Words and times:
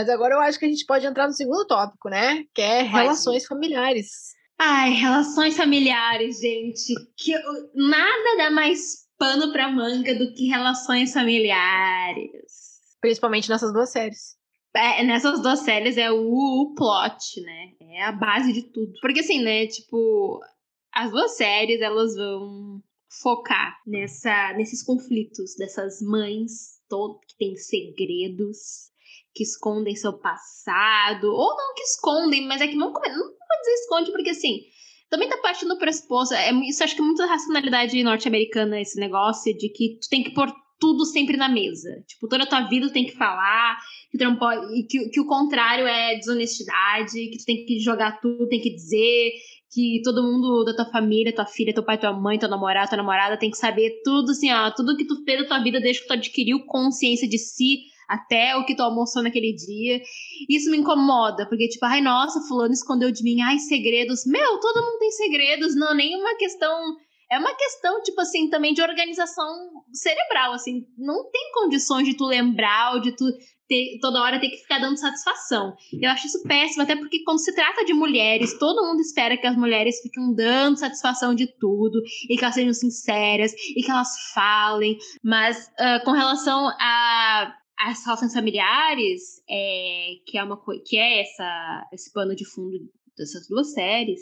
Mas 0.00 0.08
agora 0.08 0.34
eu 0.34 0.40
acho 0.40 0.58
que 0.58 0.64
a 0.64 0.68
gente 0.68 0.86
pode 0.86 1.06
entrar 1.06 1.26
no 1.26 1.34
segundo 1.34 1.66
tópico, 1.66 2.08
né? 2.08 2.44
Que 2.54 2.62
é 2.62 2.80
relações 2.80 3.44
familiares. 3.44 4.32
Ai, 4.58 4.92
relações 4.92 5.58
familiares, 5.58 6.40
gente. 6.40 6.94
Que 7.18 7.34
nada 7.74 8.36
dá 8.38 8.50
mais 8.50 9.06
pano 9.18 9.52
pra 9.52 9.70
manga 9.70 10.14
do 10.14 10.32
que 10.32 10.46
relações 10.46 11.12
familiares. 11.12 12.30
Principalmente 12.98 13.50
nessas 13.50 13.74
duas 13.74 13.92
séries. 13.92 14.38
É, 14.74 15.04
nessas 15.04 15.42
duas 15.42 15.58
séries 15.58 15.98
é 15.98 16.10
o, 16.10 16.16
o 16.16 16.74
plot, 16.74 17.42
né? 17.42 17.72
É 17.82 18.04
a 18.04 18.12
base 18.12 18.54
de 18.54 18.72
tudo. 18.72 18.94
Porque 19.02 19.20
assim, 19.20 19.42
né, 19.42 19.66
tipo, 19.66 20.40
as 20.94 21.10
duas 21.10 21.36
séries 21.36 21.82
elas 21.82 22.14
vão 22.14 22.82
focar 23.22 23.76
nessa, 23.86 24.54
nesses 24.54 24.82
conflitos 24.82 25.56
dessas 25.58 26.00
mães 26.00 26.80
todo, 26.88 27.20
que 27.20 27.36
têm 27.36 27.54
segredos, 27.54 28.89
que 29.34 29.42
escondem 29.42 29.94
seu 29.94 30.12
passado, 30.12 31.24
ou 31.24 31.56
não 31.56 31.74
que 31.74 31.82
escondem, 31.82 32.46
mas 32.46 32.60
é 32.60 32.66
que 32.66 32.74
não, 32.74 32.92
não 32.92 32.92
vou 32.92 33.02
dizer 33.02 33.72
esconde, 33.82 34.12
porque 34.12 34.30
assim, 34.30 34.60
também 35.08 35.28
tá 35.28 35.36
partindo 35.38 35.70
do 35.70 35.78
pressuposto, 35.78 36.34
é, 36.34 36.52
isso 36.68 36.82
acho 36.84 36.94
que 36.94 37.02
é 37.02 37.04
muita 37.04 37.26
racionalidade 37.26 38.02
norte-americana 38.02 38.80
esse 38.80 38.98
negócio 38.98 39.56
de 39.56 39.68
que 39.68 39.98
tu 40.00 40.08
tem 40.08 40.22
que 40.22 40.32
pôr 40.32 40.52
tudo 40.78 41.04
sempre 41.04 41.36
na 41.36 41.48
mesa. 41.48 41.90
Tipo, 42.08 42.26
toda 42.26 42.44
a 42.44 42.46
tua 42.46 42.62
vida 42.62 42.88
tu 42.88 42.92
tem 42.92 43.04
que 43.04 43.16
falar, 43.16 43.76
que, 44.10 44.16
tu 44.16 44.24
não 44.24 44.36
pode, 44.36 44.86
que, 44.86 45.10
que 45.10 45.20
o 45.20 45.26
contrário 45.26 45.86
é 45.86 46.16
desonestidade, 46.16 47.28
que 47.28 47.38
tu 47.38 47.44
tem 47.44 47.66
que 47.66 47.78
jogar 47.78 48.18
tudo, 48.20 48.48
tem 48.48 48.60
que 48.60 48.74
dizer, 48.74 49.32
que 49.70 50.00
todo 50.02 50.22
mundo 50.22 50.64
da 50.64 50.74
tua 50.74 50.86
família, 50.86 51.34
tua 51.34 51.46
filha, 51.46 51.74
teu 51.74 51.84
pai, 51.84 51.98
tua 51.98 52.12
mãe, 52.12 52.38
teu 52.38 52.48
namorado, 52.48 52.88
tua 52.88 52.96
namorada 52.96 53.36
tem 53.36 53.50
que 53.50 53.56
saber 53.56 54.00
tudo 54.02 54.30
assim, 54.30 54.50
ó, 54.50 54.70
tudo 54.70 54.96
que 54.96 55.06
tu 55.06 55.22
fez 55.24 55.40
da 55.42 55.46
tua 55.46 55.62
vida 55.62 55.80
desde 55.80 56.02
que 56.02 56.08
tu 56.08 56.14
adquiriu 56.14 56.64
consciência 56.66 57.28
de 57.28 57.38
si 57.38 57.89
até 58.10 58.56
o 58.56 58.64
que 58.64 58.74
tu 58.74 58.82
almoçou 58.82 59.22
naquele 59.22 59.54
dia. 59.54 60.02
Isso 60.48 60.70
me 60.70 60.78
incomoda, 60.78 61.48
porque 61.48 61.68
tipo, 61.68 61.86
ai, 61.86 62.00
nossa, 62.00 62.40
fulano 62.48 62.72
escondeu 62.72 63.12
de 63.12 63.22
mim, 63.22 63.40
ai, 63.40 63.58
segredos. 63.58 64.26
Meu, 64.26 64.58
todo 64.58 64.82
mundo 64.82 64.98
tem 64.98 65.10
segredos, 65.12 65.76
não, 65.76 65.94
nenhuma 65.94 66.34
questão 66.36 66.96
é 67.30 67.38
uma 67.38 67.54
questão, 67.54 68.02
tipo 68.02 68.20
assim, 68.20 68.50
também 68.50 68.74
de 68.74 68.82
organização 68.82 69.46
cerebral, 69.92 70.52
assim. 70.52 70.84
Não 70.98 71.30
tem 71.30 71.52
condições 71.54 72.04
de 72.04 72.16
tu 72.16 72.24
lembrar 72.24 72.94
ou 72.94 73.00
de 73.00 73.14
tu 73.14 73.24
ter, 73.68 74.00
toda 74.00 74.20
hora 74.20 74.40
ter 74.40 74.48
que 74.48 74.56
ficar 74.56 74.80
dando 74.80 74.98
satisfação. 74.98 75.72
Eu 75.92 76.10
acho 76.10 76.26
isso 76.26 76.42
péssimo, 76.42 76.82
até 76.82 76.96
porque 76.96 77.22
quando 77.22 77.38
se 77.38 77.54
trata 77.54 77.84
de 77.84 77.94
mulheres, 77.94 78.58
todo 78.58 78.84
mundo 78.84 79.00
espera 79.00 79.36
que 79.36 79.46
as 79.46 79.56
mulheres 79.56 80.00
fiquem 80.02 80.34
dando 80.34 80.76
satisfação 80.76 81.32
de 81.32 81.46
tudo, 81.46 82.02
e 82.28 82.36
que 82.36 82.42
elas 82.42 82.56
sejam 82.56 82.74
sinceras, 82.74 83.52
e 83.76 83.80
que 83.80 83.90
elas 83.90 84.08
falem. 84.34 84.98
Mas 85.22 85.68
uh, 85.68 86.04
com 86.04 86.10
relação 86.10 86.68
a 86.80 87.54
as 87.86 88.04
relações 88.04 88.34
familiares, 88.34 89.42
é, 89.48 90.14
que 90.26 90.36
é 90.36 90.44
uma 90.44 90.60
que 90.84 90.96
é 90.96 91.20
essa, 91.22 91.88
esse 91.92 92.12
pano 92.12 92.34
de 92.34 92.44
fundo 92.44 92.78
dessas 93.16 93.48
duas 93.48 93.72
séries, 93.72 94.20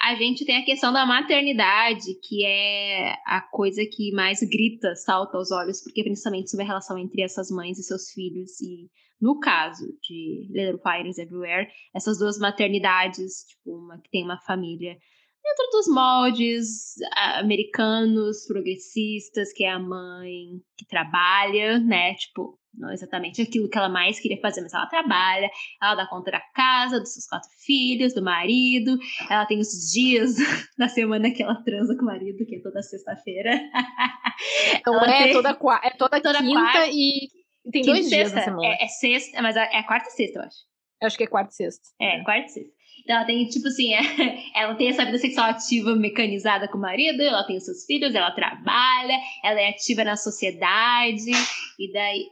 a 0.00 0.16
gente 0.16 0.44
tem 0.44 0.56
a 0.56 0.64
questão 0.64 0.92
da 0.92 1.06
maternidade, 1.06 2.18
que 2.24 2.44
é 2.44 3.12
a 3.24 3.40
coisa 3.40 3.82
que 3.84 4.10
mais 4.12 4.40
grita, 4.40 4.96
salta 4.96 5.38
aos 5.38 5.52
olhos, 5.52 5.80
porque 5.80 6.02
principalmente 6.02 6.50
sobre 6.50 6.64
a 6.64 6.66
relação 6.66 6.98
entre 6.98 7.22
essas 7.22 7.50
mães 7.50 7.78
e 7.78 7.84
seus 7.84 8.10
filhos. 8.10 8.60
E 8.60 8.90
no 9.20 9.38
caso 9.38 9.86
de 10.02 10.48
Little 10.50 10.80
Fires 10.82 11.18
Everywhere, 11.18 11.68
essas 11.94 12.18
duas 12.18 12.36
maternidades, 12.38 13.44
tipo, 13.48 13.76
uma 13.76 14.00
que 14.00 14.10
tem 14.10 14.24
uma 14.24 14.40
família 14.40 14.98
dentro 15.40 15.70
dos 15.70 15.86
moldes 15.86 16.94
americanos, 17.36 18.44
progressistas, 18.46 19.52
que 19.52 19.62
é 19.62 19.70
a 19.70 19.78
mãe 19.78 20.60
que 20.76 20.86
trabalha, 20.86 21.78
né? 21.78 22.14
Tipo, 22.14 22.58
não 22.74 22.90
exatamente 22.90 23.42
aquilo 23.42 23.68
que 23.68 23.76
ela 23.76 23.88
mais 23.88 24.18
queria 24.18 24.40
fazer, 24.40 24.62
mas 24.62 24.72
ela 24.72 24.86
trabalha, 24.86 25.50
ela 25.80 25.94
dá 25.94 26.06
conta 26.06 26.30
da 26.30 26.40
casa, 26.54 26.98
dos 26.98 27.12
seus 27.12 27.26
quatro 27.26 27.48
filhos, 27.64 28.14
do 28.14 28.22
marido, 28.22 28.98
ela 29.28 29.46
tem 29.46 29.58
os 29.58 29.68
dias 29.92 30.34
da 30.78 30.88
semana 30.88 31.30
que 31.30 31.42
ela 31.42 31.62
transa 31.62 31.94
com 31.94 32.02
o 32.02 32.06
marido, 32.06 32.44
que 32.46 32.56
é 32.56 32.60
toda 32.62 32.82
sexta-feira. 32.82 33.60
Então 34.74 34.94
ela 34.94 35.14
é, 35.14 35.24
tem... 35.24 35.32
toda, 35.34 35.50
é 35.50 35.90
toda, 35.90 36.20
toda 36.20 36.38
quinta 36.38 36.60
quarta, 36.60 36.88
e 36.90 37.28
tem 37.70 37.82
dois 37.82 38.08
dias 38.08 38.30
sexta, 38.30 38.36
na 38.36 38.42
semana. 38.42 38.66
É, 38.66 38.84
é 38.84 38.88
sexta, 38.88 39.42
mas 39.42 39.56
é, 39.56 39.68
é 39.72 39.82
quarta 39.84 40.08
e 40.08 40.12
sexta, 40.12 40.38
eu 40.38 40.42
acho. 40.42 40.56
Eu 41.00 41.06
acho 41.06 41.16
que 41.16 41.24
é 41.24 41.26
quarta 41.26 41.50
e 41.52 41.54
sexta. 41.54 41.82
É, 42.00 42.24
quarta 42.24 42.46
e 42.46 42.48
sexta. 42.48 42.72
Então 43.02 43.16
ela 43.16 43.24
tem, 43.24 43.46
tipo 43.46 43.68
assim, 43.68 43.92
é, 43.94 44.00
ela 44.56 44.74
tem 44.74 44.88
essa 44.88 45.04
vida 45.04 45.18
sexual 45.18 45.50
ativa 45.50 45.94
mecanizada 45.94 46.66
com 46.66 46.78
o 46.78 46.80
marido, 46.80 47.22
ela 47.22 47.44
tem 47.44 47.56
os 47.56 47.64
seus 47.64 47.84
filhos, 47.84 48.14
ela 48.14 48.30
trabalha, 48.32 49.18
ela 49.44 49.60
é 49.60 49.68
ativa 49.68 50.02
na 50.02 50.16
sociedade, 50.16 51.30
e 51.78 51.92
daí 51.92 52.26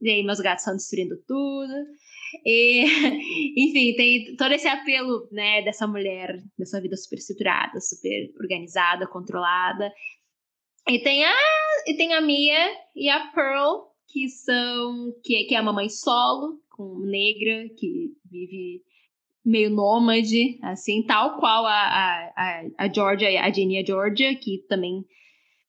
e 0.00 0.10
aí 0.10 0.22
meus 0.22 0.40
gatos 0.40 0.62
estão 0.62 0.76
destruindo 0.76 1.16
tudo. 1.26 1.72
E, 2.44 2.84
enfim, 3.56 3.94
tem 3.96 4.36
todo 4.36 4.52
esse 4.52 4.68
apelo, 4.68 5.28
né, 5.32 5.62
dessa 5.62 5.86
mulher, 5.86 6.38
dessa 6.58 6.80
vida 6.80 6.96
super 6.96 7.16
estruturada, 7.16 7.80
super 7.80 8.30
organizada, 8.40 9.06
controlada. 9.06 9.92
E 10.88 10.98
tem 11.00 11.24
a, 11.24 11.34
e 11.86 11.94
tem 11.96 12.14
a 12.14 12.20
Mia 12.20 12.68
e 12.94 13.08
a 13.08 13.26
Pearl, 13.28 13.90
que 14.08 14.28
são 14.28 15.12
que, 15.22 15.44
que 15.44 15.54
é 15.54 15.58
a 15.58 15.62
mamãe 15.62 15.88
solo, 15.88 16.60
com 16.70 16.98
negra, 17.00 17.68
que 17.76 18.12
vive 18.30 18.82
meio 19.44 19.70
nômade, 19.70 20.58
assim, 20.62 21.02
tal 21.02 21.38
qual 21.38 21.66
a, 21.66 21.72
a, 22.36 22.62
a 22.78 22.92
Georgia, 22.92 23.42
a 23.42 23.50
Jenny 23.50 23.80
e 23.80 23.86
Georgia, 23.86 24.34
que 24.36 24.64
também, 24.68 25.04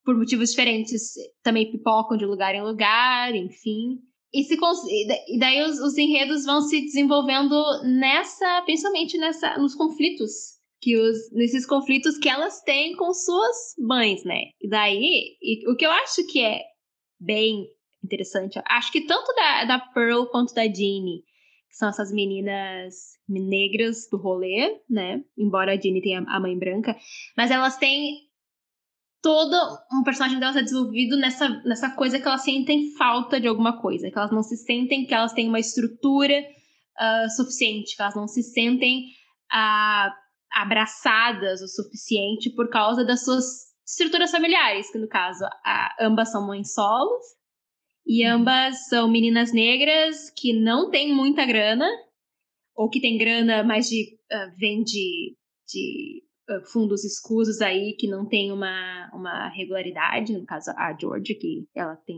por 0.03 0.17
motivos 0.17 0.49
diferentes, 0.49 1.13
também 1.43 1.71
pipocam 1.71 2.17
de 2.17 2.25
lugar 2.25 2.53
em 2.53 2.61
lugar, 2.61 3.35
enfim. 3.35 3.99
E, 4.33 4.43
se, 4.43 4.57
e 5.27 5.37
daí 5.37 5.61
os, 5.61 5.79
os 5.79 5.97
enredos 5.97 6.45
vão 6.45 6.61
se 6.61 6.81
desenvolvendo 6.81 7.61
nessa, 7.83 8.61
principalmente 8.61 9.17
nessa, 9.17 9.57
nos 9.57 9.75
conflitos 9.75 10.61
que 10.81 10.97
os, 10.97 11.31
nesses 11.31 11.65
conflitos 11.65 12.17
que 12.17 12.27
elas 12.27 12.61
têm 12.61 12.95
com 12.95 13.13
suas 13.13 13.75
mães, 13.77 14.23
né? 14.23 14.45
E 14.59 14.67
daí, 14.67 15.37
e, 15.41 15.69
o 15.69 15.75
que 15.75 15.85
eu 15.85 15.91
acho 15.91 16.25
que 16.27 16.41
é 16.41 16.61
bem 17.19 17.67
interessante, 18.03 18.59
acho 18.67 18.91
que 18.91 19.01
tanto 19.01 19.31
da, 19.35 19.65
da 19.65 19.79
Pearl 19.79 20.25
quanto 20.25 20.55
da 20.55 20.63
Jeannie, 20.63 21.23
que 21.69 21.75
são 21.75 21.89
essas 21.89 22.11
meninas 22.11 22.95
negras 23.29 24.07
do 24.09 24.17
rolê, 24.17 24.81
né? 24.89 25.23
Embora 25.37 25.73
a 25.73 25.79
Jeannie 25.79 26.01
tenha 26.01 26.25
a 26.27 26.39
mãe 26.39 26.57
branca, 26.57 26.97
mas 27.37 27.51
elas 27.51 27.77
têm 27.77 28.30
todo 29.21 29.55
um 29.93 30.03
personagem 30.03 30.39
delas 30.39 30.55
é 30.55 30.63
desenvolvido 30.63 31.15
nessa, 31.15 31.47
nessa 31.63 31.91
coisa 31.91 32.19
que 32.19 32.27
elas 32.27 32.43
sentem 32.43 32.91
falta 32.97 33.39
de 33.39 33.47
alguma 33.47 33.79
coisa, 33.79 34.09
que 34.09 34.17
elas 34.17 34.31
não 34.31 34.41
se 34.41 34.57
sentem 34.57 35.05
que 35.05 35.13
elas 35.13 35.33
têm 35.33 35.47
uma 35.47 35.59
estrutura 35.59 36.39
uh, 36.39 37.29
suficiente, 37.35 37.95
que 37.95 38.01
elas 38.01 38.15
não 38.15 38.27
se 38.27 38.41
sentem 38.41 39.05
uh, 39.53 40.11
abraçadas 40.53 41.61
o 41.61 41.67
suficiente 41.67 42.49
por 42.49 42.69
causa 42.69 43.05
das 43.05 43.23
suas 43.23 43.45
estruturas 43.85 44.31
familiares, 44.31 44.91
que 44.91 44.97
no 44.97 45.07
caso 45.07 45.45
uh, 45.45 46.03
ambas 46.05 46.31
são 46.31 46.45
mães 46.45 46.73
solos 46.73 47.23
e 48.05 48.25
uhum. 48.25 48.37
ambas 48.37 48.87
são 48.87 49.07
meninas 49.07 49.53
negras 49.53 50.31
que 50.31 50.59
não 50.59 50.89
têm 50.89 51.13
muita 51.13 51.45
grana 51.45 51.87
ou 52.75 52.89
que 52.89 52.99
têm 52.99 53.17
grana, 53.17 53.63
mas 53.63 53.87
de, 53.87 54.17
vem 54.57 54.81
de, 54.81 55.35
de 55.67 56.23
fundos 56.71 57.03
escusos 57.03 57.61
aí 57.61 57.95
que 57.97 58.07
não 58.07 58.27
tem 58.27 58.51
uma, 58.51 59.09
uma 59.13 59.49
regularidade, 59.49 60.33
no 60.33 60.45
caso 60.45 60.71
a 60.71 60.95
Georgia, 60.99 61.37
que 61.37 61.67
ela 61.75 61.95
tem 61.95 62.17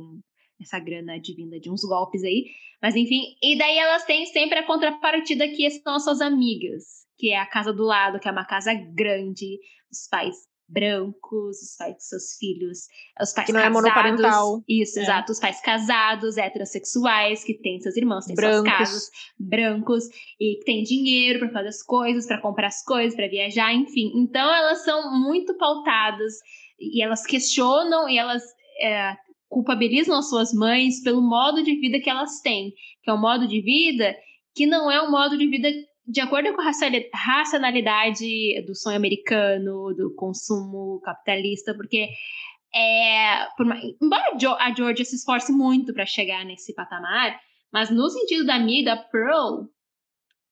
essa 0.61 0.79
grana 0.79 1.15
advinda 1.15 1.59
de 1.59 1.69
uns 1.69 1.81
golpes 1.81 2.23
aí, 2.23 2.45
mas 2.81 2.95
enfim, 2.95 3.35
e 3.41 3.57
daí 3.57 3.77
elas 3.77 4.05
têm 4.05 4.25
sempre 4.27 4.59
a 4.59 4.65
contrapartida 4.65 5.47
que 5.47 5.69
são 5.69 5.95
as 5.95 6.03
suas 6.03 6.21
amigas, 6.21 7.05
que 7.17 7.29
é 7.29 7.39
a 7.39 7.45
casa 7.45 7.73
do 7.73 7.83
lado, 7.83 8.19
que 8.19 8.27
é 8.27 8.31
uma 8.31 8.45
casa 8.45 8.73
grande, 8.73 9.59
os 9.91 10.07
pais 10.09 10.35
brancos, 10.73 11.61
os 11.61 11.75
pais 11.77 11.95
de 11.95 12.03
seus 12.03 12.35
filhos, 12.39 12.79
os 13.21 13.31
pais 13.31 13.45
que 13.45 13.53
não 13.53 13.61
casados. 13.61 13.77
É 13.77 13.81
monoparental. 13.81 14.63
Isso, 14.67 14.99
é. 14.99 15.03
exato. 15.03 15.31
Os 15.31 15.39
pais 15.39 15.61
casados, 15.61 16.37
heterossexuais, 16.37 17.43
que 17.43 17.53
têm 17.53 17.79
seus 17.79 17.95
irmãos, 17.95 18.25
têm 18.25 18.35
brancos. 18.35 18.63
suas 18.63 18.77
casas, 18.77 19.09
brancos, 19.39 20.03
e 20.39 20.57
que 20.57 20.65
têm 20.65 20.83
dinheiro 20.83 21.39
para 21.39 21.49
fazer 21.49 21.69
as 21.69 21.83
coisas, 21.83 22.25
para 22.25 22.41
comprar 22.41 22.67
as 22.67 22.83
coisas, 22.83 23.15
para 23.15 23.27
viajar, 23.27 23.73
enfim. 23.73 24.11
Então 24.15 24.53
elas 24.53 24.83
são 24.83 25.19
muito 25.19 25.55
pautadas 25.57 26.33
e 26.79 27.03
elas 27.03 27.25
questionam 27.25 28.09
e 28.09 28.17
elas 28.17 28.43
é, 28.81 29.13
culpabilizam 29.47 30.17
as 30.17 30.29
suas 30.29 30.51
mães 30.53 31.01
pelo 31.03 31.21
modo 31.21 31.63
de 31.63 31.79
vida 31.79 31.99
que 31.99 32.09
elas 32.09 32.41
têm, 32.41 32.73
que 33.03 33.09
é 33.09 33.13
um 33.13 33.21
modo 33.21 33.47
de 33.47 33.61
vida 33.61 34.15
que 34.55 34.65
não 34.65 34.91
é 34.91 35.01
um 35.01 35.09
modo 35.09 35.37
de 35.37 35.47
vida 35.47 35.69
de 36.05 36.21
acordo 36.21 36.53
com 36.53 36.61
a 36.61 36.71
racionalidade 37.13 38.61
do 38.65 38.75
sonho 38.75 38.97
americano, 38.97 39.93
do 39.95 40.13
consumo 40.15 40.99
capitalista, 41.01 41.73
porque 41.73 42.09
é, 42.75 43.47
uma, 43.59 43.77
embora 44.01 44.23
a 44.59 44.73
Georgia 44.73 45.05
se 45.05 45.15
esforce 45.15 45.51
muito 45.51 45.93
para 45.93 46.05
chegar 46.05 46.43
nesse 46.43 46.73
patamar, 46.73 47.39
mas 47.71 47.89
no 47.89 48.09
sentido 48.09 48.45
da 48.45 48.59
Mia 48.59 48.81
e 48.81 48.85
da 48.85 48.97
Pearl, 48.97 49.65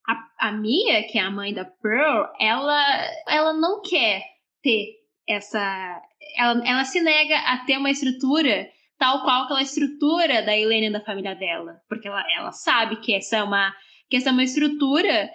a, 0.07 0.47
a 0.47 0.51
Mia, 0.51 1.03
que 1.07 1.17
é 1.17 1.21
a 1.21 1.31
mãe 1.31 1.53
da 1.53 1.65
Pearl, 1.65 2.31
ela, 2.39 2.85
ela 3.27 3.53
não 3.53 3.81
quer 3.81 4.23
ter 4.63 5.01
essa. 5.27 6.01
Ela, 6.37 6.67
ela 6.67 6.83
se 6.85 7.01
nega 7.01 7.37
a 7.39 7.57
ter 7.65 7.77
uma 7.77 7.91
estrutura 7.91 8.69
tal 8.97 9.23
qual 9.23 9.43
aquela 9.43 9.61
estrutura 9.61 10.43
da 10.43 10.55
Helena 10.55 10.87
e 10.87 10.91
da 10.91 11.03
família 11.03 11.35
dela. 11.35 11.81
Porque 11.89 12.07
ela, 12.07 12.23
ela 12.37 12.51
sabe 12.51 12.97
que 12.97 13.13
essa 13.13 13.37
é 13.37 13.43
uma, 13.43 13.73
que 14.09 14.17
essa 14.17 14.29
é 14.29 14.31
uma 14.31 14.43
estrutura 14.43 15.29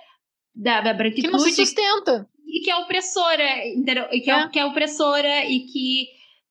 da, 0.56 0.81
da 0.81 0.94
branquitude. 0.94 1.29
Que 1.29 1.32
não 1.32 1.38
se 1.38 1.53
sustenta. 1.53 2.29
E 2.47 2.61
que 2.61 2.70
é 2.70 2.76
opressora, 2.76 3.69
entendeu? 3.69 4.06
E 4.11 4.20
que 4.20 4.31
é, 4.31 4.35
é 4.35 4.49
que 4.49 4.58
é 4.58 4.64
opressora 4.64 5.44
e 5.44 5.67
que 5.67 6.06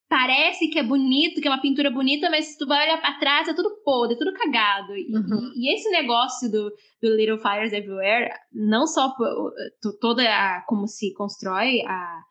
parece 0.07 0.68
que 0.68 0.78
é 0.78 0.84
bonito, 0.84 1.42
que 1.42 1.48
é 1.48 1.52
uma 1.52 1.62
pintura 1.62 1.90
bonita, 1.90 2.30
mas 2.30 2.46
se 2.46 2.57
tu 2.57 2.68
vai 2.68 2.86
olhar 2.86 3.02
pra 3.02 3.18
trás, 3.18 3.48
é 3.48 3.54
tudo 3.54 3.81
podre, 3.84 4.16
é 4.16 4.18
tudo 4.18 4.34
cagado. 4.34 4.96
E, 4.96 5.12
uhum. 5.12 5.52
e, 5.56 5.74
esse 5.74 5.90
negócio 5.90 6.52
do, 6.52 6.69
do 7.02 7.16
Little 7.16 7.40
Fires 7.40 7.74
Everywhere, 7.74 8.30
não 8.54 8.86
só 8.86 9.13
toda 10.00 10.24
a, 10.24 10.62
como 10.68 10.88
se 10.88 11.12
constrói 11.13 11.81
a, 11.88 12.22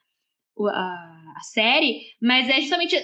a, 0.60 1.34
a, 1.36 1.40
série, 1.52 2.00
mas 2.22 2.48
é 2.48 2.60
justamente 2.60 2.96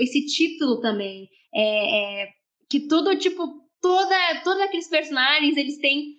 esse 0.00 0.26
título 0.26 0.80
também. 0.80 1.28
É, 1.54 2.22
é, 2.22 2.28
que 2.68 2.80
tudo, 2.88 3.16
tipo, 3.16 3.46
toda, 3.80 4.40
todos 4.42 4.60
aqueles 4.62 4.88
personagens, 4.88 5.56
eles 5.56 5.78
têm, 5.78 6.16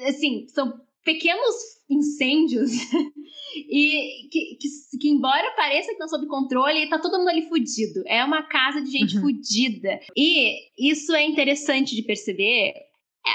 assim, 0.00 0.46
são 0.48 0.83
pequenos 1.04 1.54
incêndios 1.88 2.70
e 3.70 4.28
que, 4.30 4.56
que, 4.56 4.98
que, 4.98 5.08
embora 5.08 5.54
pareça 5.54 5.88
que 5.88 5.92
estão 5.92 6.08
sob 6.08 6.26
controle, 6.26 6.88
tá 6.88 6.98
todo 6.98 7.18
mundo 7.18 7.28
ali 7.28 7.42
fudido. 7.48 8.02
É 8.06 8.24
uma 8.24 8.42
casa 8.42 8.80
de 8.80 8.90
gente 8.90 9.16
uhum. 9.16 9.22
fudida. 9.22 10.00
E 10.16 10.54
isso 10.78 11.14
é 11.14 11.24
interessante 11.24 11.94
de 11.94 12.02
perceber 12.02 12.70
é, 12.70 13.32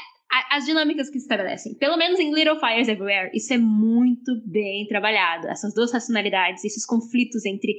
as 0.52 0.66
dinâmicas 0.66 1.10
que 1.10 1.20
se 1.20 1.26
estabelecem. 1.26 1.76
Pelo 1.76 1.98
menos 1.98 2.20
em 2.20 2.34
Little 2.34 2.60
Fires 2.60 2.88
Everywhere, 2.88 3.30
isso 3.34 3.54
é 3.54 3.58
muito 3.58 4.42
bem 4.46 4.88
trabalhado. 4.88 5.48
Essas 5.48 5.74
duas 5.74 5.92
racionalidades, 5.92 6.66
esses 6.66 6.86
conflitos 6.86 7.46
entre 7.46 7.76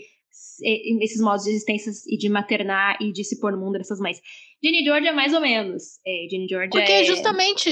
esses 1.00 1.20
modos 1.20 1.44
de 1.44 1.50
existência 1.50 1.90
e 2.06 2.16
de 2.16 2.28
maternar 2.28 2.96
e 3.00 3.12
de 3.12 3.24
se 3.24 3.40
pôr 3.40 3.52
no 3.52 3.58
mundo 3.58 3.78
dessas 3.78 3.98
mães. 3.98 4.20
Ginny 4.62 4.84
George 4.84 5.08
é 5.08 5.12
mais 5.12 5.34
ou 5.34 5.40
menos. 5.40 5.98
É, 6.06 6.28
Ginny 6.30 6.46
George 6.48 6.70
Porque 6.70 6.92
é... 6.92 7.04
justamente 7.04 7.70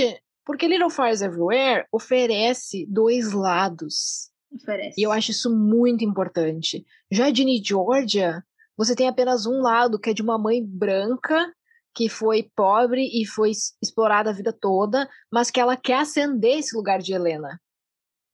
porque 0.48 0.66
Little 0.66 0.88
Fires 0.88 1.20
Everywhere 1.20 1.84
oferece 1.92 2.86
dois 2.88 3.34
lados. 3.34 4.30
Oferece. 4.50 4.98
E 4.98 5.04
eu 5.04 5.12
acho 5.12 5.30
isso 5.30 5.54
muito 5.54 6.02
importante. 6.02 6.86
Já 7.12 7.30
Ginny 7.30 7.62
Georgia, 7.62 8.42
você 8.74 8.96
tem 8.96 9.06
apenas 9.06 9.44
um 9.44 9.60
lado, 9.60 10.00
que 10.00 10.08
é 10.08 10.14
de 10.14 10.22
uma 10.22 10.38
mãe 10.38 10.64
branca 10.64 11.52
que 11.94 12.08
foi 12.08 12.50
pobre 12.56 13.10
e 13.12 13.26
foi 13.26 13.50
explorada 13.82 14.30
a 14.30 14.32
vida 14.32 14.50
toda, 14.50 15.06
mas 15.30 15.50
que 15.50 15.60
ela 15.60 15.76
quer 15.76 15.98
ascender 15.98 16.60
esse 16.60 16.74
lugar 16.74 17.00
de 17.00 17.12
Helena. 17.12 17.60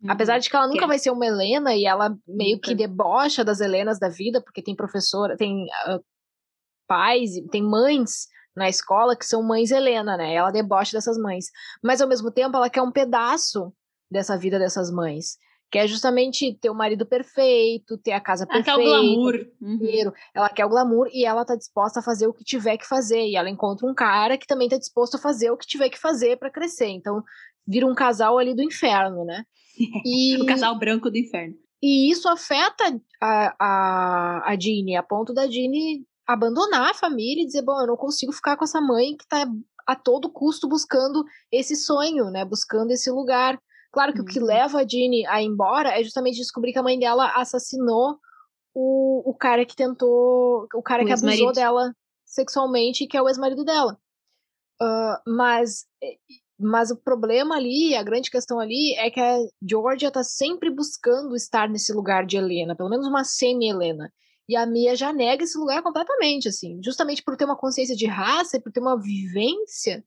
Uhum. 0.01 0.13
Apesar 0.13 0.39
de 0.39 0.49
que 0.49 0.55
ela 0.55 0.69
nunca 0.69 0.87
vai 0.87 1.01
ser 1.01 1.11
uma 1.11 1.27
Helena 1.27 1.75
e 1.75 1.85
ela 1.85 2.17
meio 2.29 2.55
nunca. 2.55 2.69
que 2.69 2.77
debocha 2.77 3.45
das 3.45 3.61
Helenas 3.61 3.99
da 3.99 4.09
vida, 4.09 4.41
porque 4.41 4.63
tem 4.63 4.77
professora, 4.77 5.37
tem 5.37 5.65
uh, 5.89 6.01
pais, 6.87 7.33
tem 7.51 7.61
mães 7.63 8.29
na 8.57 8.69
escola 8.69 9.17
que 9.17 9.27
são 9.27 9.43
mães 9.43 9.71
Helena, 9.71 10.17
né? 10.17 10.35
Ela 10.35 10.51
debocha 10.51 10.97
dessas 10.97 11.19
mães. 11.19 11.47
Mas 11.83 12.01
ao 12.01 12.09
mesmo 12.09 12.31
tempo 12.31 12.57
ela 12.57 12.71
quer 12.71 12.83
um 12.83 12.93
pedaço 12.93 13.73
dessa 14.11 14.37
vida 14.37 14.59
dessas 14.59 14.91
mães. 14.91 15.39
Que 15.71 15.79
é 15.79 15.89
justamente 15.89 16.57
ter 16.61 16.71
o 16.71 16.75
marido 16.75 17.05
perfeito, 17.05 17.99
ter 17.99 18.13
a 18.13 18.21
casa 18.21 18.47
perfeita. 18.47 18.71
Ela 18.71 18.79
quer 18.79 18.87
o 18.87 18.91
glamour. 18.91 19.47
Uhum. 19.61 20.13
Ela 20.33 20.49
quer 20.49 20.65
o 20.67 20.69
glamour 20.69 21.09
e 21.13 21.25
ela 21.25 21.45
tá 21.45 21.57
disposta 21.57 21.99
a 21.99 22.03
fazer 22.03 22.29
o 22.29 22.33
que 22.33 22.45
tiver 22.45 22.77
que 22.77 22.87
fazer. 22.87 23.27
E 23.27 23.35
ela 23.35 23.51
encontra 23.51 23.87
um 23.87 23.95
cara 23.95 24.39
que 24.39 24.47
também 24.47 24.69
tá 24.69 24.79
disposto 24.79 25.17
a 25.17 25.21
fazer 25.21 25.51
o 25.51 25.57
que 25.57 25.67
tiver 25.67 25.89
que 25.89 25.99
fazer 25.99 26.37
para 26.37 26.51
crescer. 26.51 26.89
Então, 26.89 27.25
vira 27.67 27.87
um 27.87 27.95
casal 27.95 28.39
ali 28.39 28.55
do 28.55 28.63
inferno, 28.63 29.25
né? 29.25 29.45
E... 30.07 30.41
o 30.41 30.47
casal 30.47 30.79
branco 30.79 31.11
do 31.11 31.19
inferno. 31.19 31.57
E 31.83 32.09
isso 32.09 32.29
afeta 32.29 32.99
a, 33.21 33.55
a, 33.59 34.53
a 34.53 34.57
Jeannie, 34.59 34.97
a 34.97 35.03
ponto 35.03 35.35
da 35.35 35.49
Jeannie 35.49 36.07
abandonar 36.27 36.91
a 36.91 36.95
família 36.95 37.43
e 37.43 37.47
dizer, 37.47 37.63
bom, 37.63 37.81
eu 37.81 37.87
não 37.87 37.97
consigo 37.97 38.33
ficar 38.33 38.57
com 38.57 38.65
essa 38.65 38.81
mãe 38.81 39.17
que 39.17 39.27
tá 39.27 39.47
a 39.87 39.95
todo 39.95 40.31
custo 40.31 40.69
buscando 40.69 41.25
esse 41.53 41.77
sonho, 41.77 42.31
né? 42.31 42.45
Buscando 42.45 42.91
esse 42.91 43.11
lugar. 43.11 43.61
Claro 43.93 44.13
que 44.13 44.21
uhum. 44.21 44.25
o 44.25 44.29
que 44.29 44.39
uhum. 44.39 44.47
leva 44.47 44.79
a 44.81 44.87
Jeannie 44.87 45.27
a 45.27 45.43
ir 45.43 45.47
embora 45.47 45.99
é 45.99 46.03
justamente 46.03 46.37
descobrir 46.37 46.73
que 46.73 46.79
a 46.79 46.83
mãe 46.83 46.99
dela 46.99 47.33
assassinou 47.37 48.19
o, 48.75 49.31
o 49.31 49.35
cara 49.35 49.65
que 49.65 49.77
tentou. 49.77 50.67
O 50.75 50.83
cara 50.83 51.03
o 51.03 51.07
que 51.07 51.13
abusou 51.13 51.53
dela 51.53 51.95
sexualmente, 52.25 53.07
que 53.07 53.17
é 53.17 53.23
o 53.23 53.29
ex-marido 53.29 53.65
dela. 53.65 53.99
Uh, 54.83 55.31
mas, 55.31 55.87
mas 56.59 56.91
o 56.91 56.97
problema 56.97 57.55
ali, 57.55 57.95
a 57.95 58.03
grande 58.03 58.31
questão 58.31 58.59
ali, 58.59 58.95
é 58.97 59.11
que 59.11 59.21
a 59.21 59.39
Georgia 59.63 60.11
tá 60.11 60.25
sempre 60.25 60.69
buscando 60.69 61.37
estar 61.37 61.69
nesse 61.69 61.93
lugar 61.93 62.27
de 62.27 62.37
Helena, 62.37 62.75
pelo 62.75 62.91
menos 62.91 63.07
uma 63.07 63.23
semi-Helena. 63.23 64.13
E 64.49 64.57
a 64.57 64.67
Mia 64.67 64.95
já 64.95 65.13
nega 65.13 65.45
esse 65.45 65.59
lugar 65.59 65.83
completamente, 65.83 66.49
assim. 66.49 66.81
Justamente 66.83 67.23
por 67.23 67.37
ter 67.37 67.45
uma 67.45 67.57
consciência 67.57 67.97
de 67.97 68.07
raça 68.07 68.57
e 68.57 68.61
por 68.61 68.71
ter 68.71 68.81
uma 68.81 69.01
vivência, 69.01 70.05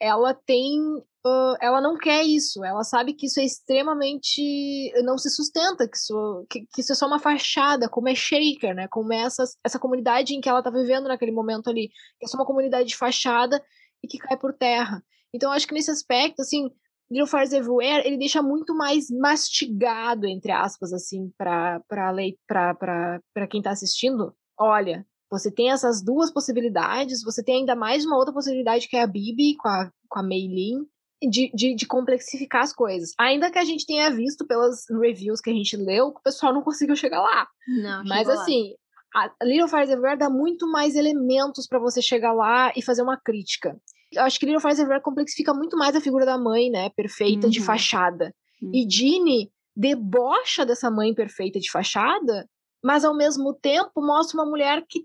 ela 0.00 0.34
tem. 0.34 0.80
Uh, 1.24 1.54
ela 1.60 1.80
não 1.80 1.98
quer 1.98 2.24
isso. 2.24 2.64
Ela 2.64 2.82
sabe 2.82 3.12
que 3.12 3.26
isso 3.26 3.38
é 3.38 3.44
extremamente. 3.44 4.92
não 5.04 5.18
se 5.18 5.30
sustenta, 5.30 5.88
que 5.88 5.96
isso, 5.96 6.46
que, 6.50 6.60
que, 6.72 6.80
isso 6.80 6.92
é 6.92 6.94
só 6.94 7.06
uma 7.06 7.20
fachada, 7.20 7.88
como 7.88 8.08
é 8.08 8.14
Shaker, 8.14 8.74
né? 8.74 8.88
Como 8.88 9.12
é 9.12 9.18
essa, 9.22 9.44
essa 9.64 9.78
comunidade 9.78 10.34
em 10.34 10.40
que 10.40 10.48
ela 10.48 10.62
tá 10.62 10.70
vivendo 10.70 11.08
naquele 11.08 11.32
momento 11.32 11.68
ali. 11.70 11.88
Que 12.18 12.26
é 12.26 12.28
só 12.28 12.38
uma 12.38 12.46
comunidade 12.46 12.88
de 12.88 12.96
fachada 12.96 13.62
e 14.02 14.08
que 14.08 14.18
cai 14.18 14.36
por 14.36 14.52
terra. 14.52 15.04
Então, 15.32 15.52
acho 15.52 15.66
que 15.66 15.74
nesse 15.74 15.90
aspecto, 15.90 16.42
assim, 16.42 16.70
Little 17.10 17.26
Fires 17.26 17.52
Everywhere, 17.52 18.06
ele 18.06 18.16
deixa 18.16 18.40
muito 18.40 18.74
mais 18.74 19.10
mastigado, 19.10 20.26
entre 20.26 20.52
aspas, 20.52 20.92
assim, 20.92 21.30
para 21.36 21.80
para 21.88 23.46
quem 23.48 23.60
tá 23.60 23.70
assistindo. 23.70 24.32
Olha, 24.58 25.04
você 25.30 25.50
tem 25.50 25.70
essas 25.70 26.02
duas 26.02 26.32
possibilidades, 26.32 27.22
você 27.22 27.42
tem 27.42 27.60
ainda 27.60 27.74
mais 27.74 28.04
uma 28.04 28.16
outra 28.16 28.34
possibilidade 28.34 28.88
que 28.88 28.96
é 28.96 29.02
a 29.02 29.06
Bibi 29.06 29.56
com 29.56 29.68
a, 29.68 29.90
com 30.08 30.18
a 30.18 30.22
Meilin, 30.22 30.86
de, 31.22 31.50
de, 31.54 31.74
de, 31.74 31.86
complexificar 31.86 32.62
as 32.62 32.72
coisas. 32.72 33.12
Ainda 33.18 33.50
que 33.50 33.58
a 33.58 33.64
gente 33.64 33.86
tenha 33.86 34.10
visto 34.10 34.46
pelas 34.46 34.84
reviews 34.88 35.40
que 35.40 35.50
a 35.50 35.52
gente 35.52 35.76
leu, 35.76 36.12
que 36.12 36.20
o 36.20 36.22
pessoal 36.22 36.52
não 36.52 36.62
conseguiu 36.62 36.96
chegar 36.96 37.20
lá. 37.20 37.46
Não, 37.68 38.04
Mas 38.04 38.28
assim, 38.28 38.74
lá. 39.14 39.30
a 39.40 39.44
Little 39.44 39.68
Fires 39.68 39.90
Everywhere 39.90 40.18
dá 40.18 40.30
muito 40.30 40.66
mais 40.70 40.96
elementos 40.96 41.66
para 41.66 41.78
você 41.78 42.00
chegar 42.00 42.32
lá 42.32 42.72
e 42.74 42.82
fazer 42.82 43.02
uma 43.02 43.18
crítica. 43.18 43.78
Eu 44.12 44.22
acho 44.22 44.38
que 44.38 44.46
Little 44.46 44.60
Fires 44.60 44.78
Everywhere 44.78 45.02
complexifica 45.02 45.54
muito 45.54 45.76
mais 45.76 45.94
a 45.94 46.00
figura 46.00 46.26
da 46.26 46.36
mãe, 46.36 46.70
né? 46.70 46.90
Perfeita, 46.90 47.46
uhum. 47.46 47.50
de 47.50 47.60
fachada. 47.60 48.34
Uhum. 48.60 48.70
E 48.74 48.90
Ginny 48.90 49.50
debocha 49.76 50.66
dessa 50.66 50.90
mãe 50.90 51.14
perfeita 51.14 51.58
de 51.60 51.70
fachada, 51.70 52.48
mas 52.82 53.04
ao 53.04 53.16
mesmo 53.16 53.54
tempo 53.54 53.92
mostra 53.96 54.40
uma 54.40 54.48
mulher 54.48 54.84
que 54.88 55.04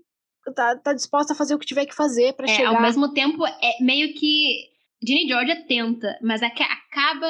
tá, 0.54 0.76
tá 0.76 0.92
disposta 0.92 1.32
a 1.32 1.36
fazer 1.36 1.54
o 1.54 1.58
que 1.58 1.66
tiver 1.66 1.86
que 1.86 1.94
fazer 1.94 2.34
para 2.34 2.46
é, 2.46 2.54
chegar. 2.54 2.74
Ao 2.74 2.82
mesmo 2.82 3.12
tempo, 3.12 3.46
é 3.46 3.82
meio 3.82 4.14
que. 4.14 4.70
Ginny 5.06 5.28
Georgia 5.28 5.64
tenta, 5.66 6.18
mas 6.22 6.42
acaba. 6.42 7.26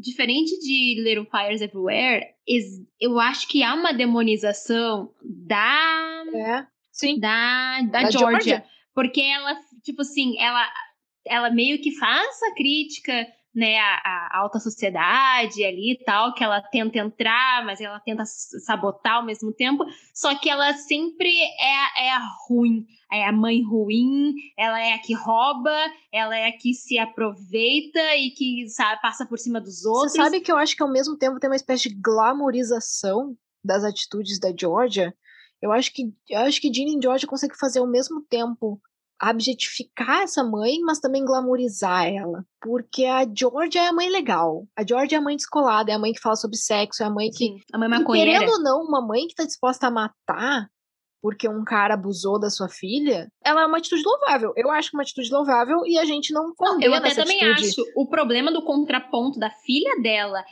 Diferente 0.00 0.56
de 0.60 1.02
Little 1.02 1.26
Fires 1.28 1.60
Everywhere, 1.60 2.24
eu 3.00 3.18
acho 3.18 3.48
que 3.48 3.64
há 3.64 3.74
uma 3.74 3.92
demonização 3.92 5.12
da. 5.20 6.22
É, 6.32 6.66
sim. 6.92 7.18
Da, 7.18 7.80
da, 7.82 8.02
da 8.02 8.10
Georgia, 8.10 8.30
Georgia. 8.30 8.64
Porque 8.94 9.20
ela, 9.20 9.56
tipo 9.82 10.02
assim, 10.02 10.38
ela 10.38 10.64
ela 11.28 11.50
meio 11.50 11.80
que 11.80 11.96
faz 11.96 12.42
a 12.42 12.54
crítica 12.54 13.26
né, 13.54 13.76
a, 13.78 13.94
a, 14.04 14.38
alta 14.38 14.60
sociedade 14.60 15.64
ali 15.64 15.92
e 15.92 16.04
tal, 16.04 16.32
que 16.32 16.44
ela 16.44 16.60
tenta 16.60 16.98
entrar, 16.98 17.64
mas 17.64 17.80
ela 17.80 17.98
tenta 17.98 18.24
sabotar 18.24 19.16
ao 19.16 19.26
mesmo 19.26 19.52
tempo, 19.52 19.84
só 20.14 20.38
que 20.38 20.48
ela 20.48 20.72
sempre 20.74 21.28
é, 21.28 22.06
é 22.06 22.12
a 22.12 22.20
ruim, 22.46 22.86
é 23.12 23.26
a 23.26 23.32
mãe 23.32 23.60
ruim, 23.62 24.32
ela 24.56 24.80
é 24.80 24.92
a 24.92 24.98
que 24.98 25.12
rouba, 25.12 25.76
ela 26.12 26.36
é 26.36 26.46
a 26.46 26.56
que 26.56 26.72
se 26.72 26.98
aproveita 26.98 28.16
e 28.16 28.30
que 28.30 28.68
sabe, 28.68 29.00
passa 29.02 29.26
por 29.26 29.38
cima 29.38 29.60
dos 29.60 29.84
outros. 29.84 30.12
Você 30.12 30.22
sabe 30.22 30.40
que 30.40 30.52
eu 30.52 30.56
acho 30.56 30.76
que 30.76 30.82
ao 30.82 30.92
mesmo 30.92 31.16
tempo 31.16 31.40
tem 31.40 31.50
uma 31.50 31.56
espécie 31.56 31.88
de 31.88 31.96
glamorização 31.96 33.36
das 33.64 33.82
atitudes 33.82 34.38
da 34.38 34.52
Georgia? 34.56 35.12
Eu 35.60 35.72
acho 35.72 35.92
que 35.92 36.12
eu 36.28 36.38
acho 36.38 36.60
que 36.60 36.72
Ginny 36.72 36.96
e 36.96 37.02
Georgia 37.02 37.26
conseguem 37.26 37.56
fazer 37.58 37.80
ao 37.80 37.88
mesmo 37.88 38.20
tempo 38.22 38.80
objetificar 39.22 40.22
essa 40.22 40.44
mãe, 40.44 40.78
mas 40.80 41.00
também 41.00 41.24
glamorizar 41.24 42.06
ela. 42.06 42.44
Porque 42.60 43.04
a 43.04 43.24
Georgia 43.24 43.82
é 43.82 43.88
a 43.88 43.92
mãe 43.92 44.08
legal. 44.08 44.66
A 44.76 44.86
Georgia 44.86 45.16
é 45.16 45.20
a 45.20 45.22
mãe 45.22 45.36
descolada, 45.36 45.90
é 45.90 45.94
a 45.94 45.98
mãe 45.98 46.12
que 46.12 46.20
fala 46.20 46.36
sobre 46.36 46.56
sexo, 46.56 47.02
é 47.02 47.06
a 47.06 47.10
mãe 47.10 47.30
que. 47.30 47.46
Sim, 47.46 47.60
a 47.72 47.78
mãe 47.78 47.88
maconheira. 47.88 48.32
Querendo 48.32 48.50
ou 48.50 48.62
não, 48.62 48.82
uma 48.82 49.04
mãe 49.04 49.26
que 49.26 49.34
tá 49.34 49.44
disposta 49.44 49.86
a 49.86 49.90
matar 49.90 50.68
porque 51.20 51.48
um 51.48 51.64
cara 51.64 51.94
abusou 51.94 52.38
da 52.38 52.48
sua 52.48 52.68
filha, 52.68 53.30
ela 53.44 53.62
é 53.62 53.66
uma 53.66 53.78
atitude 53.78 54.02
louvável. 54.04 54.52
Eu 54.56 54.70
acho 54.70 54.90
que 54.90 54.96
é 54.96 54.98
uma 54.98 55.02
atitude 55.02 55.30
louvável 55.30 55.84
e 55.84 55.98
a 55.98 56.04
gente 56.04 56.32
não 56.32 56.54
condena 56.54 56.86
Eu 56.86 56.94
até 56.94 57.14
também 57.14 57.42
atitude. 57.42 57.68
acho. 57.68 57.92
O 57.96 58.08
problema 58.08 58.52
do 58.52 58.64
contraponto 58.64 59.38
da 59.38 59.50
filha 59.50 60.00
dela, 60.00 60.44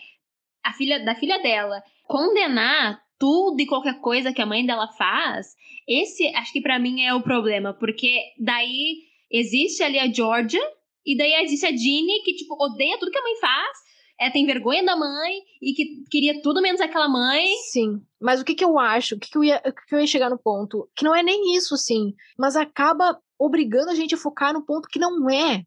a 0.65 0.73
filha 0.73 1.05
da 1.05 1.15
filha 1.15 1.41
dela, 1.41 1.83
condenar 2.05 3.01
tudo 3.19 3.61
e 3.61 3.67
qualquer 3.67 4.01
coisa 4.01 4.33
que 4.33 4.43
a 4.43 4.47
mãe 4.47 4.65
dela 4.65 4.89
faz, 4.89 5.55
esse 5.87 6.27
acho 6.35 6.53
que 6.53 6.61
para 6.61 6.79
mim 6.79 7.03
é 7.03 7.15
o 7.15 7.23
problema, 7.23 7.75
porque 7.75 8.21
daí 8.39 9.05
existe 9.31 9.83
ali 9.83 9.99
a 9.99 10.13
Georgia 10.13 10.63
e 11.05 11.17
daí 11.17 11.35
existe 11.45 11.67
a 11.67 11.71
Ginny 11.71 12.23
que 12.25 12.35
tipo 12.35 12.55
odeia 12.63 12.99
tudo 12.99 13.11
que 13.11 13.19
a 13.19 13.23
mãe 13.23 13.37
faz 13.37 13.87
é, 14.19 14.31
tem 14.31 14.47
vergonha 14.47 14.85
da 14.85 14.97
mãe 14.97 15.43
e 15.61 15.75
que 15.75 16.05
queria 16.11 16.41
tudo 16.41 16.63
menos 16.63 16.81
aquela 16.81 17.09
mãe. 17.09 17.47
Sim. 17.71 18.01
Mas 18.21 18.41
o 18.41 18.45
que 18.45 18.55
que 18.55 18.65
eu 18.65 18.79
acho? 18.79 19.15
O 19.15 19.19
que 19.19 19.31
que 19.31 19.37
eu 19.37 19.45
ia, 19.45 19.61
que 19.61 19.95
eu 19.95 20.01
ia 20.01 20.07
chegar 20.07 20.31
no 20.31 20.39
ponto? 20.39 20.89
Que 20.97 21.05
não 21.05 21.15
é 21.15 21.23
nem 21.23 21.55
isso, 21.55 21.77
sim. 21.77 22.15
Mas 22.39 22.57
acaba 22.57 23.21
obrigando 23.39 23.91
a 23.91 23.95
gente 23.95 24.15
a 24.15 24.19
focar 24.19 24.53
no 24.53 24.65
ponto 24.65 24.89
que 24.89 24.99
não 24.99 25.29
é. 25.29 25.63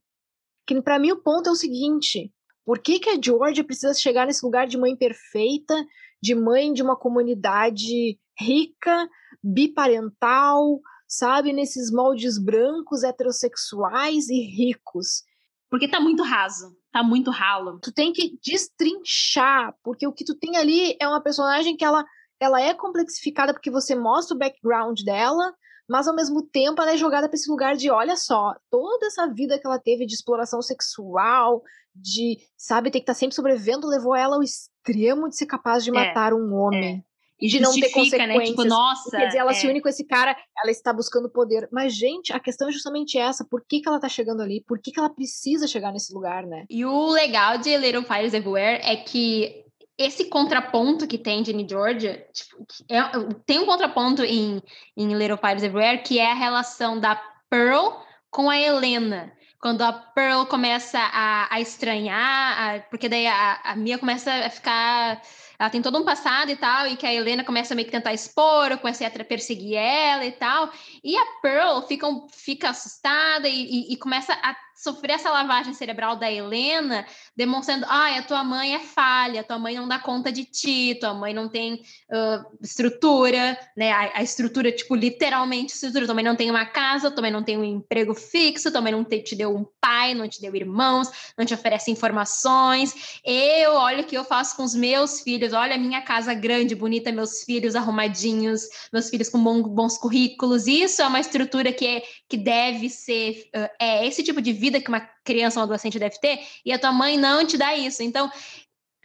Que 0.65 0.81
para 0.81 0.99
mim 0.99 1.11
o 1.11 1.21
ponto 1.21 1.47
é 1.47 1.51
o 1.51 1.55
seguinte: 1.55 2.31
por 2.65 2.79
que, 2.79 2.99
que 2.99 3.09
a 3.09 3.19
Georgia 3.21 3.63
precisa 3.63 3.93
chegar 3.93 4.25
nesse 4.25 4.43
lugar 4.43 4.67
de 4.67 4.77
mãe 4.77 4.95
perfeita, 4.95 5.75
de 6.21 6.35
mãe 6.35 6.73
de 6.73 6.81
uma 6.81 6.95
comunidade 6.95 8.19
rica, 8.39 9.09
biparental, 9.43 10.79
sabe, 11.07 11.51
nesses 11.51 11.91
moldes 11.91 12.37
brancos, 12.37 13.03
heterossexuais 13.03 14.29
e 14.29 14.41
ricos. 14.41 15.23
Porque 15.69 15.87
tá 15.87 15.99
muito 15.99 16.23
raso, 16.23 16.75
tá 16.91 17.03
muito 17.03 17.31
ralo. 17.31 17.79
Tu 17.79 17.91
tem 17.91 18.11
que 18.11 18.37
destrinchar, 18.43 19.75
porque 19.83 20.07
o 20.07 20.13
que 20.13 20.25
tu 20.25 20.35
tem 20.35 20.57
ali 20.57 20.95
é 20.99 21.07
uma 21.07 21.21
personagem 21.21 21.75
que 21.75 21.83
ela, 21.83 22.03
ela 22.39 22.61
é 22.61 22.73
complexificada 22.73 23.53
porque 23.53 23.71
você 23.71 23.95
mostra 23.95 24.35
o 24.35 24.39
background 24.39 24.99
dela, 25.03 25.53
mas 25.89 26.07
ao 26.07 26.15
mesmo 26.15 26.41
tempo 26.41 26.81
ela 26.81 26.93
é 26.93 26.97
jogada 26.97 27.27
para 27.27 27.35
esse 27.35 27.49
lugar 27.49 27.75
de, 27.75 27.89
olha 27.89 28.15
só, 28.15 28.55
toda 28.69 29.07
essa 29.07 29.27
vida 29.27 29.59
que 29.59 29.65
ela 29.65 29.79
teve 29.79 30.05
de 30.05 30.13
exploração 30.13 30.61
sexual, 30.61 31.63
de, 31.95 32.37
sabe, 32.55 32.91
ter 32.91 32.99
que 32.99 33.03
estar 33.03 33.13
tá 33.13 33.19
sempre 33.19 33.35
sobrevivendo, 33.35 33.87
levou 33.87 34.15
ela 34.15 34.35
ao 34.35 34.43
extremo 34.43 35.27
de 35.27 35.35
ser 35.35 35.47
capaz 35.47 35.83
de 35.83 35.89
é, 35.89 35.93
matar 35.93 36.31
é, 36.31 36.35
um 36.35 36.53
homem. 36.53 37.03
É 37.05 37.09
e 37.41 37.47
de 37.47 37.59
não 37.59 37.71
ter 37.73 37.89
consequências. 37.89 38.27
Né? 38.27 38.45
Tipo, 38.45 38.65
nossa, 38.65 39.17
quer 39.17 39.27
dizer, 39.27 39.39
ela 39.39 39.51
é. 39.51 39.53
se 39.53 39.67
une 39.67 39.81
com 39.81 39.87
esse 39.87 40.03
cara, 40.05 40.35
ela 40.61 40.71
está 40.71 40.91
buscando 40.91 41.29
poder. 41.29 41.69
Mas, 41.71 41.95
gente, 41.95 42.33
a 42.33 42.39
questão 42.39 42.67
é 42.67 42.71
justamente 42.71 43.17
essa. 43.17 43.45
Por 43.45 43.63
que, 43.65 43.79
que 43.79 43.87
ela 43.87 43.97
está 43.97 44.09
chegando 44.09 44.41
ali? 44.41 44.63
Por 44.67 44.79
que, 44.79 44.91
que 44.91 44.99
ela 44.99 45.09
precisa 45.09 45.67
chegar 45.67 45.91
nesse 45.91 46.13
lugar, 46.13 46.45
né? 46.45 46.65
E 46.69 46.85
o 46.85 47.07
legal 47.11 47.57
de 47.57 47.75
Little 47.77 48.03
Fires 48.03 48.33
Everywhere 48.33 48.81
é 48.83 48.97
que 48.97 49.65
esse 49.99 50.29
contraponto 50.29 51.05
que 51.05 51.17
tem 51.17 51.43
de 51.43 51.51
New 51.51 51.67
Georgia, 51.67 52.25
tipo, 52.31 52.65
é, 52.89 53.01
tem 53.45 53.59
um 53.59 53.65
contraponto 53.65 54.23
em, 54.23 54.61
em 54.95 55.13
Little 55.13 55.37
Fires 55.37 55.61
Everywhere, 55.61 56.01
que 56.01 56.17
é 56.17 56.31
a 56.31 56.35
relação 56.35 56.97
da 56.97 57.21
Pearl 57.49 57.97
com 58.31 58.49
a 58.49 58.57
Helena 58.57 59.33
quando 59.61 59.81
a 59.81 59.91
Pearl 59.91 60.45
começa 60.45 60.97
a, 60.97 61.53
a 61.53 61.59
estranhar, 61.59 62.77
a, 62.77 62.79
porque 62.89 63.09
daí 63.09 63.27
a, 63.27 63.59
a 63.61 63.75
Mia 63.75 63.97
começa 63.97 64.31
a 64.31 64.49
ficar 64.49 65.21
ela 65.59 65.69
tem 65.69 65.81
todo 65.81 65.99
um 65.99 66.05
passado 66.05 66.49
e 66.49 66.55
tal, 66.55 66.87
e 66.87 66.95
que 66.95 67.05
a 67.05 67.13
Helena 67.13 67.43
começa 67.43 67.73
a 67.73 67.75
meio 67.75 67.85
que 67.85 67.91
tentar 67.91 68.13
expor, 68.13 68.77
começa 68.77 69.05
a 69.05 69.25
perseguir 69.25 69.75
ela 69.75 70.23
e 70.23 70.31
tal. 70.31 70.71
E 71.03 71.17
a 71.17 71.25
Pearl 71.41 71.81
fica, 71.81 72.07
fica 72.31 72.69
assustada 72.69 73.45
e, 73.49 73.65
e, 73.65 73.93
e 73.93 73.97
começa 73.97 74.31
a 74.31 74.55
sofrer 74.79 75.15
essa 75.15 75.29
lavagem 75.29 75.73
cerebral 75.73 76.15
da 76.15 76.31
Helena, 76.31 77.05
demonstrando, 77.35 77.85
ah, 77.89 78.17
a 78.17 78.23
tua 78.23 78.45
mãe 78.45 78.75
é 78.75 78.79
falha, 78.79 79.43
tua 79.43 79.59
mãe 79.59 79.75
não 79.75 79.89
dá 79.89 79.99
conta 79.99 80.31
de 80.31 80.45
ti, 80.45 80.97
tua 81.01 81.13
mãe 81.13 81.33
não 81.33 81.49
tem 81.49 81.73
uh, 81.73 82.57
estrutura, 82.63 83.59
né? 83.75 83.91
A, 83.91 84.19
a, 84.19 84.23
estrutura, 84.23 84.71
tipo, 84.71 84.95
literalmente 84.95 85.73
estrutura, 85.73 86.05
tua 86.05 86.15
mãe 86.15 86.23
não 86.23 86.35
tem 86.35 86.49
uma 86.49 86.65
casa, 86.65 87.11
tua 87.11 87.23
mãe 87.23 87.31
não 87.31 87.43
tem 87.43 87.57
um 87.57 87.63
emprego 87.63 88.15
fixo, 88.15 88.71
tua 88.71 88.79
mãe 88.79 88.93
não 88.93 89.03
te, 89.03 89.19
te 89.19 89.35
deu 89.35 89.53
um 89.53 89.65
pai, 89.81 90.13
não 90.13 90.29
te 90.29 90.39
deu 90.39 90.55
irmãos, 90.55 91.09
não 91.37 91.45
te 91.45 91.53
oferece 91.53 91.91
informações. 91.91 93.19
Eu, 93.25 93.73
olha 93.73 94.01
o 94.01 94.05
que 94.05 94.17
eu 94.17 94.23
faço 94.23 94.55
com 94.55 94.63
os 94.63 94.73
meus 94.73 95.19
filhos, 95.19 95.51
olha 95.51 95.75
a 95.75 95.77
minha 95.77 96.01
casa 96.01 96.33
grande, 96.33 96.73
bonita, 96.73 97.11
meus 97.11 97.43
filhos 97.43 97.75
arrumadinhos, 97.75 98.61
meus 98.93 99.09
filhos 99.09 99.27
com 99.27 99.43
bons, 99.43 99.67
bons 99.67 99.97
currículos. 99.97 100.67
Isso 100.67 101.01
é 101.01 101.07
uma 101.07 101.19
estrutura 101.19 101.73
que, 101.73 101.85
é, 101.85 102.03
que 102.29 102.37
deve 102.37 102.89
ser, 102.89 103.49
uh, 103.53 103.69
é 103.77 104.07
esse 104.07 104.23
tipo 104.23 104.41
de 104.41 104.53
vida 104.53 104.68
vida 104.69 104.81
que 104.81 104.89
uma 104.89 105.01
criança 105.23 105.59
ou 105.59 105.61
um 105.61 105.63
adolescente 105.63 105.99
deve 105.99 106.19
ter, 106.19 106.39
e 106.65 106.71
a 106.71 106.79
tua 106.79 106.91
mãe 106.91 107.17
não 107.17 107.45
te 107.45 107.57
dá 107.57 107.75
isso. 107.75 108.03
Então, 108.03 108.31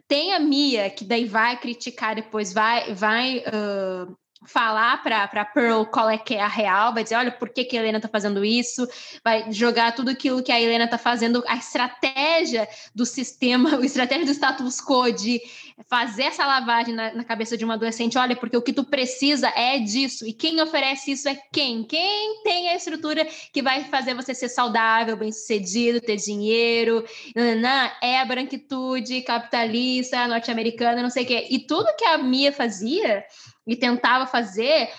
tem 0.06 0.34
a 0.34 0.38
Mia, 0.38 0.90
que 0.90 1.04
daí 1.04 1.24
vai 1.24 1.58
criticar 1.58 2.14
depois, 2.14 2.52
vai, 2.52 2.94
vai 2.94 3.38
uh, 3.38 4.16
falar 4.46 5.02
para 5.02 5.44
Pearl 5.44 5.84
qual 5.86 6.08
é 6.10 6.18
que 6.18 6.34
é 6.34 6.40
a 6.40 6.48
real, 6.48 6.92
vai 6.92 7.02
dizer, 7.02 7.16
olha, 7.16 7.32
por 7.32 7.48
que, 7.48 7.64
que 7.64 7.76
a 7.76 7.80
Helena 7.80 8.00
tá 8.00 8.08
fazendo 8.08 8.44
isso, 8.44 8.86
vai 9.24 9.50
jogar 9.50 9.94
tudo 9.94 10.10
aquilo 10.10 10.42
que 10.42 10.52
a 10.52 10.60
Helena 10.60 10.86
tá 10.86 10.98
fazendo, 10.98 11.42
a 11.46 11.56
estratégia 11.56 12.68
do 12.94 13.06
sistema, 13.06 13.76
a 13.80 13.84
estratégia 13.84 14.26
do 14.26 14.32
status 14.32 14.80
quo 14.80 15.10
de 15.10 15.40
fazer 15.88 16.24
essa 16.24 16.46
lavagem 16.46 16.94
na, 16.94 17.12
na, 17.12 17.24
cabeça 17.24 17.56
de 17.56 17.64
uma 17.64 17.74
adolescente, 17.74 18.16
olha, 18.16 18.36
porque 18.36 18.56
o 18.56 18.62
que 18.62 18.72
tu 18.72 18.84
precisa 18.84 19.48
é 19.48 19.78
disso, 19.78 20.26
e 20.26 20.32
quem 20.32 20.60
oferece 20.60 21.12
isso 21.12 21.28
é 21.28 21.36
quem? 21.52 21.82
Quem 21.82 22.42
tem 22.42 22.68
a 22.68 22.76
estrutura 22.76 23.26
que 23.52 23.60
vai 23.60 23.84
fazer 23.84 24.14
você 24.14 24.34
ser 24.34 24.48
saudável, 24.48 25.16
bem-sucedido, 25.16 26.00
ter 26.00 26.16
dinheiro, 26.16 27.04
nananã, 27.34 27.90
é 28.00 28.20
a 28.20 28.24
branquitude 28.24 29.22
capitalista, 29.22 30.28
norte-americana, 30.28 31.02
não 31.02 31.10
sei 31.10 31.24
o 31.24 31.26
quê. 31.26 31.48
E 31.50 31.58
tudo 31.58 31.94
que 31.96 32.04
a 32.04 32.18
Mia 32.18 32.52
fazia 32.52 33.24
e 33.66 33.74
tentava 33.74 34.26
fazer 34.26 34.90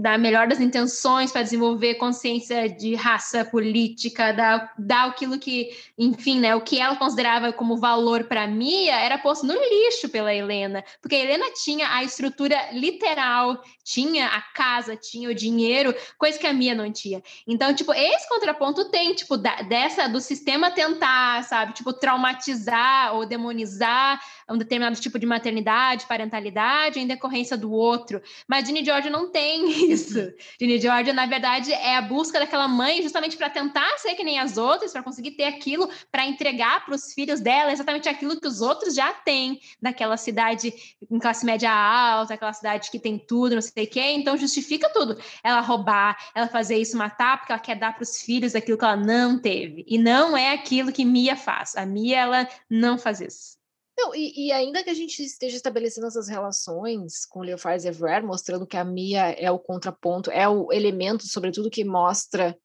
da 0.00 0.16
melhor 0.16 0.48
das 0.48 0.60
intenções 0.60 1.30
para 1.30 1.42
desenvolver 1.42 1.96
consciência 1.96 2.68
de 2.68 2.94
raça 2.94 3.44
política, 3.44 4.32
dar, 4.32 4.72
dar 4.78 5.08
aquilo 5.08 5.38
que, 5.38 5.70
enfim, 5.98 6.40
né, 6.40 6.54
o 6.54 6.60
que 6.60 6.78
ela 6.78 6.96
considerava 6.96 7.52
como 7.52 7.76
valor 7.76 8.24
para 8.24 8.46
Mia 8.46 8.98
era 8.98 9.18
posto 9.18 9.46
no 9.46 9.54
lixo 9.54 10.08
pela 10.08 10.34
Helena, 10.34 10.82
porque 11.00 11.16
a 11.16 11.20
Helena 11.20 11.46
tinha 11.52 11.88
a 11.94 12.02
estrutura 12.02 12.56
literal, 12.72 13.62
tinha 13.84 14.28
a 14.28 14.40
casa, 14.40 14.96
tinha 14.96 15.28
o 15.28 15.34
dinheiro, 15.34 15.94
coisa 16.16 16.38
que 16.38 16.46
a 16.46 16.52
Mia 16.52 16.74
não 16.74 16.90
tinha. 16.90 17.22
Então, 17.46 17.74
tipo, 17.74 17.92
esse 17.92 18.28
contraponto 18.28 18.90
tem, 18.90 19.14
tipo, 19.14 19.36
da, 19.36 19.62
dessa 19.62 20.08
do 20.08 20.20
sistema 20.20 20.70
tentar, 20.70 21.44
sabe, 21.44 21.74
tipo, 21.74 21.92
traumatizar 21.92 23.14
ou 23.14 23.26
demonizar 23.26 24.20
um 24.50 24.58
determinado 24.58 25.00
tipo 25.00 25.18
de 25.18 25.26
maternidade, 25.26 26.06
parentalidade 26.06 26.98
em 26.98 27.06
decorrência 27.06 27.56
do 27.56 27.70
outro. 27.70 28.20
Mas 28.48 28.66
Ginny 28.66 28.84
George 28.84 29.08
não 29.08 29.30
tem 29.30 29.70
isso. 29.90 30.32
Ginny 30.60 30.80
Georgia, 30.80 31.12
na 31.12 31.26
verdade, 31.26 31.72
é 31.72 31.96
a 31.96 32.02
busca 32.02 32.38
daquela 32.38 32.66
mãe 32.66 33.02
justamente 33.02 33.36
para 33.36 33.48
tentar 33.48 33.98
ser 33.98 34.14
que 34.14 34.24
nem 34.24 34.38
as 34.38 34.56
outras, 34.56 34.92
para 34.92 35.02
conseguir 35.02 35.32
ter 35.32 35.44
aquilo 35.44 35.88
para 36.10 36.26
entregar 36.26 36.84
para 36.84 36.94
os 36.94 37.12
filhos 37.12 37.40
dela, 37.40 37.72
exatamente 37.72 38.08
aquilo 38.08 38.40
que 38.40 38.46
os 38.46 38.60
outros 38.60 38.94
já 38.94 39.12
têm, 39.12 39.60
daquela 39.80 40.16
cidade 40.16 40.72
em 41.10 41.18
classe 41.18 41.46
média 41.46 41.70
alta, 41.70 42.34
aquela 42.34 42.52
cidade 42.52 42.90
que 42.90 42.98
tem 42.98 43.18
tudo, 43.18 43.54
não 43.54 43.62
sei 43.62 43.84
o 43.84 43.88
quê. 43.88 44.12
Então, 44.12 44.36
justifica 44.36 44.90
tudo. 44.92 45.16
Ela 45.42 45.60
roubar, 45.60 46.16
ela 46.34 46.48
fazer 46.48 46.76
isso, 46.76 46.96
matar, 46.96 47.38
porque 47.38 47.52
ela 47.52 47.60
quer 47.60 47.76
dar 47.76 47.94
para 47.94 48.02
os 48.02 48.20
filhos 48.22 48.54
aquilo 48.54 48.78
que 48.78 48.84
ela 48.84 48.96
não 48.96 49.38
teve. 49.38 49.84
E 49.86 49.98
não 49.98 50.36
é 50.36 50.52
aquilo 50.52 50.92
que 50.92 51.04
Mia 51.04 51.36
faz. 51.36 51.76
A 51.76 51.86
Mia, 51.86 52.18
ela 52.18 52.48
não 52.68 52.98
faz 52.98 53.20
isso. 53.20 53.59
Não, 54.02 54.14
e, 54.14 54.46
e, 54.46 54.52
ainda 54.52 54.82
que 54.82 54.88
a 54.88 54.94
gente 54.94 55.22
esteja 55.22 55.56
estabelecendo 55.56 56.06
essas 56.06 56.26
relações 56.26 57.26
com 57.26 57.42
Leo 57.42 57.58
Everywhere, 57.84 58.24
mostrando 58.24 58.66
que 58.66 58.78
a 58.78 58.84
Mia 58.84 59.30
é 59.32 59.50
o 59.50 59.58
contraponto, 59.58 60.30
é 60.30 60.48
o 60.48 60.72
elemento, 60.72 61.26
sobretudo, 61.26 61.70
que 61.70 61.84
mostra 61.84 62.56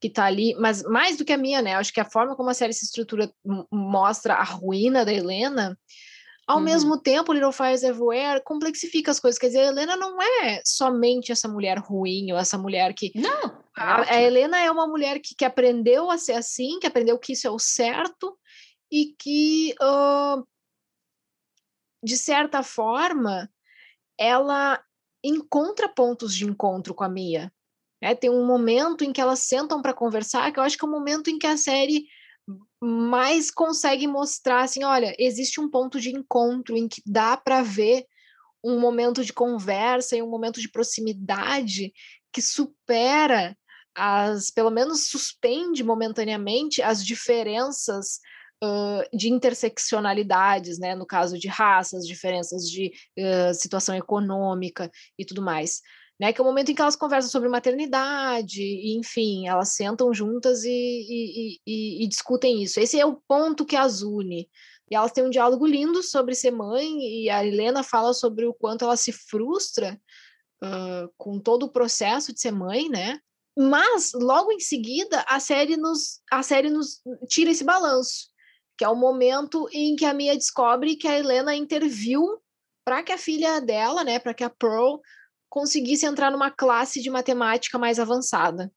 que 0.00 0.08
tá 0.08 0.24
ali, 0.24 0.54
mas 0.54 0.82
mais 0.84 1.16
do 1.16 1.24
que 1.24 1.32
a 1.32 1.38
Mia, 1.38 1.60
né? 1.60 1.74
Acho 1.74 1.92
que 1.92 2.00
a 2.00 2.04
forma 2.04 2.36
como 2.36 2.50
a 2.50 2.54
série 2.54 2.72
se 2.72 2.84
estrutura 2.84 3.32
mostra 3.72 4.34
a 4.34 4.44
ruína 4.44 5.04
da 5.04 5.12
Helena, 5.12 5.76
ao 6.46 6.58
uhum. 6.58 6.62
mesmo 6.62 6.96
tempo, 6.96 7.32
Little 7.32 7.50
Fires 7.50 7.82
Everywhere 7.82 8.40
complexifica 8.44 9.10
as 9.10 9.18
coisas. 9.18 9.38
Quer 9.38 9.48
dizer, 9.48 9.60
a 9.60 9.66
Helena 9.66 9.96
não 9.96 10.22
é 10.22 10.62
somente 10.64 11.32
essa 11.32 11.48
mulher 11.48 11.78
ruim, 11.78 12.30
ou 12.30 12.38
essa 12.38 12.56
mulher 12.56 12.94
que. 12.94 13.10
Não! 13.16 13.58
A, 13.76 14.14
a 14.14 14.22
Helena 14.22 14.58
é 14.60 14.70
uma 14.70 14.86
mulher 14.86 15.18
que, 15.18 15.34
que 15.34 15.44
aprendeu 15.44 16.08
a 16.08 16.16
ser 16.16 16.34
assim, 16.34 16.78
que 16.78 16.86
aprendeu 16.86 17.18
que 17.18 17.32
isso 17.32 17.48
é 17.48 17.50
o 17.50 17.58
certo, 17.58 18.38
e 18.90 19.14
que, 19.18 19.74
uh, 19.80 20.46
de 22.02 22.16
certa 22.16 22.62
forma, 22.62 23.50
ela 24.18 24.82
encontra 25.22 25.88
pontos 25.88 26.34
de 26.34 26.44
encontro 26.44 26.94
com 26.94 27.04
a 27.04 27.08
Mia. 27.08 27.52
Né? 28.00 28.14
Tem 28.14 28.30
um 28.30 28.46
momento 28.46 29.04
em 29.04 29.12
que 29.12 29.20
elas 29.20 29.40
sentam 29.40 29.82
para 29.82 29.94
conversar, 29.94 30.52
que 30.52 30.58
eu 30.58 30.62
acho 30.62 30.78
que 30.78 30.84
é 30.84 30.88
o 30.88 30.90
momento 30.90 31.28
em 31.28 31.38
que 31.38 31.46
a 31.46 31.56
série 31.56 32.06
mais 32.80 33.50
consegue 33.50 34.06
mostrar 34.06 34.62
assim, 34.62 34.84
olha, 34.84 35.14
existe 35.18 35.60
um 35.60 35.68
ponto 35.68 36.00
de 36.00 36.10
encontro 36.10 36.76
em 36.76 36.86
que 36.86 37.02
dá 37.04 37.36
para 37.36 37.62
ver 37.62 38.06
um 38.62 38.78
momento 38.78 39.24
de 39.24 39.32
conversa 39.32 40.16
e 40.16 40.22
um 40.22 40.30
momento 40.30 40.60
de 40.60 40.70
proximidade 40.70 41.92
que 42.32 42.42
supera 42.42 43.56
as, 43.94 44.50
pelo 44.50 44.70
menos 44.70 45.08
suspende 45.08 45.82
momentaneamente 45.82 46.82
as 46.82 47.04
diferenças 47.04 48.20
uh, 48.62 49.16
de 49.16 49.28
interseccionalidades, 49.28 50.78
né? 50.78 50.94
No 50.94 51.06
caso 51.06 51.38
de 51.38 51.48
raças, 51.48 52.06
diferenças 52.06 52.62
de 52.62 52.92
uh, 53.18 53.54
situação 53.54 53.94
econômica 53.94 54.90
e 55.18 55.24
tudo 55.24 55.42
mais. 55.42 55.80
Né, 56.18 56.32
que 56.32 56.40
é 56.40 56.42
o 56.42 56.46
momento 56.46 56.70
em 56.70 56.74
que 56.74 56.80
elas 56.80 56.96
conversam 56.96 57.30
sobre 57.30 57.46
maternidade, 57.46 58.62
e, 58.62 58.96
enfim, 58.98 59.46
elas 59.46 59.74
sentam 59.74 60.14
juntas 60.14 60.64
e, 60.64 60.70
e, 60.70 61.60
e, 61.66 62.04
e, 62.04 62.08
discutem 62.08 62.62
isso. 62.62 62.80
Esse 62.80 62.98
é 62.98 63.04
o 63.04 63.20
ponto 63.28 63.66
que 63.66 63.76
as 63.76 64.00
une. 64.00 64.48
E 64.90 64.96
elas 64.96 65.12
têm 65.12 65.24
um 65.24 65.28
diálogo 65.28 65.66
lindo 65.66 66.02
sobre 66.02 66.34
ser 66.34 66.52
mãe, 66.52 66.86
e 67.00 67.28
a 67.28 67.44
Helena 67.44 67.82
fala 67.82 68.14
sobre 68.14 68.46
o 68.46 68.54
quanto 68.54 68.86
ela 68.86 68.96
se 68.96 69.12
frustra 69.12 70.00
uh, 70.64 71.12
com 71.18 71.38
todo 71.38 71.64
o 71.64 71.70
processo 71.70 72.32
de 72.32 72.40
ser 72.40 72.52
mãe, 72.52 72.88
né? 72.88 73.18
Mas 73.54 74.12
logo 74.14 74.50
em 74.50 74.60
seguida 74.60 75.22
a 75.28 75.38
série 75.38 75.76
nos 75.76 76.22
a 76.30 76.42
série 76.42 76.70
nos 76.70 77.02
tira 77.28 77.50
esse 77.50 77.64
balanço 77.64 78.34
que 78.76 78.84
é 78.84 78.88
o 78.88 78.96
momento 78.96 79.68
em 79.72 79.96
que 79.96 80.04
a 80.04 80.14
Mia 80.14 80.34
descobre 80.34 80.96
que 80.96 81.08
a 81.08 81.18
Helena 81.18 81.54
interviu 81.54 82.40
para 82.84 83.02
que 83.02 83.12
a 83.12 83.18
filha 83.18 83.60
dela, 83.60 84.04
né, 84.04 84.18
para 84.18 84.34
que 84.34 84.44
a 84.44 84.50
Pearl 84.50 85.00
conseguisse 85.48 86.06
entrar 86.06 86.30
numa 86.30 86.50
classe 86.50 87.02
de 87.02 87.10
matemática 87.10 87.78
mais 87.78 87.98
avançada. 87.98 88.70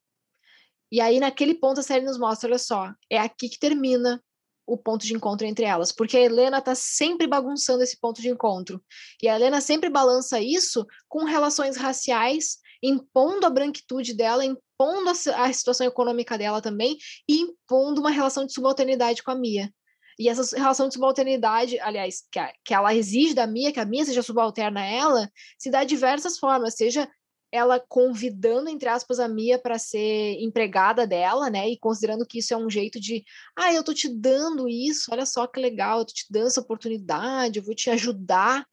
E 0.91 0.99
aí, 0.99 1.19
naquele 1.19 1.53
ponto, 1.53 1.79
a 1.79 1.83
série 1.83 2.05
nos 2.05 2.17
mostra: 2.17 2.49
olha 2.49 2.57
só, 2.57 2.91
é 3.09 3.19
aqui 3.19 3.49
que 3.49 3.59
termina 3.59 4.23
o 4.65 4.77
ponto 4.77 5.05
de 5.05 5.13
encontro 5.15 5.47
entre 5.47 5.65
elas, 5.65 5.91
porque 5.91 6.15
a 6.15 6.21
Helena 6.21 6.61
tá 6.61 6.75
sempre 6.75 7.27
bagunçando 7.27 7.83
esse 7.83 7.99
ponto 7.99 8.21
de 8.21 8.29
encontro. 8.29 8.83
E 9.21 9.27
a 9.27 9.35
Helena 9.35 9.61
sempre 9.61 9.89
balança 9.89 10.39
isso 10.39 10.85
com 11.07 11.23
relações 11.23 11.75
raciais, 11.75 12.57
impondo 12.81 13.45
a 13.45 13.49
branquitude 13.49 14.13
dela, 14.13 14.45
impondo 14.45 15.09
a, 15.09 15.45
a 15.45 15.53
situação 15.53 15.87
econômica 15.87 16.37
dela 16.37 16.61
também, 16.61 16.97
e 17.27 17.41
impondo 17.41 17.99
uma 17.99 18.11
relação 18.11 18.45
de 18.45 18.53
subalternidade 18.53 19.23
com 19.23 19.31
a 19.31 19.35
Mia. 19.35 19.73
E 20.19 20.27
essa 20.27 20.57
relação 20.57 20.89
de 20.89 20.95
subalternidade, 20.95 21.79
aliás, 21.79 22.25
que, 22.29 22.37
a, 22.37 22.51
que 22.65 22.73
ela 22.73 22.93
exige 22.93 23.33
da 23.33 23.47
Mia, 23.47 23.71
que 23.71 23.79
a 23.79 23.85
Mia 23.85 24.03
seja 24.03 24.21
subalterna 24.21 24.81
a 24.81 24.85
ela, 24.85 25.31
se 25.57 25.71
dá 25.71 25.83
de 25.83 25.89
diversas 25.89 26.37
formas, 26.37 26.75
seja 26.75 27.09
ela 27.51 27.79
convidando, 27.79 28.69
entre 28.69 28.89
aspas, 28.89 29.19
a 29.19 29.29
Mia 29.29 29.57
para 29.57 29.79
ser 29.79 30.37
empregada 30.41 31.07
dela, 31.07 31.49
né? 31.49 31.69
E 31.69 31.79
considerando 31.79 32.25
que 32.25 32.39
isso 32.39 32.53
é 32.53 32.57
um 32.57 32.69
jeito 32.69 32.99
de, 32.99 33.23
ah, 33.55 33.73
eu 33.73 33.83
tô 33.83 33.93
te 33.93 34.09
dando 34.09 34.67
isso, 34.67 35.09
olha 35.11 35.25
só 35.25 35.47
que 35.47 35.59
legal, 35.59 35.99
eu 35.99 36.05
tô 36.05 36.13
te 36.13 36.25
dando 36.29 36.47
essa 36.47 36.61
oportunidade, 36.61 37.59
eu 37.59 37.63
vou 37.63 37.73
te 37.73 37.89
ajudar. 37.89 38.67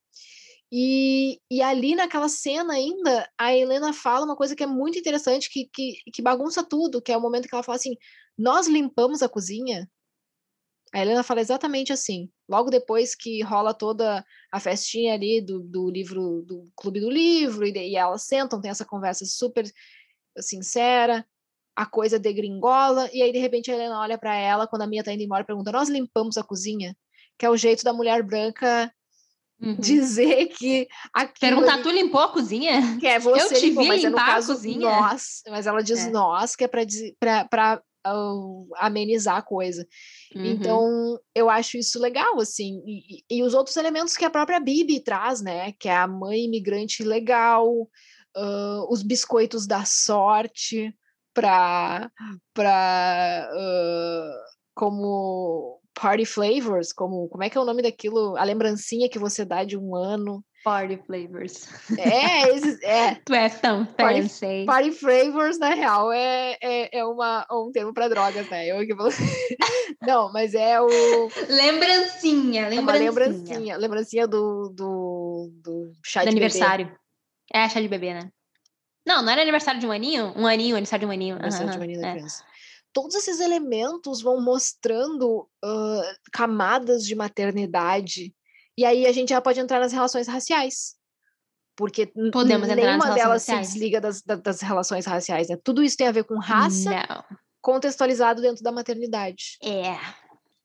E, 0.70 1.40
e 1.48 1.62
ali 1.62 1.94
naquela 1.94 2.28
cena 2.28 2.74
ainda, 2.74 3.30
a 3.38 3.54
Helena 3.54 3.92
fala 3.92 4.26
uma 4.26 4.36
coisa 4.36 4.56
que 4.56 4.64
é 4.64 4.66
muito 4.66 4.98
interessante, 4.98 5.48
que, 5.48 5.70
que, 5.72 5.94
que 6.12 6.20
bagunça 6.20 6.64
tudo, 6.64 7.00
que 7.00 7.12
é 7.12 7.16
o 7.16 7.20
momento 7.20 7.48
que 7.48 7.54
ela 7.54 7.62
fala 7.62 7.76
assim: 7.76 7.94
nós 8.36 8.66
limpamos 8.66 9.22
a 9.22 9.28
cozinha. 9.28 9.88
A 10.96 11.02
Helena 11.02 11.22
fala 11.22 11.42
exatamente 11.42 11.92
assim. 11.92 12.30
Logo 12.48 12.70
depois 12.70 13.14
que 13.14 13.42
rola 13.42 13.74
toda 13.74 14.24
a 14.50 14.58
festinha 14.58 15.12
ali 15.12 15.42
do, 15.42 15.60
do 15.60 15.90
livro, 15.90 16.42
do 16.46 16.70
Clube 16.74 17.00
do 17.00 17.10
Livro, 17.10 17.66
e, 17.66 17.90
e 17.90 17.96
elas 17.96 18.22
sentam, 18.22 18.62
tem 18.62 18.70
essa 18.70 18.86
conversa 18.86 19.26
super 19.26 19.70
sincera, 20.38 21.22
a 21.76 21.84
coisa 21.84 22.18
degringola, 22.18 23.10
e 23.12 23.20
aí 23.20 23.30
de 23.30 23.38
repente 23.38 23.70
a 23.70 23.74
Helena 23.74 24.00
olha 24.00 24.16
para 24.16 24.34
ela, 24.34 24.66
quando 24.66 24.82
a 24.82 24.86
Mia 24.86 25.04
tá 25.04 25.12
indo 25.12 25.22
embora, 25.22 25.42
e 25.42 25.46
pergunta: 25.46 25.70
Nós 25.70 25.90
limpamos 25.90 26.38
a 26.38 26.42
cozinha? 26.42 26.96
Que 27.38 27.44
é 27.44 27.50
o 27.50 27.58
jeito 27.58 27.84
da 27.84 27.92
mulher 27.92 28.22
branca 28.22 28.90
uhum. 29.60 29.76
dizer 29.76 30.46
que. 30.46 30.88
Perguntar, 31.38 31.82
tu 31.82 31.90
limpou 31.90 32.22
a 32.22 32.32
cozinha? 32.32 32.98
Que 32.98 33.06
é 33.06 33.18
você 33.18 33.42
Eu 33.42 33.48
te 33.60 33.66
limpou, 33.66 33.82
vi 33.82 33.88
mas 33.90 34.02
limpar 34.02 34.08
é 34.08 34.10
no 34.10 34.32
caso 34.32 34.52
a 34.52 34.54
cozinha. 34.54 34.78
nós, 34.78 35.42
mas 35.48 35.66
ela 35.66 35.82
diz 35.82 36.06
é. 36.06 36.10
nós, 36.10 36.56
que 36.56 36.64
é 36.64 36.68
para 36.68 37.82
uh, 38.14 38.68
amenizar 38.76 39.36
a 39.36 39.42
coisa. 39.42 39.86
Uhum. 40.34 40.44
Então, 40.44 41.18
eu 41.34 41.48
acho 41.48 41.76
isso 41.76 41.98
legal, 41.98 42.38
assim. 42.40 42.82
E, 42.86 43.24
e, 43.30 43.42
os 43.42 43.54
outros 43.54 43.76
elementos 43.76 44.16
que 44.16 44.24
a 44.24 44.30
própria 44.30 44.60
Bibi 44.60 45.00
traz, 45.00 45.40
né? 45.40 45.72
Que 45.72 45.88
é 45.88 45.96
a 45.96 46.06
mãe 46.06 46.44
imigrante 46.44 47.02
legal, 47.02 47.68
uh, 47.70 48.92
os 48.92 49.02
biscoitos 49.02 49.66
da 49.66 49.84
sorte 49.84 50.94
para 51.34 52.10
para 52.54 53.50
uh, 53.52 54.56
como 54.74 55.80
party 55.94 56.24
flavors, 56.24 56.92
como 56.92 57.28
como 57.28 57.42
é 57.42 57.50
que 57.50 57.58
é 57.58 57.60
o 57.60 57.64
nome 57.64 57.82
daquilo, 57.82 58.36
a 58.36 58.44
lembrancinha 58.44 59.08
que 59.08 59.18
você 59.18 59.44
dá 59.44 59.64
de 59.64 59.76
um 59.76 59.94
ano. 59.94 60.44
Party 60.66 61.00
flavors. 61.06 61.68
É, 61.96 62.50
esses, 62.50 62.82
é. 62.82 63.14
tu 63.24 63.32
é 63.32 63.48
tão 63.48 63.86
fancy. 63.86 64.64
Party, 64.66 64.66
party 64.66 64.90
flavors, 64.90 65.60
na 65.60 65.68
real, 65.68 66.12
é, 66.12 66.58
é, 66.60 66.98
é 66.98 67.04
uma, 67.04 67.46
um 67.52 67.70
termo 67.70 67.94
para 67.94 68.08
drogas, 68.08 68.50
né? 68.50 68.66
Eu 68.66 68.84
que 68.84 68.92
vou... 68.92 69.08
Não, 70.02 70.32
mas 70.32 70.54
é 70.54 70.80
o. 70.80 70.88
Lembrancinha, 71.48 72.68
lembrancinha. 72.68 72.74
É 72.74 72.80
uma 72.80 72.92
lembrancinha. 72.94 73.76
Lembrancinha 73.76 74.26
do, 74.26 74.68
do, 74.70 75.52
do 75.62 75.92
chá 76.04 76.22
do 76.22 76.24
de 76.24 76.30
aniversário. 76.30 76.86
Bebê. 76.86 76.98
É, 77.54 77.68
chá 77.68 77.80
de 77.80 77.86
bebê, 77.86 78.14
né? 78.14 78.28
Não, 79.06 79.22
não 79.22 79.30
era 79.30 79.42
aniversário 79.42 79.78
de 79.78 79.86
um 79.86 79.92
aninho? 79.92 80.32
Um 80.36 80.48
aninho, 80.48 80.74
aniversário 80.74 81.06
de 81.06 81.06
um 81.06 81.14
aninho. 81.14 81.36
Aniversário 81.36 81.66
uhum, 81.66 81.72
de 81.74 81.78
um 81.78 81.82
aninho 81.82 82.00
da 82.00 82.08
é. 82.08 82.12
criança 82.14 82.44
todos 82.92 83.14
esses 83.14 83.40
elementos 83.40 84.22
vão 84.22 84.40
mostrando 84.40 85.46
uh, 85.62 86.16
camadas 86.32 87.04
de 87.04 87.14
maternidade 87.14 88.34
e 88.76 88.84
aí 88.84 89.06
a 89.06 89.12
gente 89.12 89.30
já 89.30 89.40
pode 89.40 89.60
entrar 89.60 89.80
nas 89.80 89.92
relações 89.92 90.28
raciais. 90.28 90.94
Porque 91.76 92.06
Podemos 92.32 92.68
nenhuma 92.68 93.10
delas 93.10 93.46
raciais. 93.46 93.66
se 93.66 93.72
desliga 93.74 94.00
das, 94.00 94.22
das 94.22 94.60
relações 94.62 95.04
raciais. 95.04 95.48
Né? 95.48 95.58
Tudo 95.62 95.82
isso 95.82 95.96
tem 95.96 96.08
a 96.08 96.12
ver 96.12 96.24
com 96.24 96.38
raça, 96.38 96.90
Não. 96.90 97.24
contextualizado 97.60 98.40
dentro 98.40 98.62
da 98.62 98.72
maternidade. 98.72 99.58
É. 99.62 99.98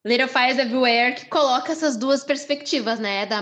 Little 0.06 0.28
Fires 0.28 0.58
Everywhere 0.58 1.16
que 1.16 1.26
coloca 1.26 1.72
essas 1.72 1.96
duas 1.96 2.24
perspectivas, 2.24 3.00
né? 3.00 3.26
Da, 3.26 3.42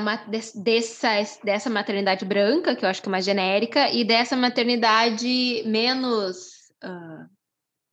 dessa, 0.55 1.10
dessa 1.43 1.69
maternidade 1.69 2.25
branca, 2.25 2.75
que 2.75 2.84
eu 2.84 2.89
acho 2.89 3.01
que 3.01 3.08
é 3.08 3.12
mais 3.12 3.23
genérica, 3.23 3.89
e 3.89 4.03
dessa 4.03 4.36
maternidade 4.36 5.63
menos. 5.65 6.49
Uh, 6.84 7.29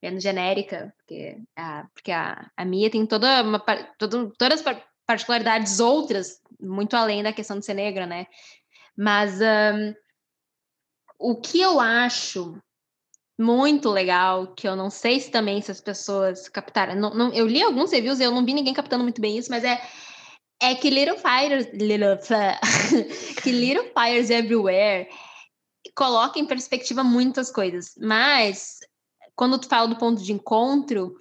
menos 0.02 0.22
genérica, 0.22 0.92
porque 0.98 1.38
a, 1.56 1.86
porque 1.94 2.12
a, 2.12 2.50
a 2.56 2.64
Mia 2.64 2.90
tem 2.90 3.06
toda 3.06 3.42
uma, 3.42 3.58
todo, 3.98 4.32
todas 4.38 4.60
as 4.60 4.64
particularidades 5.06 5.80
outras, 5.80 6.40
muito 6.60 6.96
além 6.96 7.22
da 7.22 7.32
questão 7.32 7.58
de 7.58 7.64
ser 7.64 7.74
negra, 7.74 8.06
né? 8.06 8.26
Mas 8.96 9.40
um, 9.40 9.94
o 11.18 11.40
que 11.40 11.60
eu 11.60 11.78
acho 11.78 12.58
muito 13.38 13.90
legal, 13.90 14.54
que 14.54 14.66
eu 14.66 14.74
não 14.74 14.88
sei 14.88 15.20
se 15.20 15.30
também 15.30 15.60
se 15.60 15.70
as 15.70 15.80
pessoas 15.80 16.48
captaram. 16.48 16.94
Não, 16.94 17.14
não, 17.14 17.32
eu 17.34 17.46
li 17.46 17.62
alguns 17.62 17.92
reviews 17.92 18.18
e 18.18 18.24
eu 18.24 18.30
não 18.30 18.44
vi 18.44 18.54
ninguém 18.54 18.72
captando 18.72 19.04
muito 19.04 19.20
bem 19.20 19.36
isso, 19.36 19.50
mas 19.50 19.62
é, 19.62 19.80
é 20.60 20.74
que 20.74 20.88
Little 20.88 21.18
Fires, 21.18 21.68
Little, 21.72 22.18
que 23.42 23.52
Little 23.52 23.92
Fires 23.92 24.30
Everywhere 24.30 25.08
coloca 25.94 26.38
em 26.38 26.46
perspectiva 26.46 27.04
muitas 27.04 27.50
coisas. 27.50 27.92
Mas 28.00 28.78
quando 29.34 29.58
tu 29.58 29.68
fala 29.68 29.88
do 29.88 29.96
ponto 29.96 30.22
de 30.22 30.32
encontro, 30.32 31.14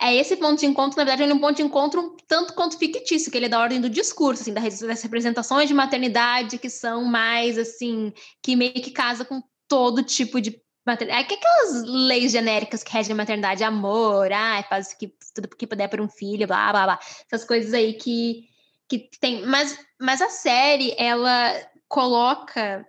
é 0.00 0.14
esse 0.14 0.36
ponto 0.36 0.60
de 0.60 0.66
encontro, 0.66 0.98
na 0.98 1.04
verdade, 1.04 1.22
ele 1.22 1.32
é 1.32 1.34
um 1.34 1.40
ponto 1.40 1.56
de 1.56 1.62
encontro 1.62 2.16
tanto 2.28 2.52
quanto 2.52 2.78
fictício, 2.78 3.30
que 3.30 3.38
ele 3.38 3.46
é 3.46 3.48
da 3.48 3.60
ordem 3.60 3.80
do 3.80 3.88
discurso, 3.88 4.42
assim, 4.42 4.52
das 4.52 5.02
representações 5.02 5.68
de 5.68 5.74
maternidade 5.74 6.58
que 6.58 6.68
são 6.68 7.04
mais, 7.04 7.56
assim, 7.56 8.12
que 8.42 8.54
meio 8.54 8.74
que 8.74 8.90
casa 8.90 9.24
com 9.24 9.42
todo 9.66 10.02
tipo 10.02 10.40
de 10.40 10.60
maternidade. 10.86 11.24
É 11.24 11.26
que 11.26 11.34
aquelas 11.34 11.82
leis 11.84 12.30
genéricas 12.30 12.82
que 12.82 12.92
regem 12.92 13.14
a 13.14 13.16
maternidade, 13.16 13.64
amor, 13.64 14.30
ah, 14.32 14.62
faz 14.68 14.92
que, 14.92 15.14
tudo 15.34 15.48
que 15.48 15.66
puder 15.66 15.88
para 15.88 16.02
um 16.02 16.08
filho, 16.08 16.46
blá, 16.46 16.70
blá, 16.72 16.84
blá. 16.84 16.98
Essas 17.30 17.46
coisas 17.46 17.72
aí 17.72 17.94
que, 17.94 18.44
que 18.86 19.08
tem. 19.18 19.46
Mas, 19.46 19.78
mas 19.98 20.20
a 20.20 20.28
série, 20.28 20.94
ela 20.98 21.54
coloca, 21.88 22.86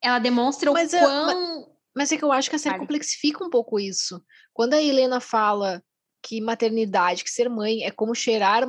ela 0.00 0.20
demonstra 0.20 0.70
mas 0.70 0.92
o 0.92 0.96
é, 0.96 1.00
quão... 1.00 1.26
Mas, 1.26 1.70
mas 1.92 2.12
é 2.12 2.16
que 2.16 2.24
eu 2.24 2.30
acho 2.30 2.48
que 2.48 2.54
a 2.54 2.58
série 2.58 2.78
complexifica 2.78 3.44
um 3.44 3.50
pouco 3.50 3.80
isso. 3.80 4.22
Quando 4.54 4.74
a 4.74 4.82
Helena 4.82 5.20
fala 5.20 5.82
que 6.22 6.40
maternidade, 6.40 7.24
que 7.24 7.30
ser 7.30 7.48
mãe 7.48 7.84
é 7.84 7.90
como 7.90 8.14
cheirar 8.14 8.64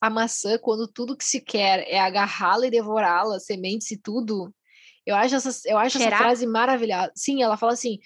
a 0.00 0.10
maçã 0.10 0.58
quando 0.58 0.88
tudo 0.88 1.16
que 1.16 1.24
se 1.24 1.40
quer 1.40 1.84
é 1.88 1.98
agarrá-la 1.98 2.66
e 2.66 2.70
devorá-la, 2.70 3.38
sementes 3.38 3.90
e 3.90 3.96
tudo. 3.96 4.54
Eu 5.06 5.14
acho 5.14 5.34
essa, 5.34 5.68
eu 5.68 5.76
acho 5.76 5.98
essa 5.98 6.16
frase 6.16 6.46
maravilhosa. 6.46 7.12
Sim, 7.14 7.42
ela 7.42 7.56
fala 7.56 7.72
assim: 7.72 7.98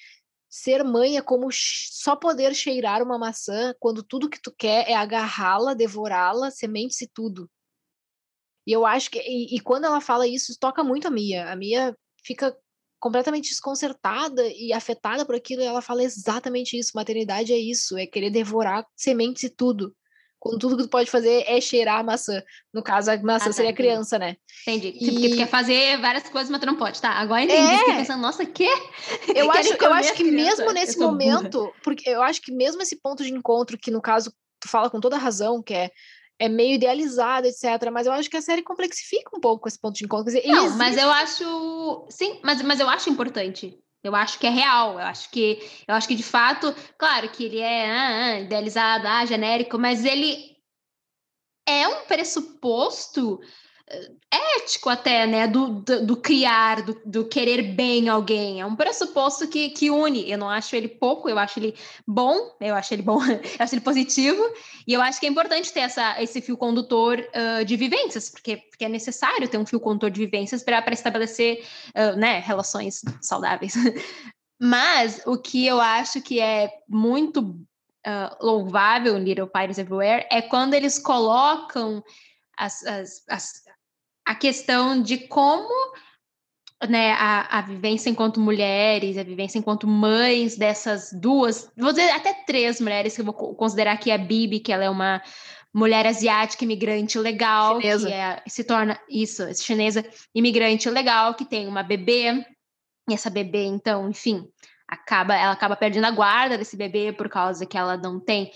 ser 0.49 0.83
mãe 0.83 1.17
é 1.17 1.23
como 1.23 1.49
só 1.53 2.17
poder 2.17 2.55
cheirar 2.55 3.03
uma 3.03 3.19
maçã 3.19 3.75
quando 3.79 4.03
tudo 4.03 4.31
que 4.31 4.41
tu 4.41 4.53
quer 4.57 4.89
é 4.89 4.95
agarrá-la, 4.95 5.75
devorá-la, 5.75 6.51
sementes 6.51 7.01
e 7.01 7.09
tudo. 7.09 7.49
E 8.67 8.73
eu 8.73 8.85
acho 8.85 9.11
que 9.11 9.19
e, 9.21 9.57
e, 9.57 9.61
quando 9.61 9.85
ela 9.85 10.01
fala 10.01 10.27
isso, 10.27 10.59
toca 10.61 10.85
muito 10.85 11.09
a 11.09 11.11
Mia. 11.11 11.51
A 11.51 11.57
Mia 11.57 11.97
fica 12.25 12.55
completamente 12.99 13.49
desconcertada 13.49 14.43
e 14.47 14.73
afetada 14.73 15.25
por 15.25 15.35
aquilo, 15.35 15.63
ela 15.63 15.81
fala 15.81 16.03
exatamente 16.03 16.79
isso: 16.79 16.93
maternidade 16.95 17.53
é 17.53 17.59
isso, 17.59 17.97
é 17.97 18.07
querer 18.07 18.31
devorar 18.31 18.85
sementes 18.97 19.45
e 19.45 19.51
tudo. 19.51 19.95
Quando 20.41 20.59
tudo 20.59 20.77
que 20.77 20.83
tu 20.85 20.89
pode 20.89 21.11
fazer 21.11 21.43
é 21.49 21.61
cheirar 21.61 21.99
a 21.99 22.03
maçã. 22.03 22.41
No 22.73 22.81
caso, 22.81 23.11
a 23.11 23.17
maçã 23.17 23.47
ah, 23.47 23.49
tá, 23.49 23.53
seria 23.53 23.73
a 23.73 23.75
criança, 23.75 24.21
né? 24.21 24.37
Entendi. 24.63 24.97
E... 25.01 25.11
Porque 25.11 25.31
tu 25.31 25.37
quer 25.37 25.49
fazer 25.49 26.01
várias 26.01 26.29
coisas, 26.29 26.49
mas 26.49 26.61
tu 26.61 26.67
não 26.67 26.77
pode. 26.77 27.01
Tá, 27.01 27.11
agora 27.11 27.43
entendi. 27.43 27.61
É... 27.61 27.79
Fiquei 27.79 27.95
pensando, 27.97 28.23
nossa, 28.23 28.47
quê? 28.47 28.69
Eu 29.35 29.51
acho, 29.51 29.75
eu 29.75 29.93
acho 29.93 30.15
que 30.15 30.25
mesmo 30.25 30.73
nesse 30.73 30.99
momento, 30.99 31.59
burra. 31.59 31.73
porque 31.83 32.09
eu 32.09 32.23
acho 32.23 32.41
que 32.41 32.53
mesmo 32.53 32.81
esse 32.83 32.97
ponto 33.01 33.23
de 33.23 33.33
encontro, 33.33 33.77
que 33.77 33.91
no 33.91 34.01
caso 34.01 34.33
tu 34.61 34.69
fala 34.69 34.89
com 34.89 35.01
toda 35.01 35.19
razão, 35.19 35.63
que 35.63 35.75
é 35.75 35.91
é 36.39 36.49
meio 36.49 36.75
idealizado, 36.75 37.47
etc. 37.47 37.91
Mas 37.93 38.07
eu 38.07 38.13
acho 38.13 38.31
que 38.31 38.37
a 38.37 38.43
série 38.43 38.63
complexifica 38.63 39.37
um 39.37 39.41
pouco 39.41 39.69
esse 39.69 39.79
ponto 39.79 39.97
de 39.97 40.05
encontro. 40.05 40.27
Dizer, 40.27 40.47
não, 40.47 40.77
mas 40.77 40.97
eu 40.97 41.11
acho. 41.11 42.07
Sim, 42.11 42.41
mas, 42.43 42.63
mas 42.63 42.81
eu 42.81 42.89
acho 42.89 43.11
importante. 43.11 43.79
Eu 44.03 44.15
acho 44.15 44.39
que 44.39 44.47
é 44.47 44.51
real. 44.51 44.93
Eu 44.93 45.07
acho 45.07 45.31
que, 45.31 45.59
eu 45.87 45.95
acho 45.95 46.07
que 46.07 46.15
de 46.15 46.23
fato, 46.23 46.75
claro 46.97 47.29
que 47.29 47.45
ele 47.45 47.59
é 47.59 47.91
ah, 47.91 48.25
ah, 48.25 48.41
idealizado, 48.41 49.07
ah, 49.07 49.25
genérico, 49.27 49.79
mas 49.79 50.05
ele 50.05 50.57
é 51.67 51.87
um 51.89 52.05
pressuposto 52.07 53.41
ético 54.59 54.89
até, 54.89 55.27
né? 55.27 55.47
Do, 55.47 55.69
do, 55.81 56.07
do 56.07 56.17
criar, 56.17 56.83
do, 56.83 57.01
do, 57.05 57.25
querer 57.25 57.63
bem 57.75 58.09
alguém. 58.09 58.61
É 58.61 58.67
um 58.67 58.77
pressuposto 58.77 59.49
que, 59.49 59.71
que 59.71 59.91
une. 59.91 60.31
Eu 60.31 60.39
não 60.39 60.49
acho 60.49 60.75
ele 60.77 60.89
pouco, 60.89 61.29
eu 61.29 61.39
acho 61.39 61.59
ele 61.59 61.75
bom, 62.07 62.37
eu 62.61 62.75
acho 62.75 62.95
ele 62.95 63.03
bom, 63.03 63.23
eu 63.25 63.41
acho 63.59 63.75
ele 63.75 63.81
positivo, 63.81 64.43
e 64.87 64.93
eu 64.93 65.01
acho 65.01 65.21
que 65.21 65.27
é 65.27 65.29
importante 65.29 65.73
ter 65.73 65.81
essa, 65.81 66.21
esse 66.23 66.41
fio 66.41 66.57
condutor 66.57 67.19
uh, 67.19 67.65
de 67.65 67.77
vivências, 67.77 68.31
porque, 68.31 68.57
porque 68.57 68.85
é 68.85 68.89
necessário 68.89 69.49
ter 69.49 69.59
um 69.59 69.67
fio 69.67 69.81
condutor 69.81 70.11
de 70.11 70.21
vivências 70.21 70.63
para 70.63 70.93
estabelecer 70.93 71.65
uh, 71.91 72.17
né, 72.17 72.41
relações 72.41 73.03
saudáveis. 73.21 73.75
Mas 74.61 75.23
o 75.25 75.39
que 75.39 75.65
eu 75.67 75.81
acho 75.81 76.21
que 76.21 76.41
é 76.41 76.69
muito 76.89 77.41
uh, 77.41 78.45
louvável 78.45 79.17
Little 79.17 79.49
Fires 79.49 79.79
Everywhere 79.79 80.27
é 80.31 80.43
quando 80.43 80.75
eles 80.75 80.99
colocam 80.99 82.03
as, 82.57 82.85
as, 82.85 83.25
as, 83.29 83.53
a 84.29 84.35
questão 84.35 85.01
de 85.01 85.17
como 85.17 85.73
né, 86.87 87.13
a, 87.13 87.59
a 87.59 87.63
vivência 87.63 88.11
enquanto 88.11 88.39
mulheres, 88.39 89.17
a 89.17 89.23
vivência 89.23 89.59
enquanto 89.59 89.87
mães 89.89 90.55
dessas 90.55 91.11
duas, 91.19 91.73
vou 91.75 91.93
dizer 91.93 92.11
até 92.11 92.35
três 92.47 92.79
mulheres 92.79 93.15
que 93.15 93.23
eu 93.23 93.25
vou 93.25 93.33
considerar 93.33 93.93
aqui 93.93 94.11
a 94.11 94.19
Bibi, 94.19 94.61
que 94.61 94.71
ela 94.71 94.85
é 94.85 94.91
uma 94.91 95.23
mulher 95.73 96.07
asiática 96.07 96.63
imigrante 96.63 97.19
legal, 97.19 97.81
chinesa. 97.81 98.07
que 98.07 98.13
é, 98.13 98.43
se 98.47 98.65
torna 98.65 99.01
isso, 99.09 99.43
chinesa 99.55 100.05
imigrante 100.35 100.91
legal, 100.91 101.33
que 101.33 101.47
tem 101.47 101.67
uma 101.67 101.83
bebê, 101.83 102.45
e 103.09 103.15
essa 103.15 103.31
bebê, 103.31 103.65
então, 103.65 104.11
enfim, 104.11 104.47
acaba, 104.87 105.35
ela 105.35 105.53
acaba 105.53 105.75
perdendo 105.75 106.05
a 106.05 106.11
guarda 106.11 106.59
desse 106.59 106.77
bebê 106.77 107.15
por 107.15 107.31
causa 107.31 107.65
que 107.65 107.79
ela 107.79 107.97
não 107.97 108.21
tem 108.21 108.53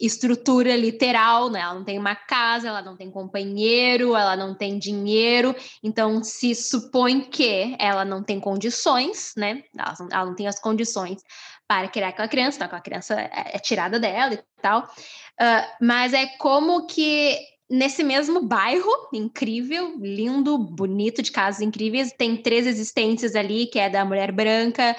estrutura 0.00 0.76
literal, 0.76 1.48
né? 1.50 1.60
Ela 1.60 1.74
não 1.74 1.84
tem 1.84 1.98
uma 1.98 2.14
casa, 2.14 2.68
ela 2.68 2.82
não 2.82 2.96
tem 2.96 3.10
companheiro, 3.10 4.14
ela 4.14 4.36
não 4.36 4.54
tem 4.54 4.78
dinheiro, 4.78 5.54
então 5.82 6.22
se 6.22 6.54
supõe 6.54 7.20
que 7.20 7.74
ela 7.78 8.04
não 8.04 8.22
tem 8.22 8.38
condições, 8.38 9.32
né? 9.36 9.62
Ela 9.76 9.94
não, 9.98 10.08
ela 10.10 10.26
não 10.26 10.34
tem 10.34 10.46
as 10.46 10.58
condições 10.58 11.22
para 11.66 11.88
criar 11.88 12.08
aquela 12.08 12.28
criança, 12.28 12.56
então 12.56 12.66
aquela 12.66 12.82
criança 12.82 13.14
é, 13.18 13.52
é 13.54 13.58
tirada 13.58 13.98
dela 13.98 14.34
e 14.34 14.40
tal. 14.60 14.82
Uh, 14.82 15.84
mas 15.84 16.12
é 16.12 16.26
como 16.38 16.86
que 16.86 17.38
nesse 17.68 18.04
mesmo 18.04 18.42
bairro 18.46 18.90
incrível, 19.12 19.96
lindo, 19.98 20.58
bonito, 20.58 21.22
de 21.22 21.32
casas 21.32 21.60
incríveis, 21.62 22.12
tem 22.12 22.36
três 22.36 22.66
existências 22.66 23.34
ali, 23.34 23.66
que 23.66 23.78
é 23.78 23.88
da 23.88 24.04
mulher 24.04 24.30
branca, 24.30 24.94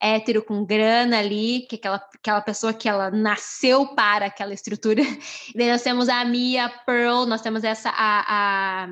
hétero 0.00 0.42
com 0.42 0.64
grana 0.64 1.18
ali, 1.18 1.66
que 1.68 1.76
é 1.76 1.78
aquela, 1.78 1.96
aquela 1.96 2.40
pessoa 2.40 2.72
que 2.72 2.88
ela 2.88 3.10
nasceu 3.10 3.94
para 3.94 4.26
aquela 4.26 4.54
estrutura. 4.54 5.02
E 5.02 5.52
daí 5.54 5.70
nós 5.70 5.82
temos 5.82 6.08
a 6.08 6.24
Mia 6.24 6.68
Pearl, 6.86 7.26
nós 7.26 7.42
temos 7.42 7.62
essa 7.62 7.90
a, 7.90 8.84
a, 8.84 8.88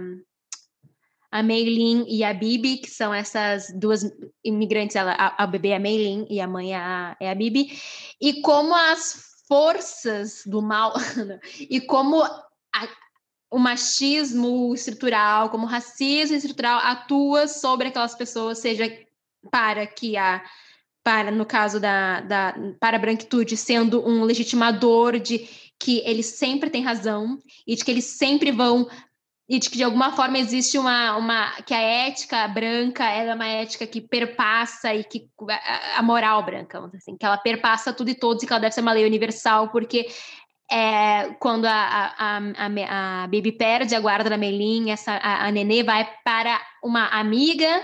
a 1.31 1.43
Meilin 1.43 2.05
e 2.07 2.23
a 2.23 2.35
Bibi, 2.35 2.79
que 2.79 2.91
são 2.91 3.13
essas 3.15 3.73
duas 3.75 4.03
imigrantes, 4.45 4.97
ela, 4.97 5.13
a, 5.13 5.45
a 5.45 5.47
bebê 5.47 5.69
é 5.69 5.77
a 5.77 5.81
Meilin 5.81 6.27
e 6.29 6.41
a 6.41 6.47
mãe 6.47 6.75
é 6.75 6.77
a, 6.77 7.17
é 7.19 7.31
a 7.31 7.35
Bibi, 7.35 7.81
e 8.21 8.43
como 8.43 8.75
as 8.75 9.29
forças 9.49 10.43
do 10.45 10.61
mal 10.61 10.93
e 11.59 11.81
como 11.81 12.23
a, 12.23 12.89
o 13.51 13.59
machismo 13.59 14.75
estrutural, 14.75 15.49
como 15.49 15.65
o 15.65 15.69
racismo 15.69 16.37
estrutural 16.37 16.81
atua 16.81 17.49
sobre 17.49 17.89
aquelas 17.89 18.15
pessoas, 18.15 18.59
seja 18.59 18.85
para 19.51 19.87
que 19.87 20.17
a 20.17 20.45
para, 21.09 21.31
no 21.31 21.47
caso 21.47 21.81
da, 21.81 22.21
da 22.21 22.55
para 22.79 22.99
a 22.99 23.01
branquitude, 23.01 23.57
sendo 23.57 24.07
um 24.07 24.25
legitimador 24.25 25.19
de 25.19 25.49
que 25.81 26.03
eles 26.05 26.27
sempre 26.27 26.69
têm 26.69 26.83
razão 26.85 27.39
e 27.67 27.75
de 27.75 27.83
que 27.83 27.91
eles 27.91 28.05
sempre 28.05 28.53
vão 28.53 28.87
e 29.49 29.59
de 29.59 29.71
que 29.71 29.79
de 29.79 29.85
alguma 29.85 30.13
forma 30.13 30.37
existe 30.37 30.77
uma, 30.77 31.17
uma 31.17 31.51
que 31.63 31.73
a 31.73 31.81
ética 31.81 32.47
branca 32.47 33.09
é 33.09 33.33
uma 33.33 33.47
ética 33.47 33.87
que 33.87 34.03
perpassa 34.03 34.95
e 34.95 35.03
que 35.03 35.31
a, 35.49 36.01
a 36.01 36.03
moral 36.03 36.43
branca, 36.43 36.79
assim, 36.95 37.17
que 37.17 37.25
ela 37.25 37.39
perpassa 37.39 37.91
tudo 37.91 38.11
e 38.11 38.15
todos 38.15 38.43
e 38.43 38.47
que 38.47 38.53
ela 38.53 38.61
deve 38.61 38.75
ser 38.75 38.83
uma 38.83 38.93
lei 38.93 39.07
universal 39.07 39.71
porque 39.71 40.09
é, 40.71 41.31
quando 41.41 41.65
a, 41.65 41.73
a, 41.73 42.37
a, 42.37 43.23
a, 43.23 43.27
Baby 43.29 43.53
perde 43.53 43.95
a 43.95 44.01
guarda 44.01 44.29
da 44.29 44.37
Melin, 44.37 44.91
essa, 44.91 45.13
a, 45.13 45.47
a 45.47 45.51
Nenê 45.51 45.83
vai 45.83 46.07
para 46.23 46.61
uma 46.85 47.07
amiga 47.07 47.83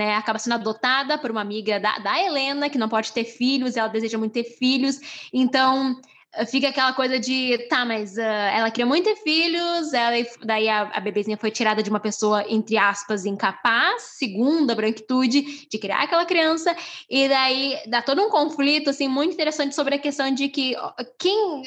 né, 0.00 0.14
acaba 0.14 0.38
sendo 0.38 0.54
adotada 0.54 1.18
por 1.18 1.30
uma 1.30 1.42
amiga 1.42 1.78
da, 1.78 1.98
da 1.98 2.18
Helena, 2.18 2.70
que 2.70 2.78
não 2.78 2.88
pode 2.88 3.12
ter 3.12 3.24
filhos, 3.24 3.76
ela 3.76 3.86
deseja 3.86 4.16
muito 4.16 4.32
ter 4.32 4.44
filhos, 4.44 4.98
então 5.30 5.94
eh, 6.32 6.46
fica 6.46 6.70
aquela 6.70 6.94
coisa 6.94 7.20
de, 7.20 7.58
tá, 7.68 7.84
mas 7.84 8.16
uh, 8.16 8.20
ela 8.22 8.70
queria 8.70 8.86
muito 8.86 9.04
ter 9.04 9.16
filhos, 9.16 9.92
ela, 9.92 10.16
daí 10.42 10.70
a, 10.70 10.84
a, 10.84 11.00
bebezinha 11.00 11.36
foi 11.36 11.50
tirada 11.50 11.82
de 11.82 11.90
uma 11.90 12.00
pessoa, 12.00 12.42
entre 12.48 12.78
aspas, 12.78 13.26
incapaz, 13.26 14.14
segundo 14.16 14.70
a 14.70 14.74
branquitude, 14.74 15.68
de 15.68 15.78
criar 15.78 16.04
aquela 16.04 16.24
criança, 16.24 16.74
e 17.10 17.28
daí 17.28 17.78
dá 17.86 18.00
todo 18.00 18.22
um 18.22 18.30
conflito, 18.30 18.88
assim, 18.88 19.06
muito 19.06 19.34
interessante 19.34 19.74
sobre 19.74 19.96
a 19.96 19.98
questão 19.98 20.32
de 20.32 20.48
que 20.48 20.74
quem, 21.18 21.62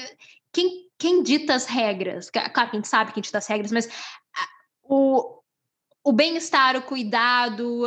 quem, 0.51 0.87
quem 0.97 1.21
dita 1.21 1.53
as 1.53 1.67
regras? 1.67 2.31
Claro 2.31 2.51
que 2.51 2.59
a 2.59 2.79
gente 2.79 2.87
sabe 2.87 3.13
quem 3.13 3.21
dita 3.21 3.37
as 3.37 3.45
regras, 3.45 3.71
mas 3.71 3.87
o, 4.81 5.42
o 6.03 6.11
bem-estar, 6.11 6.75
o 6.75 6.81
cuidado, 6.81 7.85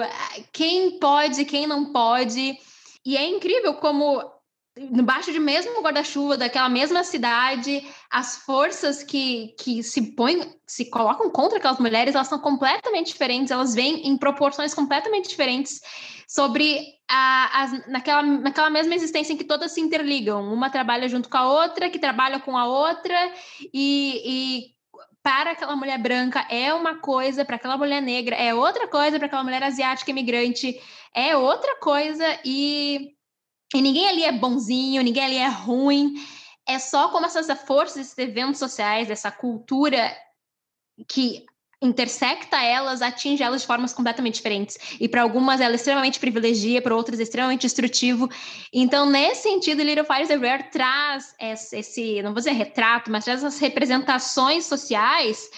quem 0.52 0.98
pode, 0.98 1.44
quem 1.44 1.66
não 1.66 1.92
pode. 1.92 2.58
E 3.04 3.16
é 3.16 3.28
incrível 3.28 3.74
como 3.74 4.36
embaixo 4.78 5.32
de 5.32 5.38
mesmo 5.38 5.80
guarda-chuva 5.80 6.36
daquela 6.36 6.68
mesma 6.68 7.02
cidade, 7.02 7.82
as 8.10 8.36
forças 8.38 9.02
que, 9.02 9.54
que 9.58 9.82
se 9.82 10.14
põem, 10.14 10.54
se 10.66 10.90
colocam 10.90 11.30
contra 11.30 11.58
aquelas 11.58 11.78
mulheres, 11.78 12.14
elas 12.14 12.28
são 12.28 12.38
completamente 12.38 13.06
diferentes, 13.08 13.50
elas 13.50 13.74
vêm 13.74 14.06
em 14.06 14.18
proporções 14.18 14.74
completamente 14.74 15.28
diferentes 15.28 15.80
sobre 16.28 16.78
a, 17.08 17.62
a, 17.62 17.90
naquela, 17.90 18.22
naquela 18.22 18.68
mesma 18.68 18.94
existência 18.94 19.32
em 19.32 19.36
que 19.36 19.44
todas 19.44 19.72
se 19.72 19.80
interligam. 19.80 20.52
Uma 20.52 20.68
trabalha 20.68 21.08
junto 21.08 21.30
com 21.30 21.38
a 21.38 21.48
outra, 21.48 21.88
que 21.88 21.98
trabalha 21.98 22.38
com 22.40 22.56
a 22.56 22.66
outra, 22.66 23.32
e, 23.72 24.22
e 24.24 24.75
para 25.26 25.50
aquela 25.50 25.74
mulher 25.74 25.98
branca 25.98 26.46
é 26.48 26.72
uma 26.72 26.98
coisa, 27.00 27.44
para 27.44 27.56
aquela 27.56 27.76
mulher 27.76 28.00
negra 28.00 28.36
é 28.36 28.54
outra 28.54 28.86
coisa, 28.86 29.18
para 29.18 29.26
aquela 29.26 29.42
mulher 29.42 29.60
asiática 29.60 30.12
imigrante 30.12 30.80
é 31.12 31.36
outra 31.36 31.80
coisa, 31.80 32.24
e, 32.44 33.12
e 33.74 33.82
ninguém 33.82 34.08
ali 34.08 34.22
é 34.22 34.30
bonzinho, 34.30 35.02
ninguém 35.02 35.24
ali 35.24 35.36
é 35.36 35.48
ruim. 35.48 36.14
É 36.64 36.78
só 36.78 37.08
como 37.08 37.26
essas 37.26 37.50
forças, 37.62 37.96
esses 37.96 38.18
eventos 38.18 38.60
sociais, 38.60 39.10
essa 39.10 39.32
cultura 39.32 40.16
que 41.08 41.44
intersecta 41.80 42.62
elas, 42.62 43.02
atinge 43.02 43.42
elas 43.42 43.60
de 43.60 43.66
formas 43.66 43.92
completamente 43.92 44.36
diferentes. 44.36 44.78
E 44.98 45.08
para 45.08 45.22
algumas 45.22 45.60
ela 45.60 45.74
é 45.74 45.76
extremamente 45.76 46.18
privilegia, 46.18 46.80
para 46.80 46.96
outras 46.96 47.20
é 47.20 47.22
extremamente 47.22 47.62
destrutivo. 47.62 48.28
Então, 48.72 49.08
nesse 49.08 49.42
sentido, 49.42 49.82
Little 49.82 50.04
Fires 50.04 50.30
Everywhere 50.30 50.70
traz 50.70 51.34
esse, 51.40 52.22
não 52.22 52.32
vou 52.32 52.40
dizer 52.40 52.52
retrato, 52.52 53.10
mas 53.10 53.24
traz 53.24 53.42
essas 53.42 53.58
representações 53.58 54.64
sociais 54.64 55.48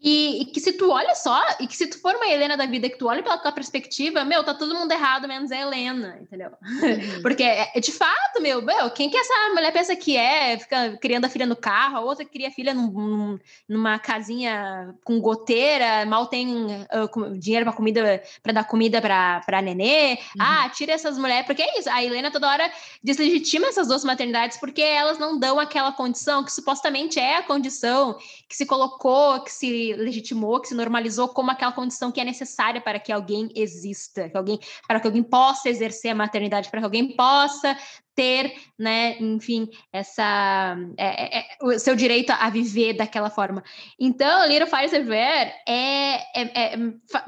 e, 0.00 0.42
e, 0.42 0.44
que 0.46 0.60
se 0.60 0.72
tu 0.74 0.90
olha 0.90 1.14
só, 1.14 1.40
e 1.58 1.66
que 1.66 1.76
se 1.76 1.86
tu 1.88 2.00
for 2.00 2.14
uma 2.14 2.28
Helena 2.28 2.56
da 2.56 2.66
vida, 2.66 2.88
que 2.88 2.96
tu 2.96 3.08
olha 3.08 3.22
pela 3.22 3.36
tua 3.36 3.50
perspectiva, 3.50 4.24
meu, 4.24 4.44
tá 4.44 4.54
todo 4.54 4.74
mundo 4.74 4.92
errado, 4.92 5.26
menos 5.26 5.50
a 5.50 5.56
Helena, 5.56 6.18
entendeu? 6.20 6.50
Uhum. 6.62 7.20
Porque 7.22 7.42
é, 7.42 7.72
é, 7.74 7.80
de 7.80 7.90
fato, 7.90 8.40
meu, 8.40 8.62
meu, 8.62 8.90
quem 8.90 9.10
que 9.10 9.16
essa 9.16 9.34
mulher 9.54 9.72
pensa 9.72 9.96
que 9.96 10.16
é? 10.16 10.56
Fica 10.56 10.96
criando 10.98 11.24
a 11.24 11.28
filha 11.28 11.46
no 11.46 11.56
carro, 11.56 11.96
a 11.96 12.00
outra 12.00 12.24
cria 12.24 12.46
a 12.46 12.52
filha 12.52 12.72
num, 12.72 12.86
num, 12.90 13.38
numa 13.68 13.98
casinha 13.98 14.94
com 15.02 15.20
goteira, 15.20 16.06
mal 16.06 16.26
tem 16.26 16.66
uh, 16.66 17.36
dinheiro 17.36 17.64
para 17.64 17.74
comida, 17.74 18.22
para 18.40 18.52
dar 18.52 18.64
comida 18.64 19.00
pra, 19.00 19.40
pra 19.44 19.60
nenê. 19.60 20.12
Uhum. 20.12 20.18
Ah, 20.38 20.70
tira 20.70 20.92
essas 20.92 21.18
mulheres, 21.18 21.44
porque 21.44 21.62
é 21.62 21.78
isso, 21.78 21.90
a 21.90 22.04
Helena 22.04 22.30
toda 22.30 22.48
hora 22.48 22.70
deslegitima 23.02 23.66
essas 23.66 23.88
duas 23.88 24.04
maternidades 24.04 24.58
porque 24.58 24.82
elas 24.82 25.18
não 25.18 25.38
dão 25.38 25.58
aquela 25.58 25.90
condição 25.90 26.44
que 26.44 26.52
supostamente 26.52 27.18
é 27.18 27.38
a 27.38 27.42
condição 27.42 28.16
que 28.48 28.56
se 28.56 28.64
colocou, 28.64 29.40
que 29.40 29.50
se 29.50 29.87
legitimou, 29.94 30.60
que 30.60 30.68
se 30.68 30.74
normalizou 30.74 31.28
como 31.28 31.50
aquela 31.50 31.72
condição 31.72 32.10
que 32.10 32.20
é 32.20 32.24
necessária 32.24 32.80
para 32.80 32.98
que 32.98 33.12
alguém 33.12 33.48
exista, 33.54 34.28
que 34.28 34.36
alguém, 34.36 34.58
para 34.86 35.00
que 35.00 35.06
alguém 35.06 35.22
possa 35.22 35.68
exercer 35.68 36.10
a 36.10 36.14
maternidade, 36.14 36.70
para 36.70 36.80
que 36.80 36.84
alguém 36.84 37.16
possa 37.16 37.76
ter, 38.14 38.52
né, 38.76 39.16
enfim, 39.20 39.68
essa 39.92 40.76
é, 40.96 41.06
é, 41.06 41.38
é, 41.38 41.46
o 41.62 41.78
seu 41.78 41.94
direito 41.94 42.30
a 42.30 42.50
viver 42.50 42.94
daquela 42.94 43.30
forma. 43.30 43.62
Então, 43.98 44.46
Little 44.48 44.66
Fires 44.66 44.92
Everywhere 44.92 45.52
é, 45.68 46.14
é, 46.34 46.74
é 46.74 46.78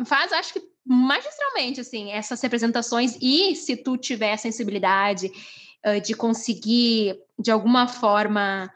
faz, 0.04 0.32
acho 0.32 0.54
que 0.54 0.70
magistralmente, 0.84 1.80
assim, 1.80 2.10
essas 2.10 2.40
representações 2.40 3.16
e 3.20 3.54
se 3.54 3.76
tu 3.76 3.96
tiver 3.96 4.36
sensibilidade 4.36 5.30
uh, 5.86 6.00
de 6.00 6.14
conseguir, 6.14 7.16
de 7.38 7.52
alguma 7.52 7.86
forma, 7.86 8.68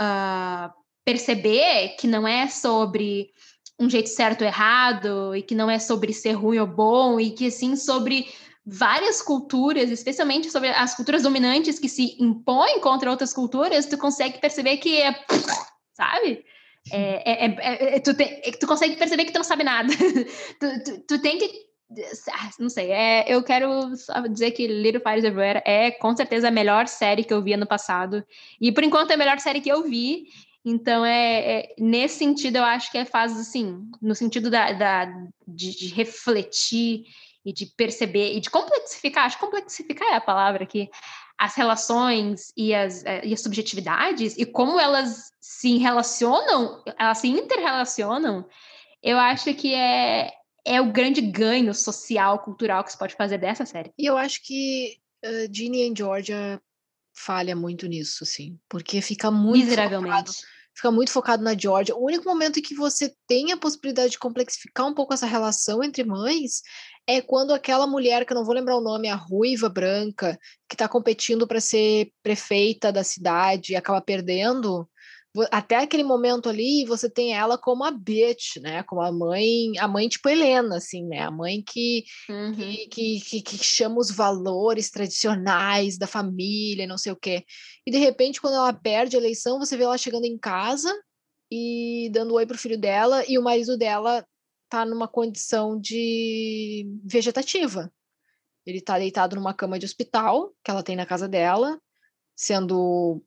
uh, 0.00 0.79
perceber 1.04 1.96
que 1.98 2.06
não 2.06 2.26
é 2.26 2.48
sobre 2.48 3.30
um 3.78 3.88
jeito 3.88 4.10
certo 4.10 4.42
ou 4.42 4.46
errado, 4.46 5.34
e 5.34 5.42
que 5.42 5.54
não 5.54 5.70
é 5.70 5.78
sobre 5.78 6.12
ser 6.12 6.32
ruim 6.32 6.58
ou 6.58 6.66
bom, 6.66 7.18
e 7.18 7.30
que 7.30 7.50
sim 7.50 7.76
sobre 7.76 8.26
várias 8.64 9.22
culturas, 9.22 9.90
especialmente 9.90 10.50
sobre 10.50 10.68
as 10.68 10.94
culturas 10.94 11.22
dominantes 11.22 11.78
que 11.78 11.88
se 11.88 12.16
impõem 12.20 12.80
contra 12.80 13.10
outras 13.10 13.32
culturas, 13.32 13.86
tu 13.86 13.96
consegue 13.96 14.38
perceber 14.38 14.76
que 14.76 15.00
é, 15.00 15.14
sabe? 15.94 16.44
É, 16.92 17.46
é, 17.46 17.46
é, 17.46 17.96
é 17.96 18.00
tu, 18.00 18.14
te, 18.14 18.24
tu 18.58 18.66
consegue 18.66 18.96
perceber 18.96 19.24
que 19.24 19.32
tu 19.32 19.38
não 19.38 19.44
sabe 19.44 19.64
nada. 19.64 19.88
tu, 20.60 20.84
tu, 20.84 21.00
tu, 21.06 21.22
tem 21.22 21.38
que. 21.38 21.70
Ah, 22.30 22.50
não 22.58 22.68
sei, 22.68 22.90
eu 23.26 23.42
quero 23.42 23.90
dizer 24.30 24.52
que 24.52 24.66
Little 24.66 25.00
Fires 25.00 25.24
Everywhere 25.24 25.60
é 25.66 25.90
com 25.90 26.14
certeza 26.14 26.48
a 26.48 26.52
melhor 26.52 26.86
série 26.86 27.24
que 27.24 27.34
eu 27.34 27.42
vi 27.42 27.54
ano 27.54 27.66
passado. 27.66 28.24
E 28.60 28.70
por 28.70 28.84
enquanto 28.84 29.10
é 29.10 29.14
a 29.14 29.18
melhor 29.18 29.38
série 29.40 29.60
que 29.60 29.70
eu 29.70 29.82
vi. 29.82 30.26
Então, 30.64 31.04
é, 31.04 31.60
é, 31.60 31.74
nesse 31.78 32.18
sentido, 32.18 32.56
eu 32.56 32.64
acho 32.64 32.90
que 32.90 32.98
é 32.98 33.04
faz 33.04 33.38
assim, 33.38 33.88
no 34.00 34.14
sentido 34.14 34.50
da, 34.50 34.72
da 34.72 35.06
de, 35.46 35.70
de, 35.76 35.88
refletir 35.94 37.04
e 37.44 37.52
de 37.52 37.66
perceber 37.66 38.34
e 38.34 38.40
de 38.40 38.50
complexificar, 38.50 39.24
acho 39.24 39.38
que 39.38 39.44
complexificar 39.44 40.08
é 40.08 40.16
a 40.16 40.20
palavra 40.20 40.64
aqui, 40.64 40.90
as 41.38 41.54
relações 41.54 42.52
e 42.54 42.74
as, 42.74 43.02
é, 43.06 43.24
e 43.24 43.32
as 43.32 43.40
subjetividades 43.40 44.36
e 44.36 44.44
como 44.44 44.78
elas 44.78 45.32
se 45.40 45.78
relacionam, 45.78 46.82
elas 46.98 47.18
se 47.18 47.28
interrelacionam, 47.28 48.46
eu 49.02 49.18
acho 49.18 49.54
que 49.54 49.74
é, 49.74 50.30
é 50.62 50.78
o 50.80 50.92
grande 50.92 51.22
ganho 51.22 51.72
social, 51.72 52.38
cultural 52.40 52.84
que 52.84 52.92
se 52.92 52.98
pode 52.98 53.14
fazer 53.14 53.38
dessa 53.38 53.64
série. 53.64 53.90
E 53.98 54.04
eu 54.04 54.18
acho 54.18 54.42
que 54.44 54.98
uh, 55.24 55.48
Ginny 55.50 55.90
e 55.90 55.96
Georgia 55.96 56.60
falha 57.24 57.54
muito 57.54 57.86
nisso, 57.86 58.24
assim, 58.24 58.58
porque 58.68 59.00
fica 59.02 59.30
muito 59.30 59.66
miseravelmente. 59.66 60.32
Focado, 60.32 60.32
fica 60.74 60.90
muito 60.90 61.10
focado 61.12 61.42
na 61.42 61.56
Georgia. 61.56 61.94
O 61.94 62.04
único 62.04 62.24
momento 62.24 62.58
em 62.58 62.62
que 62.62 62.74
você 62.74 63.14
tem 63.26 63.52
a 63.52 63.56
possibilidade 63.56 64.12
de 64.12 64.18
complexificar 64.18 64.86
um 64.86 64.94
pouco 64.94 65.12
essa 65.12 65.26
relação 65.26 65.82
entre 65.84 66.04
mães 66.04 66.62
é 67.06 67.20
quando 67.20 67.52
aquela 67.52 67.86
mulher, 67.86 68.24
que 68.24 68.32
eu 68.32 68.36
não 68.36 68.44
vou 68.44 68.54
lembrar 68.54 68.76
o 68.76 68.80
nome, 68.80 69.08
a 69.08 69.16
ruiva 69.16 69.68
branca, 69.68 70.38
que 70.68 70.74
está 70.74 70.88
competindo 70.88 71.46
para 71.46 71.60
ser 71.60 72.10
prefeita 72.22 72.92
da 72.92 73.04
cidade 73.04 73.72
e 73.72 73.76
acaba 73.76 74.00
perdendo, 74.00 74.88
até 75.50 75.76
aquele 75.76 76.02
momento 76.02 76.48
ali, 76.48 76.84
você 76.84 77.08
tem 77.08 77.34
ela 77.34 77.56
como 77.56 77.84
a 77.84 77.90
bitch, 77.90 78.56
né? 78.56 78.82
Como 78.82 79.00
a 79.00 79.12
mãe, 79.12 79.78
a 79.78 79.86
mãe 79.86 80.08
tipo 80.08 80.28
Helena, 80.28 80.76
assim, 80.76 81.06
né? 81.06 81.20
A 81.20 81.30
mãe 81.30 81.62
que, 81.62 82.04
uhum. 82.28 82.52
que, 82.52 82.88
que, 82.88 83.20
que, 83.20 83.42
que, 83.42 83.64
chama 83.64 83.98
os 83.98 84.10
valores 84.10 84.90
tradicionais 84.90 85.96
da 85.96 86.06
família, 86.06 86.86
não 86.86 86.98
sei 86.98 87.12
o 87.12 87.16
quê. 87.16 87.44
E 87.86 87.90
de 87.92 87.98
repente, 87.98 88.40
quando 88.40 88.54
ela 88.54 88.72
perde 88.72 89.16
a 89.16 89.20
eleição, 89.20 89.58
você 89.58 89.76
vê 89.76 89.84
ela 89.84 89.96
chegando 89.96 90.24
em 90.24 90.36
casa 90.36 90.92
e 91.50 92.10
dando 92.12 92.34
oi 92.34 92.46
pro 92.46 92.58
filho 92.58 92.78
dela, 92.78 93.24
e 93.28 93.38
o 93.38 93.42
marido 93.42 93.76
dela 93.76 94.24
tá 94.68 94.84
numa 94.84 95.08
condição 95.08 95.78
de 95.78 96.86
vegetativa. 97.04 97.92
Ele 98.64 98.80
tá 98.80 98.98
deitado 98.98 99.36
numa 99.36 99.54
cama 99.54 99.78
de 99.78 99.86
hospital 99.86 100.52
que 100.62 100.70
ela 100.70 100.82
tem 100.82 100.94
na 100.94 101.06
casa 101.06 101.28
dela, 101.28 101.80
sendo 102.36 103.22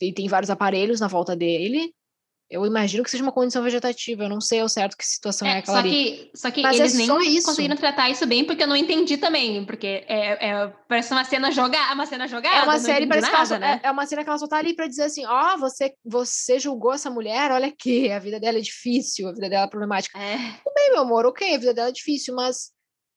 e 0.00 0.12
tem 0.12 0.28
vários 0.28 0.50
aparelhos 0.50 1.00
na 1.00 1.08
volta 1.08 1.36
dele. 1.36 1.92
Eu 2.52 2.66
imagino 2.66 3.02
que 3.02 3.10
seja 3.10 3.22
uma 3.22 3.32
condição 3.32 3.62
vegetativa. 3.62 4.24
Eu 4.24 4.28
não 4.28 4.40
sei 4.40 4.60
ao 4.60 4.68
certo 4.68 4.94
que 4.94 5.06
situação 5.06 5.48
é, 5.48 5.52
é 5.52 5.58
aquela 5.58 5.78
só 5.78 5.82
que, 5.82 6.30
Só 6.34 6.50
que 6.50 6.60
Mas 6.60 6.78
eles 6.78 6.94
é 6.94 6.98
nem 6.98 7.34
isso. 7.34 7.46
conseguiram 7.46 7.76
tratar 7.76 8.10
isso 8.10 8.26
bem, 8.26 8.44
porque 8.44 8.62
eu 8.62 8.66
não 8.66 8.76
entendi 8.76 9.16
também. 9.16 9.64
Porque 9.64 10.04
é, 10.06 10.50
é 10.50 10.68
parece 10.86 11.12
uma 11.12 11.24
cena 11.24 11.50
jogada, 11.50 11.94
uma 11.94 12.04
cena 12.04 12.28
jogada. 12.28 12.54
É 12.54 12.62
uma 12.62 12.78
série, 12.78 13.06
parece 13.06 13.32
nada, 13.32 13.54
ela, 13.54 13.58
né? 13.58 13.80
é, 13.82 13.88
é 13.88 13.90
uma 13.90 14.04
cena 14.04 14.22
que 14.22 14.28
ela 14.28 14.38
só 14.38 14.46
tá 14.46 14.58
ali 14.58 14.76
para 14.76 14.86
dizer 14.86 15.04
assim: 15.04 15.24
ó, 15.24 15.54
oh, 15.54 15.58
você, 15.58 15.94
você 16.04 16.58
julgou 16.58 16.92
essa 16.92 17.10
mulher, 17.10 17.50
olha 17.50 17.68
aqui, 17.68 18.12
a 18.12 18.18
vida 18.18 18.38
dela 18.38 18.58
é 18.58 18.60
difícil, 18.60 19.28
a 19.28 19.32
vida 19.32 19.48
dela 19.48 19.64
é 19.64 19.70
problemática. 19.70 20.18
É. 20.18 20.36
Tudo 20.36 20.74
bem, 20.74 20.90
meu 20.90 21.00
amor, 21.00 21.24
ok, 21.24 21.54
a 21.54 21.58
vida 21.58 21.72
dela 21.72 21.88
é 21.88 21.92
difícil, 21.92 22.34
mas 22.34 22.70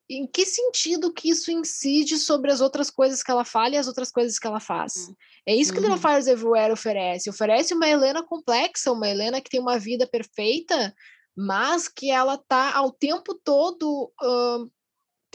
em 0.10 0.28
que 0.28 0.46
sentido 0.46 1.14
que 1.14 1.30
isso 1.30 1.52
incide 1.52 2.18
sobre 2.18 2.52
as 2.52 2.62
outras 2.62 2.90
coisas 2.90 3.24
que 3.24 3.32
ela 3.32 3.44
fala 3.44 3.76
e 3.76 3.78
as 3.78 3.88
outras 3.88 4.12
coisas 4.12 4.38
que 4.38 4.46
ela 4.46 4.60
faz? 4.60 5.10
Hum. 5.10 5.16
É 5.48 5.56
isso 5.56 5.74
que 5.74 5.80
uhum. 5.80 5.98
Fires 5.98 6.28
Everywhere 6.28 6.72
oferece. 6.72 7.30
Oferece 7.30 7.74
uma 7.74 7.88
Helena 7.88 8.24
complexa, 8.24 8.92
uma 8.92 9.08
Helena 9.08 9.42
que 9.42 9.50
tem 9.50 9.60
uma 9.60 9.78
vida 9.78 10.08
perfeita, 10.08 10.94
mas 11.36 11.88
que 11.88 12.10
ela 12.10 12.38
tá 12.38 12.74
ao 12.74 12.92
tempo 12.92 13.40
todo 13.44 14.12
uh, 14.22 14.72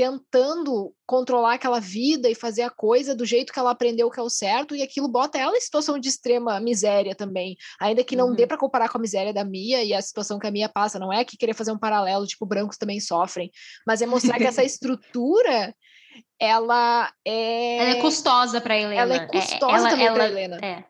tentando 0.01 0.95
controlar 1.05 1.53
aquela 1.53 1.79
vida 1.79 2.27
e 2.27 2.35
fazer 2.35 2.63
a 2.63 2.71
coisa 2.71 3.15
do 3.15 3.27
jeito 3.27 3.53
que 3.53 3.59
ela 3.59 3.71
aprendeu 3.71 4.11
que 4.11 4.19
é 4.19 4.23
o 4.23 4.31
certo, 4.31 4.75
e 4.75 4.83
aquilo 4.83 5.07
bota 5.07 5.37
ela 5.37 5.55
em 5.55 5.61
situação 5.61 5.99
de 5.99 6.09
extrema 6.09 6.59
miséria 6.59 7.15
também. 7.15 7.55
Ainda 7.79 8.03
que 8.03 8.17
não 8.17 8.29
uhum. 8.29 8.35
dê 8.35 8.47
para 8.47 8.57
comparar 8.57 8.89
com 8.89 8.97
a 8.97 9.01
miséria 9.01 9.31
da 9.31 9.45
Mia 9.45 9.85
e 9.85 9.93
a 9.93 10.01
situação 10.01 10.39
que 10.39 10.47
a 10.47 10.51
Mia 10.51 10.71
passa, 10.71 10.99
não 10.99 11.13
é 11.13 11.23
que 11.23 11.37
querer 11.37 11.53
fazer 11.53 11.71
um 11.73 11.79
paralelo, 11.79 12.27
tipo, 12.27 12.47
brancos 12.47 12.79
também 12.79 12.99
sofrem, 12.99 13.51
mas 13.87 14.01
é 14.01 14.07
mostrar 14.07 14.39
que 14.39 14.45
essa 14.45 14.65
estrutura 14.65 15.75
ela 16.39 17.13
é. 17.23 17.77
Ela 17.77 17.91
é 17.91 18.01
custosa 18.01 18.59
para 18.59 18.79
Helena. 18.79 19.03
Ela 19.03 19.15
é, 19.17 19.19
é 19.19 19.27
custosa 19.27 19.77
ela, 19.77 19.91
também 19.91 20.15
para 20.15 20.29
Helena. 20.29 20.59
É. 20.63 20.85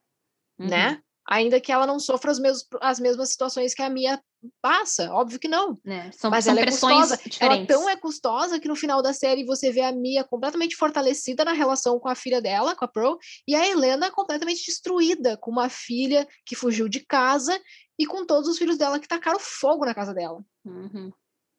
Uhum. 0.57 0.69
Né? 0.69 1.03
Ainda 1.31 1.61
que 1.61 1.71
ela 1.71 1.87
não 1.87 2.01
sofra 2.01 2.33
as, 2.33 2.41
mesmos, 2.41 2.67
as 2.81 2.99
mesmas 2.99 3.31
situações 3.31 3.73
que 3.73 3.83
a 3.83 3.89
Mia 3.89 4.21
passa, 4.61 5.13
óbvio 5.13 5.39
que 5.39 5.47
não. 5.47 5.79
É, 5.87 6.11
são, 6.11 6.29
mas 6.29 6.45
são 6.45 6.53
ela 6.53 6.63
é 6.63 6.67
custosa. 6.67 7.17
Diferentes. 7.17 7.41
Ela 7.41 7.67
tão 7.67 7.89
é 7.89 7.97
custosa 7.97 8.59
que 8.59 8.67
no 8.67 8.75
final 8.75 9.01
da 9.01 9.13
série 9.13 9.45
você 9.45 9.71
vê 9.71 9.81
a 9.81 9.93
Mia 9.93 10.25
completamente 10.25 10.75
fortalecida 10.75 11.45
na 11.45 11.53
relação 11.53 12.01
com 12.01 12.09
a 12.09 12.17
filha 12.17 12.43
dela, 12.43 12.75
com 12.75 12.85
a 12.85 12.89
Pro, 12.89 13.17
e 13.47 13.55
a 13.55 13.65
Helena 13.65 14.11
completamente 14.11 14.67
destruída, 14.67 15.37
com 15.37 15.53
uma 15.53 15.69
filha 15.69 16.27
que 16.45 16.57
fugiu 16.57 16.89
de 16.89 16.99
casa 17.07 17.57
e 17.97 18.05
com 18.07 18.27
todos 18.27 18.49
os 18.49 18.59
filhos 18.59 18.77
dela 18.77 18.99
que 18.99 19.07
tacaram 19.07 19.39
fogo 19.39 19.85
na 19.85 19.95
casa 19.95 20.13
dela. 20.13 20.43
Uhum. 20.65 21.13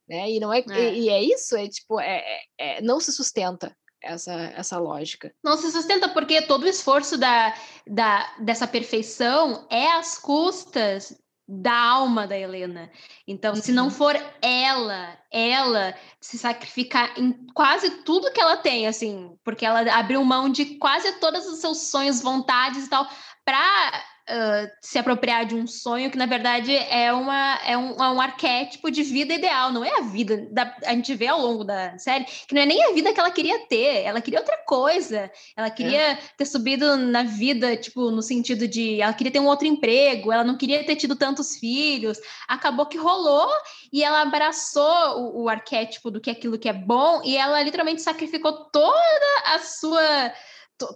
Né? 0.10 0.32
E 0.32 0.40
não 0.42 0.52
é, 0.52 0.66
é. 0.70 0.94
E, 0.94 1.04
e, 1.04 1.10
é 1.10 1.24
isso, 1.24 1.56
é 1.56 1.70
tipo, 1.70 1.98
é, 1.98 2.18
é, 2.20 2.78
é 2.78 2.82
não 2.82 3.00
se 3.00 3.14
sustenta 3.14 3.74
essa, 4.02 4.34
essa 4.34 4.78
lógica. 4.78 5.34
Não 5.44 5.58
se 5.58 5.72
sustenta 5.72 6.10
porque 6.10 6.42
todo 6.42 6.64
o 6.64 6.68
esforço 6.68 7.18
da, 7.18 7.54
da, 7.88 8.36
dessa 8.40 8.68
perfeição 8.68 9.66
é 9.70 9.92
às 9.94 10.18
custas 10.18 11.16
da 11.48 11.78
alma 11.78 12.26
da 12.26 12.38
Helena. 12.38 12.90
Então, 13.28 13.56
se 13.56 13.74
não 13.74 13.86
uhum. 13.86 13.90
for 13.90 14.16
ela, 14.42 15.18
ela 15.30 15.94
se 16.20 16.38
sacrificar 16.38 17.14
em 17.20 17.34
quase 17.54 18.04
tudo 18.04 18.32
que 18.32 18.40
ela 18.40 18.56
tem, 18.56 18.88
assim, 18.88 19.36
porque 19.44 19.66
ela 19.66 19.82
abriu 19.94 20.24
mão 20.24 20.50
de 20.50 20.78
quase 20.78 21.12
todos 21.20 21.46
os 21.48 21.60
seus 21.60 21.90
sonhos, 21.90 22.22
vontades 22.22 22.86
e 22.86 22.90
tal, 22.90 23.06
para 23.44 24.04
uh, 24.30 24.72
se 24.82 24.98
apropriar 24.98 25.46
de 25.46 25.56
um 25.56 25.68
sonho 25.68 26.10
que, 26.10 26.18
na 26.18 26.26
verdade, 26.26 26.76
é, 26.76 27.12
uma, 27.14 27.60
é, 27.66 27.78
um, 27.78 27.96
é 27.96 28.10
um 28.10 28.22
arquétipo 28.22 28.90
de 28.92 29.04
vida 29.04 29.34
ideal, 29.34 29.72
não 29.72 29.84
é 29.84 29.98
a 29.98 30.02
vida. 30.02 30.48
Da, 30.52 30.76
a 30.86 30.94
gente 30.94 31.14
vê 31.16 31.28
ao 31.28 31.42
longo 31.42 31.64
da 31.64 31.98
série 31.98 32.26
que 32.26 32.54
não 32.54 32.62
é 32.62 32.66
nem 32.66 32.84
a 32.84 32.94
vida 32.94 33.14
que 33.14 33.20
ela 33.20 33.32
queria 33.32 33.68
ter, 33.68 34.04
ela 34.04 34.22
queria 34.22 34.40
outra 34.40 34.58
coisa. 34.66 35.32
Ela 35.56 35.70
queria 35.70 36.14
é. 36.14 36.20
ter 36.38 36.46
subido 36.46 36.98
na 36.98 37.24
vida, 37.24 37.76
tipo, 37.76 38.12
no 38.12 38.22
sentido 38.22 38.68
de 38.68 39.02
ela 39.02 39.14
queria 39.14 39.32
ter 39.32 39.40
um 39.40 39.48
outro 39.48 39.68
emprego, 39.68 40.32
ela 40.32 40.44
não 40.44 40.58
queria 40.58 40.84
ter 40.86 40.96
tido 40.96 41.16
tantos 41.16 41.58
filhos. 41.58 42.18
Acabou 42.48 42.86
que 42.86 42.98
rolou 42.98 43.50
e 43.92 44.04
ela 44.04 44.22
abraçou 44.22 45.20
o, 45.20 45.44
o 45.44 45.50
arquétipo 45.50 46.10
do 46.10 46.20
que 46.20 46.30
é 46.30 46.34
aquilo 46.34 46.58
que 46.58 46.70
é 46.70 46.74
bom 46.74 47.22
e 47.24 47.38
ela 47.38 47.62
literalmente 47.62 48.02
sacrificou 48.02 48.66
toda 48.72 49.44
a 49.46 49.60
sua 49.60 50.34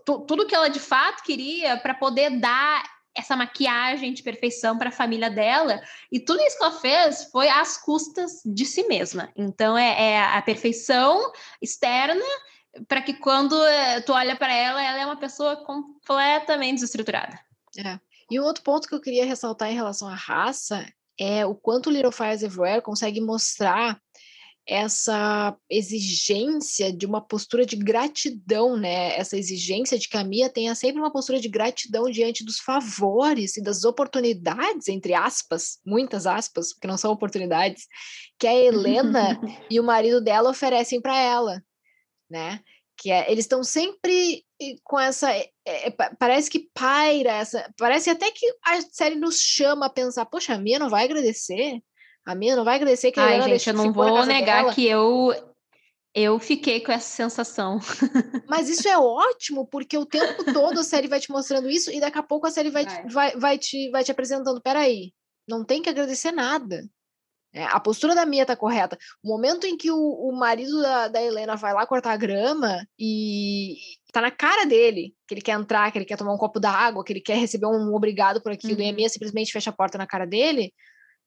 tudo 0.04 0.48
que 0.48 0.56
ela 0.56 0.68
de 0.68 0.80
fato 0.80 1.24
queria 1.24 1.78
para 1.78 1.94
poder 1.94 2.40
dar 2.40 2.84
essa 3.16 3.36
maquiagem 3.36 4.14
de 4.14 4.22
perfeição 4.22 4.78
para 4.78 4.90
a 4.90 4.92
família 4.92 5.30
dela. 5.30 5.82
E 6.12 6.20
tudo 6.20 6.42
isso 6.42 6.58
que 6.58 6.64
ela 6.64 6.80
fez 6.80 7.24
foi 7.32 7.48
às 7.48 7.78
custas 7.78 8.42
de 8.46 8.66
si 8.66 8.84
mesma. 8.88 9.32
Então, 9.36 9.78
é, 9.78 10.12
é 10.12 10.24
a 10.24 10.42
perfeição 10.42 11.32
externa 11.62 12.24
para 12.88 13.02
que 13.02 13.14
quando 13.14 13.56
eh, 13.64 14.02
tu 14.02 14.12
olha 14.12 14.36
para 14.36 14.54
ela, 14.54 14.84
ela 14.84 15.00
é 15.00 15.06
uma 15.06 15.18
pessoa 15.18 15.56
completamente 15.56 16.76
desestruturada. 16.76 17.40
É. 17.78 18.00
E 18.30 18.40
um 18.40 18.44
outro 18.44 18.64
ponto 18.64 18.88
que 18.88 18.96
eu 18.96 19.02
queria 19.02 19.26
ressaltar 19.26 19.72
em 19.72 19.76
relação 19.76 20.08
à 20.08 20.16
raça 20.16 20.86
é 21.18 21.46
o 21.46 21.56
quanto 21.56 21.90
Little 21.90 22.12
Fires 22.12 22.44
Everywhere 22.44 22.82
consegue 22.82 23.22
mostrar 23.22 24.02
essa 24.68 25.56
exigência 25.70 26.92
de 26.92 27.06
uma 27.06 27.22
postura 27.22 27.66
de 27.66 27.76
gratidão, 27.76 28.76
né? 28.76 29.16
Essa 29.16 29.38
exigência 29.38 29.98
de 29.98 30.10
que 30.10 30.18
a 30.18 30.24
Mia 30.24 30.50
tenha 30.50 30.74
sempre 30.74 31.00
uma 31.00 31.12
postura 31.12 31.40
de 31.40 31.48
gratidão 31.48 32.10
diante 32.10 32.44
dos 32.44 32.58
favores 32.58 33.58
e 33.58 33.62
das 33.62 33.84
oportunidades, 33.84 34.88
entre 34.88 35.14
aspas, 35.14 35.80
muitas 35.86 36.26
aspas, 36.26 36.74
porque 36.74 36.88
não 36.88 36.98
são 36.98 37.12
oportunidades, 37.12 37.86
que 38.40 38.48
a 38.48 38.56
Helena 38.56 39.40
e 39.70 39.80
o 39.80 39.84
marido 39.84 40.20
dela 40.20 40.50
oferecem 40.50 41.00
para 41.00 41.16
ela, 41.16 41.64
né? 42.30 42.60
Que 42.98 43.12
é, 43.12 43.32
eles 43.32 43.46
estão 43.46 43.64
sempre 43.64 44.44
com 44.84 45.00
essa. 45.00 45.32
É, 45.32 45.52
é, 45.66 45.92
parece 46.18 46.50
que 46.50 46.70
paira 46.74 47.34
essa. 47.34 47.72
Parece 47.78 48.10
até 48.10 48.32
que 48.32 48.48
a 48.64 48.82
série 48.82 49.16
nos 49.16 49.40
chama 49.40 49.86
a 49.86 49.90
pensar: 49.90 50.26
poxa, 50.26 50.54
a 50.54 50.58
Mia 50.58 50.80
não 50.80 50.90
vai 50.90 51.04
agradecer? 51.04 51.82
A 52.26 52.34
minha 52.34 52.56
não 52.56 52.64
vai 52.64 52.76
agradecer 52.76 53.12
que 53.12 53.20
Ai, 53.20 53.40
a 53.40 53.42
gente, 53.42 53.68
eu 53.68 53.74
não 53.74 53.94
vou 53.94 54.26
negar 54.26 54.64
dela. 54.64 54.74
que 54.74 54.86
eu 54.86 55.34
eu 56.16 56.40
fiquei 56.40 56.80
com 56.80 56.94
essa 56.94 57.10
sensação. 57.10 57.78
Mas 58.48 58.70
isso 58.70 58.88
é 58.88 58.98
ótimo, 58.98 59.68
porque 59.68 59.98
o 59.98 60.06
tempo 60.06 60.46
todo 60.54 60.80
a 60.80 60.84
série 60.84 61.10
vai 61.10 61.20
te 61.20 61.30
mostrando 61.30 61.70
isso 61.70 61.92
e 61.92 62.00
daqui 62.00 62.18
a 62.18 62.24
pouco 62.24 62.48
a 62.48 62.52
série 62.52 62.70
vai, 62.70 62.86
vai. 62.86 63.08
vai, 63.10 63.36
vai, 63.36 63.58
te, 63.58 63.90
vai 63.92 64.02
te 64.02 64.12
apresentando. 64.12 64.62
Peraí, 64.62 65.12
não 65.48 65.66
tem 65.66 65.82
que 65.82 65.90
agradecer 65.90 66.32
nada. 66.32 66.82
É, 67.54 67.64
a 67.66 67.80
postura 67.80 68.16
da 68.16 68.26
Mia 68.26 68.46
tá 68.46 68.56
correta. 68.56 68.98
O 69.24 69.30
momento 69.30 69.66
em 69.66 69.78
que 69.78 69.92
o, 69.92 69.98
o 69.98 70.32
marido 70.38 70.82
da, 70.82 71.08
da, 71.08 71.22
Helena 71.22 71.56
vai 71.56 71.74
lá 71.74 71.86
cortar 71.86 72.12
a 72.12 72.18
grama 72.18 72.86
e 73.00 73.76
tá 74.12 74.22
na 74.22 74.32
cara 74.32 74.66
dele 74.66 75.14
que 75.28 75.34
ele 75.34 75.42
quer 75.42 75.54
entrar, 75.54 75.90
que 75.92 75.98
ele 75.98 76.06
quer 76.06 76.18
tomar 76.18 76.34
um 76.34 76.38
copo 76.38 76.60
d'água, 76.60 77.04
que 77.04 77.14
ele 77.14 77.22
quer 77.22 77.38
receber 77.38 77.66
um 77.68 77.94
obrigado 77.94 78.42
por 78.42 78.52
aquilo, 78.52 78.76
uhum. 78.76 78.82
e 78.82 78.88
a 78.88 78.90
uhum. 78.90 78.96
Mia 78.96 79.10
simplesmente 79.10 79.54
fecha 79.54 79.70
a 79.70 79.74
porta 79.74 79.98
na 79.98 80.06
cara 80.06 80.26
dele. 80.26 80.74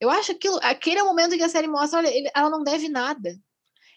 Eu 0.00 0.10
acho 0.10 0.34
que 0.34 0.48
aquele 0.62 1.00
é 1.00 1.02
o 1.02 1.06
momento 1.06 1.34
em 1.34 1.38
que 1.38 1.44
a 1.44 1.48
série 1.48 1.66
mostra, 1.66 1.98
olha, 1.98 2.08
ele, 2.08 2.30
ela 2.34 2.50
não 2.50 2.62
deve 2.62 2.88
nada. 2.88 3.38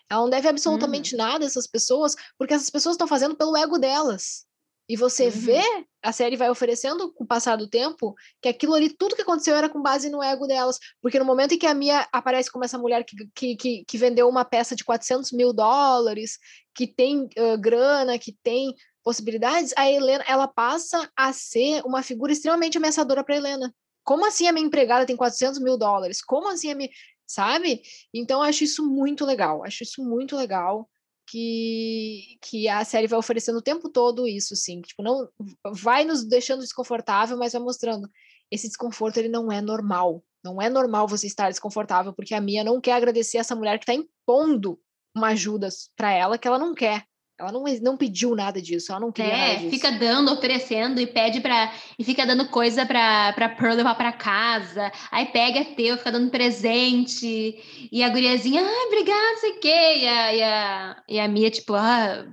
Ela 0.10 0.22
não 0.22 0.30
deve 0.30 0.48
absolutamente 0.48 1.16
uhum. 1.16 1.22
nada 1.22 1.46
a 1.46 1.48
essas 1.48 1.68
pessoas, 1.68 2.16
porque 2.38 2.54
essas 2.54 2.70
pessoas 2.70 2.96
estão 2.96 3.08
fazendo 3.08 3.36
pelo 3.36 3.56
ego 3.56 3.78
delas. 3.78 4.46
E 4.90 4.98
você 4.98 5.26
uhum. 5.26 5.32
vê, 5.32 5.64
a 6.04 6.12
série 6.12 6.36
vai 6.36 6.50
oferecendo 6.50 7.14
com 7.14 7.24
o 7.24 7.28
passar 7.28 7.56
do 7.56 7.70
tempo, 7.70 8.14
que 8.42 8.50
aquilo 8.50 8.74
ali, 8.74 8.90
tudo 8.90 9.16
que 9.16 9.22
aconteceu 9.22 9.56
era 9.56 9.70
com 9.70 9.82
base 9.82 10.10
no 10.10 10.22
ego 10.22 10.48
delas. 10.48 10.80
Porque 11.02 11.18
no 11.18 11.24
momento 11.24 11.54
em 11.54 11.58
que 11.58 11.66
a 11.66 11.74
Mia 11.74 12.06
aparece 12.12 12.52
como 12.52 12.66
essa 12.66 12.78
mulher 12.78 13.06
que, 13.06 13.16
que, 13.34 13.56
que, 13.56 13.86
que 13.86 13.98
vendeu 13.98 14.28
uma 14.28 14.44
peça 14.44 14.76
de 14.76 14.84
400 14.84 15.32
mil 15.32 15.54
dólares, 15.54 16.38
que 16.76 16.86
tem 16.86 17.30
uh, 17.38 17.58
grana, 17.58 18.20
que 18.20 18.36
tem 18.44 18.76
possibilidades, 19.04 19.74
a 19.78 19.90
Helena, 19.90 20.24
ela 20.28 20.48
passa 20.48 21.10
a 21.16 21.32
ser 21.34 21.82
uma 21.86 22.04
figura 22.04 22.32
extremamente 22.32 22.78
ameaçadora 22.78 23.24
para 23.24 23.36
Helena. 23.36 23.74
Como 24.04 24.26
assim 24.26 24.48
a 24.48 24.54
minha 24.54 24.66
empregada 24.66 25.06
tem 25.06 25.16
400 25.16 25.60
mil 25.60 25.78
dólares? 25.78 26.22
Como 26.22 26.48
assim 26.48 26.72
a 26.72 26.76
minha. 26.76 26.90
Sabe? 27.28 27.82
Então, 28.14 28.42
acho 28.42 28.64
isso 28.64 28.86
muito 28.88 29.26
legal. 29.26 29.64
Acho 29.64 29.84
isso 29.84 30.04
muito 30.04 30.36
legal 30.36 30.90
que, 31.28 32.38
que 32.42 32.68
a 32.68 32.84
série 32.84 33.08
vai 33.08 33.18
oferecendo 33.18 33.60
o 33.60 33.62
tempo 33.62 33.90
todo 33.90 34.28
isso, 34.28 34.56
sim. 34.56 34.82
Tipo, 34.82 35.02
não 35.02 35.30
vai 35.72 36.04
nos 36.04 36.26
deixando 36.26 36.60
desconfortável, 36.60 37.38
mas 37.38 37.54
vai 37.54 37.62
mostrando 37.62 38.10
esse 38.52 38.68
desconforto 38.68 39.18
ele 39.18 39.30
não 39.30 39.50
é 39.50 39.62
normal. 39.62 40.22
Não 40.44 40.62
é 40.62 40.70
normal 40.70 41.08
você 41.08 41.28
estar 41.28 41.50
desconfortável 41.50 42.14
porque 42.14 42.34
a 42.34 42.42
Mia 42.42 42.64
não 42.64 42.82
quer 42.82 42.94
agradecer 42.94 43.38
essa 43.38 43.56
mulher 43.56 43.78
que 43.80 43.84
está 43.84 43.94
impondo 43.94 44.78
uma 45.16 45.30
ajuda 45.30 45.70
para 45.96 46.12
ela 46.12 46.38
que 46.38 46.48
ela 46.48 46.60
não 46.60 46.74
quer. 46.74 47.06
Ela 47.42 47.52
não, 47.52 47.64
não 47.82 47.98
pediu 47.98 48.36
nada 48.36 48.62
disso, 48.62 48.92
ela 48.92 49.02
não 49.02 49.12
queria 49.12 49.34
é, 49.34 49.56
nada 49.56 49.70
fica 49.72 49.92
dando, 49.92 50.32
oferecendo 50.32 51.02
e 51.02 51.08
pede 51.08 51.42
para 51.42 51.74
e 51.98 52.04
fica 52.04 52.24
dando 52.24 52.48
coisa 52.50 52.86
para 52.86 53.34
para 53.34 53.50
Pearl 53.50 53.76
levar 53.76 53.96
para 53.96 54.12
casa. 54.12 54.92
Aí 55.10 55.26
pega 55.26 55.60
é 55.60 55.64
teu, 55.64 55.98
fica 55.98 56.12
dando 56.12 56.30
presente. 56.30 57.90
E 57.92 58.04
a 58.04 58.10
guriazinha, 58.10 58.62
ah, 58.62 58.88
obrigada, 58.88 59.38
sei 59.40 59.52
o 59.54 59.60
quê. 59.60 59.98
E 59.98 60.08
a, 60.08 60.36
e 60.36 60.44
a, 60.44 61.04
e 61.10 61.20
a 61.20 61.28
Mia, 61.28 61.50
tipo, 61.50 61.74
ah, 61.74 62.28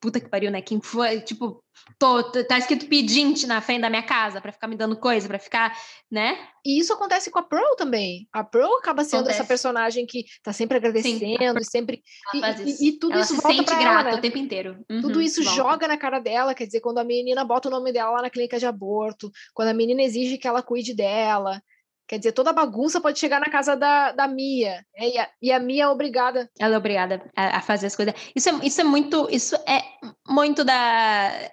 puta 0.00 0.18
que 0.18 0.30
pariu, 0.30 0.50
né? 0.50 0.62
Quem 0.62 0.80
foi? 0.80 1.20
Tipo, 1.20 1.62
tô, 1.98 2.22
tá 2.44 2.58
escrito 2.58 2.88
pedinte 2.88 3.46
na 3.46 3.60
frente 3.60 3.82
da 3.82 3.90
minha 3.90 4.02
casa 4.02 4.40
para 4.40 4.52
ficar 4.52 4.68
me 4.68 4.76
dando 4.76 4.96
coisa, 4.96 5.28
para 5.28 5.38
ficar, 5.38 5.76
né? 6.10 6.36
E 6.64 6.78
isso 6.78 6.92
acontece 6.92 7.30
com 7.30 7.38
a 7.38 7.42
Pearl 7.42 7.76
também. 7.76 8.28
A 8.32 8.42
Pearl 8.44 8.76
acaba 8.78 9.04
sendo 9.04 9.20
acontece. 9.20 9.40
essa 9.40 9.48
personagem 9.48 10.06
que 10.06 10.24
tá 10.42 10.52
sempre 10.52 10.76
agradecendo, 10.76 11.18
Sim, 11.18 11.64
sempre. 11.64 12.02
E, 12.34 12.38
e, 12.38 12.88
e, 12.88 12.98
tudo 12.98 13.12
ela 13.12 13.22
isso 13.22 13.34
se 13.34 13.40
volta 13.40 13.56
sente 13.56 13.74
grata 13.74 14.00
ela, 14.00 14.12
né? 14.12 14.14
o 14.14 14.20
tempo 14.20 14.38
inteiro. 14.38 14.84
Uhum, 14.90 15.00
tudo 15.00 15.22
isso 15.22 15.42
volta. 15.42 15.56
joga 15.56 15.88
na 15.88 15.96
cara 15.96 16.18
dela, 16.18 16.54
quer 16.54 16.66
dizer, 16.66 16.80
quando 16.80 16.98
a 16.98 17.04
menina 17.04 17.44
bota 17.44 17.68
o 17.68 17.70
nome 17.70 17.92
dela 17.92 18.10
lá 18.10 18.22
na 18.22 18.30
clínica 18.30 18.58
de 18.58 18.66
aborto, 18.66 19.30
quando 19.54 19.68
a 19.68 19.74
menina 19.74 20.02
exige 20.02 20.38
que 20.38 20.48
ela 20.48 20.62
cuide 20.62 20.94
dela. 20.94 21.60
Quer 22.06 22.16
dizer, 22.16 22.32
toda 22.32 22.54
bagunça 22.54 23.02
pode 23.02 23.18
chegar 23.18 23.38
na 23.38 23.50
casa 23.50 23.76
da, 23.76 24.12
da 24.12 24.26
Mia. 24.26 24.82
Né? 24.98 25.08
E, 25.10 25.18
a, 25.18 25.30
e 25.42 25.52
a 25.52 25.58
Mia 25.60 25.84
é 25.84 25.88
obrigada. 25.88 26.50
Ela 26.58 26.76
é 26.76 26.78
obrigada 26.78 27.22
a, 27.36 27.58
a 27.58 27.60
fazer 27.60 27.86
as 27.86 27.94
coisas. 27.94 28.14
Isso 28.34 28.48
é, 28.48 28.52
isso 28.62 28.80
é 28.80 28.84
muito. 28.84 29.28
Isso 29.30 29.54
é 29.66 29.82
muito 30.26 30.64
da 30.64 31.50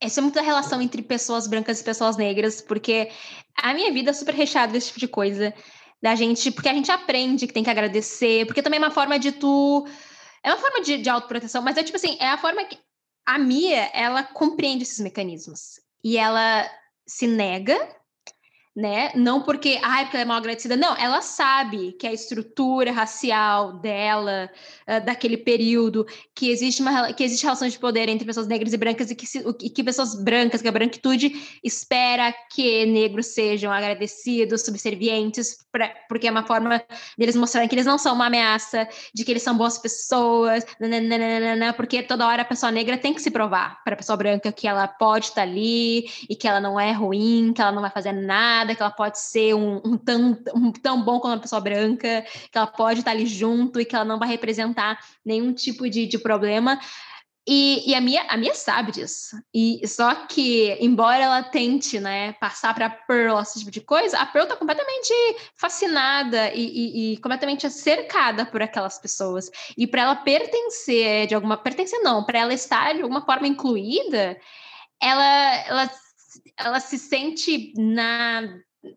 essa 0.00 0.20
é 0.20 0.22
muita 0.22 0.42
relação 0.42 0.80
entre 0.80 1.02
pessoas 1.02 1.46
brancas 1.46 1.80
e 1.80 1.84
pessoas 1.84 2.16
negras, 2.16 2.60
porque 2.60 3.10
a 3.56 3.72
minha 3.72 3.92
vida 3.92 4.10
é 4.10 4.14
super 4.14 4.34
recheada 4.34 4.72
desse 4.72 4.88
tipo 4.88 5.00
de 5.00 5.08
coisa. 5.08 5.54
Da 6.02 6.14
gente, 6.14 6.50
porque 6.50 6.68
a 6.68 6.74
gente 6.74 6.92
aprende 6.92 7.46
que 7.46 7.54
tem 7.54 7.64
que 7.64 7.70
agradecer, 7.70 8.44
porque 8.46 8.62
também 8.62 8.78
é 8.78 8.82
uma 8.82 8.90
forma 8.90 9.18
de 9.18 9.32
tu. 9.32 9.86
É 10.42 10.52
uma 10.52 10.60
forma 10.60 10.82
de, 10.82 10.98
de 10.98 11.08
autoproteção, 11.08 11.62
mas 11.62 11.76
é 11.78 11.82
tipo 11.82 11.96
assim, 11.96 12.16
é 12.20 12.28
a 12.28 12.38
forma 12.38 12.64
que. 12.64 12.78
A 13.26 13.38
Mia, 13.38 13.90
ela 13.92 14.22
compreende 14.22 14.84
esses 14.84 15.00
mecanismos. 15.00 15.80
E 16.04 16.16
ela 16.16 16.70
se 17.08 17.26
nega 17.26 17.95
né? 18.76 19.10
Não 19.14 19.40
porque, 19.40 19.80
ai, 19.82 20.04
porque 20.04 20.18
ela 20.18 20.24
é 20.24 20.26
mal 20.26 20.36
agradecida. 20.36 20.76
Não, 20.76 20.94
ela 20.98 21.22
sabe 21.22 21.92
que 21.92 22.06
a 22.06 22.12
estrutura 22.12 22.92
racial 22.92 23.78
dela, 23.78 24.50
uh, 24.86 25.02
daquele 25.02 25.38
período, 25.38 26.06
que 26.34 26.50
existe, 26.50 26.82
uma, 26.82 27.10
que 27.14 27.24
existe 27.24 27.44
relação 27.44 27.66
de 27.66 27.78
poder 27.78 28.06
entre 28.10 28.26
pessoas 28.26 28.46
negras 28.46 28.74
e 28.74 28.76
brancas 28.76 29.10
e 29.10 29.14
que, 29.14 29.26
se, 29.26 29.42
e 29.62 29.70
que 29.70 29.82
pessoas 29.82 30.22
brancas, 30.22 30.60
que 30.60 30.68
a 30.68 30.72
branquitude 30.72 31.58
espera 31.64 32.34
que 32.54 32.84
negros 32.84 33.28
sejam 33.28 33.72
agradecidos, 33.72 34.62
subservientes, 34.62 35.56
pra, 35.72 35.88
porque 36.06 36.28
é 36.28 36.30
uma 36.30 36.44
forma 36.44 36.84
deles 37.16 37.34
mostrarem 37.34 37.68
que 37.70 37.74
eles 37.74 37.86
não 37.86 37.96
são 37.96 38.14
uma 38.14 38.26
ameaça, 38.26 38.86
de 39.14 39.24
que 39.24 39.32
eles 39.32 39.42
são 39.42 39.56
boas 39.56 39.78
pessoas, 39.78 40.66
nananana, 40.78 41.72
porque 41.72 42.02
toda 42.02 42.26
hora 42.26 42.42
a 42.42 42.44
pessoa 42.44 42.70
negra 42.70 42.98
tem 42.98 43.14
que 43.14 43.22
se 43.22 43.30
provar 43.30 43.82
para 43.84 43.94
a 43.94 43.96
pessoa 43.96 44.18
branca 44.18 44.52
que 44.52 44.68
ela 44.68 44.86
pode 44.86 45.26
estar 45.26 45.42
ali 45.42 46.10
e 46.28 46.36
que 46.36 46.46
ela 46.46 46.60
não 46.60 46.78
é 46.78 46.92
ruim, 46.92 47.54
que 47.54 47.62
ela 47.62 47.72
não 47.72 47.80
vai 47.80 47.90
fazer 47.90 48.12
nada 48.12 48.65
que 48.74 48.82
ela 48.82 48.90
pode 48.90 49.18
ser 49.18 49.54
um, 49.54 49.80
um, 49.84 49.96
tão, 49.96 50.38
um 50.54 50.72
tão 50.72 51.02
bom 51.02 51.20
quanto 51.20 51.34
uma 51.34 51.40
pessoa 51.40 51.60
branca, 51.60 52.24
que 52.50 52.56
ela 52.56 52.66
pode 52.66 53.00
estar 53.00 53.12
ali 53.12 53.26
junto 53.26 53.80
e 53.80 53.84
que 53.84 53.94
ela 53.94 54.04
não 54.04 54.18
vai 54.18 54.28
representar 54.28 54.98
nenhum 55.24 55.52
tipo 55.52 55.88
de, 55.88 56.06
de 56.06 56.18
problema. 56.18 56.78
E, 57.48 57.88
e, 57.88 57.94
a 57.94 58.00
minha 58.00 58.22
a 58.28 58.36
minha 58.36 58.54
sabe 58.54 58.90
disso. 58.90 59.36
E 59.54 59.86
só 59.86 60.12
que, 60.26 60.76
embora 60.80 61.22
ela 61.22 61.42
tente, 61.44 62.00
né, 62.00 62.32
passar 62.40 62.74
para 62.74 62.90
Pearl 62.90 63.38
esse 63.40 63.60
tipo 63.60 63.70
de 63.70 63.80
coisa, 63.80 64.18
a 64.18 64.26
Pearl 64.26 64.48
tá 64.48 64.56
completamente 64.56 65.12
fascinada 65.54 66.52
e, 66.52 66.64
e, 66.64 67.12
e 67.12 67.16
completamente 67.18 67.70
cercada 67.70 68.44
por 68.44 68.60
aquelas 68.60 68.98
pessoas. 68.98 69.48
E 69.78 69.86
para 69.86 70.02
ela 70.02 70.16
pertencer 70.16 71.28
de 71.28 71.36
alguma 71.36 71.56
pertencer 71.56 72.00
não, 72.00 72.24
para 72.24 72.40
ela 72.40 72.52
estar 72.52 72.94
de 72.94 73.02
alguma 73.02 73.24
forma 73.24 73.46
incluída, 73.46 74.36
ela 75.00 75.54
ela 75.68 75.90
ela 76.58 76.80
se 76.80 76.98
sente 76.98 77.72
na 77.76 78.42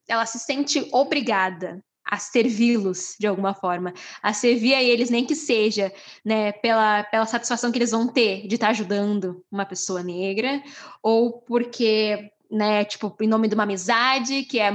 ela 0.08 0.26
se 0.26 0.38
sente 0.38 0.88
obrigada 0.92 1.84
a 2.10 2.18
servi-los 2.18 3.16
de 3.20 3.28
alguma 3.28 3.54
forma, 3.54 3.94
a 4.22 4.34
servir 4.34 4.74
a 4.74 4.82
eles, 4.82 5.10
nem 5.12 5.26
que 5.26 5.36
seja, 5.36 5.94
né, 6.26 6.52
pela, 6.54 7.04
pela 7.04 7.26
satisfação 7.26 7.72
que 7.72 7.78
eles 7.78 7.92
vão 7.92 8.08
ter 8.08 8.48
de 8.48 8.56
estar 8.56 8.70
ajudando 8.70 9.44
uma 9.52 9.66
pessoa 9.66 10.02
negra, 10.02 10.62
ou 11.04 11.34
porque, 11.42 12.32
né, 12.50 12.84
tipo, 12.84 13.16
em 13.22 13.28
nome 13.28 13.48
de 13.48 13.54
uma 13.54 13.64
amizade 13.64 14.44
que 14.44 14.60
é 14.60 14.72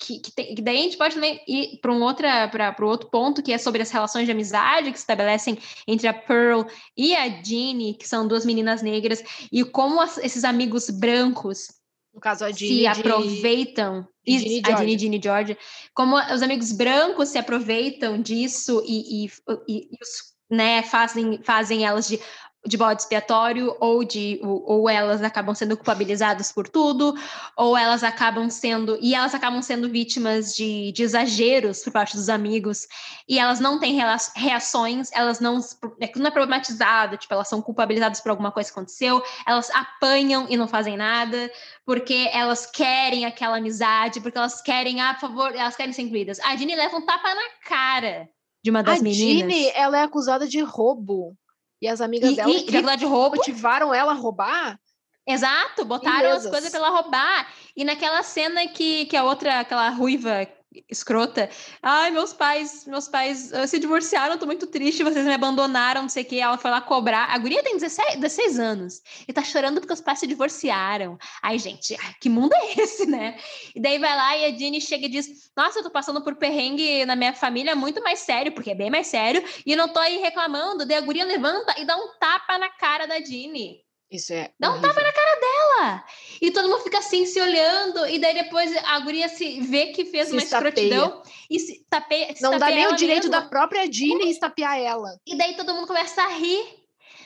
que, 0.00 0.20
que, 0.20 0.30
tem, 0.30 0.54
que 0.54 0.62
daí 0.62 0.78
a 0.78 0.82
gente 0.82 0.96
pode 0.96 1.16
também 1.16 1.40
ir 1.48 1.80
para 1.82 1.92
um 1.92 2.00
outra 2.00 2.46
para 2.46 2.86
outro 2.86 3.10
ponto 3.10 3.42
que 3.42 3.52
é 3.52 3.58
sobre 3.58 3.82
as 3.82 3.90
relações 3.90 4.26
de 4.26 4.30
amizade 4.30 4.92
que 4.92 4.96
se 4.96 5.02
estabelecem 5.02 5.58
entre 5.88 6.06
a 6.06 6.14
Pearl 6.14 6.62
e 6.96 7.16
a 7.16 7.28
Jeannie, 7.42 7.94
que 7.94 8.06
são 8.06 8.28
duas 8.28 8.46
meninas 8.46 8.80
negras, 8.80 9.20
e 9.50 9.64
como 9.64 10.00
as, 10.00 10.16
esses 10.18 10.44
amigos 10.44 10.88
brancos 10.88 11.77
no 12.18 12.20
caso, 12.20 12.44
a 12.44 12.50
Ginny 12.50 12.80
se 12.80 12.86
aproveitam. 12.86 14.06
De, 14.26 14.60
de 14.60 14.70
a 14.70 14.76
Ginny, 14.76 14.98
Ginny 14.98 15.20
George. 15.22 15.56
Como 15.94 16.16
os 16.16 16.42
amigos 16.42 16.72
brancos 16.72 17.28
se 17.28 17.38
aproveitam 17.38 18.20
disso 18.20 18.82
e, 18.84 19.24
e, 19.24 19.30
e, 19.68 19.76
e 19.76 19.98
os, 20.02 20.34
né, 20.50 20.82
fazem, 20.82 21.40
fazem 21.44 21.86
elas 21.86 22.08
de 22.08 22.20
de 22.68 22.76
bode 22.76 23.02
expiatório 23.02 23.74
ou 23.80 24.04
de 24.04 24.38
ou, 24.42 24.62
ou, 24.66 24.88
elas 24.88 25.22
acabam 25.22 25.54
sendo 25.54 25.76
culpabilizadas 25.76 26.52
por 26.52 26.68
tudo 26.68 27.14
ou 27.56 27.76
elas 27.76 28.04
acabam 28.04 28.48
sendo 28.50 28.98
e 29.00 29.14
elas 29.14 29.34
acabam 29.34 29.62
sendo 29.62 29.88
vítimas 29.88 30.54
de, 30.54 30.92
de 30.92 31.02
exageros 31.02 31.82
por 31.82 31.92
parte 31.92 32.16
dos 32.16 32.28
amigos 32.28 32.86
e 33.28 33.38
elas 33.38 33.58
não 33.58 33.80
têm 33.80 33.98
reações 34.36 35.10
elas 35.12 35.40
não 35.40 35.60
é 36.00 36.10
não 36.16 36.26
é 36.26 36.30
problematizado 36.30 37.16
tipo 37.16 37.32
elas 37.32 37.48
são 37.48 37.62
culpabilizadas 37.62 38.20
por 38.20 38.30
alguma 38.30 38.52
coisa 38.52 38.70
que 38.70 38.78
aconteceu 38.78 39.22
elas 39.46 39.70
apanham 39.70 40.46
e 40.48 40.56
não 40.56 40.68
fazem 40.68 40.96
nada 40.96 41.50
porque 41.84 42.28
elas 42.32 42.66
querem 42.66 43.24
aquela 43.24 43.56
amizade 43.56 44.20
porque 44.20 44.38
elas 44.38 44.60
querem 44.60 45.00
a 45.00 45.14
favor 45.14 45.54
elas 45.54 45.76
querem 45.76 45.92
ser 45.92 46.02
incluídas. 46.02 46.38
A 46.40 46.56
Ginny 46.56 46.74
leva 46.74 46.96
um 46.96 47.04
tapa 47.04 47.34
na 47.34 47.48
cara 47.66 48.28
de 48.62 48.70
uma 48.70 48.82
das 48.82 49.00
a 49.00 49.02
meninas. 49.02 49.44
A 49.44 49.48
Ginny 49.48 49.70
ela 49.74 49.98
é 49.98 50.02
acusada 50.02 50.46
de 50.46 50.60
roubo 50.60 51.36
e 51.80 51.88
as 51.88 52.00
amigas 52.00 52.32
e, 52.32 52.36
dela 52.36 52.50
e, 52.50 52.62
que 52.62 52.96
de 52.96 53.04
roubo. 53.04 53.36
motivaram 53.36 53.94
ela 53.94 54.12
a 54.12 54.14
roubar. 54.14 54.78
Exato, 55.26 55.84
botaram 55.84 56.30
as 56.30 56.46
coisas 56.46 56.70
pra 56.70 56.78
ela 56.78 56.88
roubar. 56.88 57.52
E 57.76 57.84
naquela 57.84 58.22
cena 58.22 58.66
que, 58.68 59.04
que 59.06 59.16
a 59.16 59.24
outra, 59.24 59.60
aquela 59.60 59.90
ruiva 59.90 60.46
escrota. 60.88 61.48
Ai, 61.82 62.10
meus 62.10 62.32
pais, 62.32 62.84
meus 62.86 63.08
pais 63.08 63.50
uh, 63.52 63.66
se 63.66 63.78
divorciaram, 63.78 64.38
tô 64.38 64.46
muito 64.46 64.66
triste, 64.66 65.02
vocês 65.02 65.24
me 65.24 65.34
abandonaram, 65.34 66.02
não 66.02 66.08
sei 66.08 66.22
o 66.22 66.26
que. 66.26 66.40
Ela 66.40 66.58
foi 66.58 66.70
lá 66.70 66.80
cobrar. 66.80 67.24
A 67.24 67.38
guria 67.38 67.62
tem 67.62 67.74
16, 67.74 68.16
16 68.16 68.58
anos 68.58 69.02
e 69.26 69.32
tá 69.32 69.42
chorando 69.42 69.80
porque 69.80 69.92
os 69.92 70.00
pais 70.00 70.18
se 70.18 70.26
divorciaram. 70.26 71.18
Ai, 71.42 71.58
gente, 71.58 71.96
que 72.20 72.28
mundo 72.28 72.52
é 72.54 72.80
esse, 72.80 73.06
né? 73.06 73.38
E 73.74 73.80
daí 73.80 73.98
vai 73.98 74.14
lá 74.14 74.36
e 74.36 74.44
a 74.46 74.56
Jenny 74.56 74.80
chega 74.80 75.06
e 75.06 75.08
diz: 75.08 75.50
Nossa, 75.56 75.78
eu 75.78 75.82
tô 75.82 75.90
passando 75.90 76.22
por 76.22 76.36
perrengue 76.36 77.04
na 77.06 77.16
minha 77.16 77.32
família 77.32 77.74
muito 77.74 78.02
mais 78.02 78.20
sério, 78.20 78.52
porque 78.52 78.70
é 78.70 78.74
bem 78.74 78.90
mais 78.90 79.06
sério, 79.06 79.42
e 79.64 79.74
não 79.74 79.88
tô 79.88 79.98
aí 79.98 80.18
reclamando. 80.18 80.86
Daí 80.86 80.96
a 80.96 81.00
guria 81.00 81.24
levanta 81.24 81.74
e 81.80 81.84
dá 81.84 81.96
um 81.96 82.08
tapa 82.18 82.58
na 82.58 82.68
cara 82.70 83.06
da 83.06 83.20
Jenny. 83.20 83.87
Isso 84.10 84.32
é. 84.32 84.50
Dá 84.58 84.70
horrível. 84.70 84.88
um 84.90 84.94
tapa 84.94 85.06
na 85.06 85.12
cara 85.12 85.34
dela 85.40 85.58
ela! 85.78 86.04
E 86.40 86.50
todo 86.50 86.68
mundo 86.68 86.82
fica 86.82 86.98
assim 86.98 87.26
se 87.26 87.40
olhando, 87.40 88.06
e 88.06 88.18
daí 88.18 88.34
depois 88.34 88.74
a 88.84 88.98
guria 89.00 89.28
se 89.28 89.60
vê 89.60 89.86
que 89.88 90.04
fez 90.06 90.28
Se 90.28 90.32
uma 90.32 90.42
estapeia. 90.42 90.70
escrotidão 90.70 91.22
e 91.50 91.58
se 91.60 91.84
tapeia. 91.90 92.34
se 92.34 92.42
Não 92.42 92.52
dá 92.52 92.58
tapeia 92.60 92.76
nem 92.76 92.86
o 92.88 92.96
direito 92.96 93.24
mesma. 93.28 93.40
da 93.42 93.48
própria 93.48 93.88
Dini 93.88 94.30
estapear 94.30 94.78
ela. 94.78 95.10
E 95.26 95.36
daí 95.36 95.56
todo 95.56 95.74
mundo 95.74 95.86
começa 95.86 96.22
a 96.22 96.28
rir. 96.28 96.64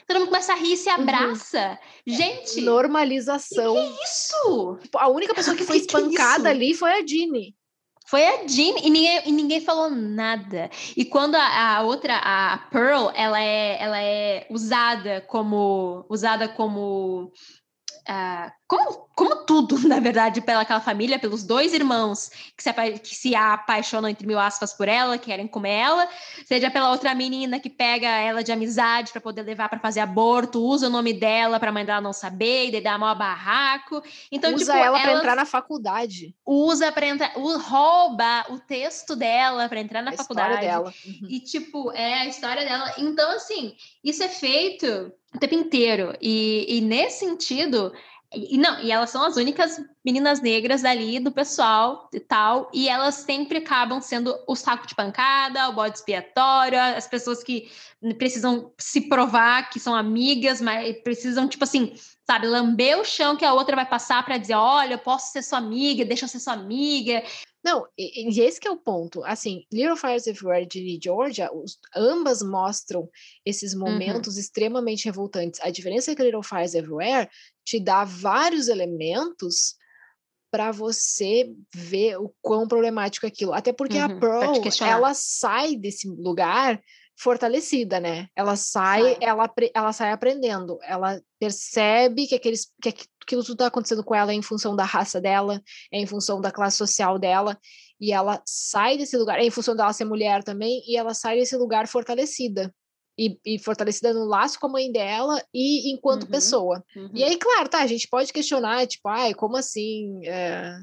Todo 0.09 0.19
mundo 0.19 0.29
começa 0.31 0.53
a 0.53 0.57
rir 0.57 0.73
e 0.73 0.77
se 0.77 0.89
abraça. 0.89 1.79
Gente, 2.07 2.61
Normalização. 2.63 3.77
isso! 4.03 4.79
Tipo, 4.83 4.99
A 4.99 5.09
única 5.09 5.35
pessoa 5.35 5.57
que 5.57 5.63
foi 5.65 5.79
Que 5.81 5.87
que 5.87 5.97
é 5.97 6.01
espancada 6.01 6.49
ali 6.51 6.75
foi 6.75 6.93
a 6.93 7.03
Dini. 7.03 7.55
Foi 8.07 8.25
a 8.27 8.47
Jean 8.47 8.77
e 8.83 8.91
ninguém, 8.91 9.23
e 9.29 9.33
ninguém 9.33 9.61
falou 9.61 9.91
nada. 9.91 10.71
E 10.97 11.05
quando 11.05 11.35
a, 11.35 11.77
a 11.77 11.83
outra, 11.83 12.17
a 12.17 12.59
Pearl, 12.71 13.11
ela 13.15 13.41
é, 13.41 13.83
ela 13.83 14.03
é 14.03 14.47
usada 14.51 15.21
como 15.23 16.05
usada 16.09 16.49
como 16.49 17.33
ah, 18.09 18.53
como, 18.73 19.07
como 19.15 19.37
tudo, 19.45 19.77
na 19.87 20.01
verdade, 20.01 20.41
pelaquela 20.41 20.81
família, 20.81 21.19
pelos 21.19 21.45
dois 21.45 21.75
irmãos 21.75 22.31
que 22.57 22.63
se, 22.63 22.71
apa- 22.71 22.91
que 22.93 23.15
se 23.15 23.35
apaixonam, 23.35 24.09
entre 24.09 24.27
mil 24.27 24.39
aspas, 24.39 24.73
por 24.73 24.89
ela, 24.89 25.19
que 25.19 25.27
querem 25.27 25.47
comer 25.47 25.73
ela, 25.75 26.09
seja 26.47 26.71
pela 26.71 26.91
outra 26.91 27.15
menina 27.15 27.61
que 27.61 27.69
pega 27.69 28.09
ela 28.09 28.43
de 28.43 28.51
amizade 28.51 29.13
para 29.13 29.21
poder 29.21 29.43
levar 29.43 29.69
para 29.69 29.79
fazer 29.79 30.01
aborto, 30.01 30.59
usa 30.65 30.87
o 30.87 30.91
nome 30.91 31.13
dela 31.13 31.61
para 31.61 31.69
a 31.69 31.73
mãe 31.73 31.85
dela 31.85 32.01
não 32.01 32.15
saber, 32.15 32.69
e 32.69 32.73
daí 32.73 32.81
dá 32.81 32.97
maior 32.97 33.15
barraco. 33.15 34.03
Então, 34.31 34.55
Usa 34.55 34.73
tipo, 34.73 34.85
ela 34.87 34.99
pra 34.99 35.11
elas- 35.11 35.21
entrar 35.21 35.37
na 35.37 35.45
faculdade. 35.45 36.35
usa 36.47 36.91
para 36.91 37.07
entrar, 37.07 37.33
rouba 37.37 38.47
o 38.49 38.59
texto 38.59 39.15
dela 39.15 39.69
para 39.69 39.81
entrar 39.81 40.01
na 40.03 40.13
a 40.13 40.17
faculdade. 40.17 40.55
história 40.55 40.71
dela. 40.73 40.95
Uhum. 41.07 41.29
E, 41.29 41.41
tipo, 41.41 41.93
é 41.93 42.15
a 42.21 42.27
história 42.27 42.65
dela. 42.65 42.91
Então, 42.97 43.31
assim, 43.33 43.75
isso 44.03 44.23
é 44.23 44.29
feito 44.29 45.13
o 45.35 45.39
tempo 45.39 45.55
inteiro. 45.55 46.15
E, 46.23 46.79
e 46.79 46.81
nesse 46.81 47.19
sentido. 47.21 47.93
E 48.35 48.57
não, 48.57 48.81
e 48.81 48.91
elas 48.91 49.11
são 49.11 49.25
as 49.25 49.37
únicas 49.37 49.79
meninas 50.05 50.41
negras 50.41 50.83
dali 50.83 51.21
do 51.21 51.31
pessoal 51.31 52.09
e 52.13 52.19
tal, 52.19 52.71
e 52.73 52.89
elas 52.89 53.17
sempre 53.17 53.59
acabam 53.59 54.01
sendo 54.01 54.35
o 54.47 54.57
saco 54.57 54.87
de 54.87 54.95
pancada, 54.95 55.69
o 55.69 55.75
bode 55.75 55.99
expiatório, 55.99 56.81
as 56.81 57.07
pessoas 57.07 57.43
que 57.43 57.71
precisam 58.17 58.73
se 58.79 59.03
provar 59.03 59.69
que 59.69 59.79
são 59.79 59.95
amigas, 59.95 60.61
mas 60.61 60.97
precisam, 61.03 61.47
tipo 61.47 61.65
assim, 61.65 61.93
sabe, 62.33 62.47
lamber 62.47 62.99
o 62.99 63.05
chão 63.05 63.37
que 63.37 63.45
a 63.45 63.53
outra 63.55 63.77
vai 63.77 63.89
passar 63.89 64.25
para 64.25 64.39
dizer: 64.39 64.55
olha, 64.55 64.95
eu 64.95 64.99
posso 64.99 65.33
ser 65.33 65.43
sua 65.43 65.59
amiga, 65.59 66.05
deixa 66.05 66.25
eu 66.25 66.29
ser 66.29 66.41
sua 66.41 66.55
amiga. 66.55 67.23
Não, 67.65 67.87
e, 67.97 68.41
esse 68.41 68.59
que 68.59 68.67
é 68.67 68.71
o 68.71 68.77
ponto. 68.77 69.23
Assim, 69.25 69.65
Little 69.73 69.97
Fires 69.97 70.27
Everywhere 70.27 70.67
de 70.67 70.99
Georgia, 71.03 71.49
os- 71.53 71.79
ambas 71.95 72.43
mostram 72.43 73.09
esses 73.45 73.73
momentos 73.75 74.37
extremamente 74.37 75.05
revoltantes. 75.05 75.61
A 75.63 75.71
diferença 75.71 76.11
é 76.11 76.15
que 76.17 76.23
Little 76.23 76.43
Fires 76.43 76.75
Everywhere 76.75 77.29
te 77.65 77.79
dá 77.79 78.05
vários 78.05 78.67
elementos 78.69 79.77
para 80.51 80.73
você 80.73 81.55
ver 81.75 82.19
o 82.19 82.35
quão 82.43 82.69
problemático 82.69 83.27
é 83.27 83.29
aquilo. 83.31 83.55
Até 83.55 83.73
porque 83.73 83.99
a 83.99 84.09
Uhum, 84.09 84.19
te 84.21 84.21
Pearl, 84.21 84.63
ela 84.83 85.15
sai 85.15 85.77
desse 85.77 86.09
lugar 86.09 86.81
fortalecida, 87.17 88.01
né? 88.01 88.29
Ela 88.35 88.57
sai, 88.57 89.03
Sai. 89.03 89.17
Ela, 89.21 89.53
ela 89.75 89.93
sai 89.93 90.13
aprendendo. 90.13 90.79
Ela 90.83 91.21
percebe 91.39 92.27
que, 92.27 92.35
aqueles, 92.35 92.71
que 92.83 92.89
aqu- 92.89 93.05
aquilo 93.23 93.43
tudo 93.43 93.55
está 93.55 93.67
acontecendo 93.67 94.03
com 94.05 94.15
ela 94.15 94.33
é 94.33 94.35
em 94.35 94.43
função 94.43 94.75
da 94.75 94.85
raça 94.85 95.21
dela, 95.21 95.63
é 95.93 95.99
em 96.01 96.07
função 96.07 96.41
da 96.41 96.51
classe 96.51 96.77
social 96.77 97.19
dela, 97.19 97.59
e 98.01 98.13
ela 98.13 98.43
sai 98.47 98.97
desse 98.97 99.17
lugar, 99.17 99.39
é 99.39 99.45
em 99.45 99.51
função 99.51 99.77
dela 99.77 99.93
ser 99.93 100.05
mulher 100.05 100.43
também, 100.43 100.83
e 100.87 100.97
ela 100.97 101.15
sai 101.15 101.39
desse 101.39 101.57
lugar 101.57 101.87
fortalecida. 101.87 102.75
E, 103.19 103.39
e 103.45 103.59
fortalecida 103.59 104.15
no 104.15 104.25
laço 104.25 104.59
com 104.59 104.67
a 104.69 104.71
mãe 104.71 104.91
dela 104.91 105.39
e 105.53 105.93
enquanto 105.93 106.23
Uhum. 106.23 106.31
pessoa. 106.31 106.83
Uhum. 106.97 107.11
E 107.15 107.23
aí, 107.23 107.37
claro, 107.37 107.69
tá, 107.69 107.83
a 107.83 107.87
gente 107.87 108.09
pode 108.09 108.33
questionar, 108.33 108.87
tipo, 108.87 109.07
ai, 109.07 109.35
como 109.35 109.55
assim 109.59 110.19
é 110.27 110.79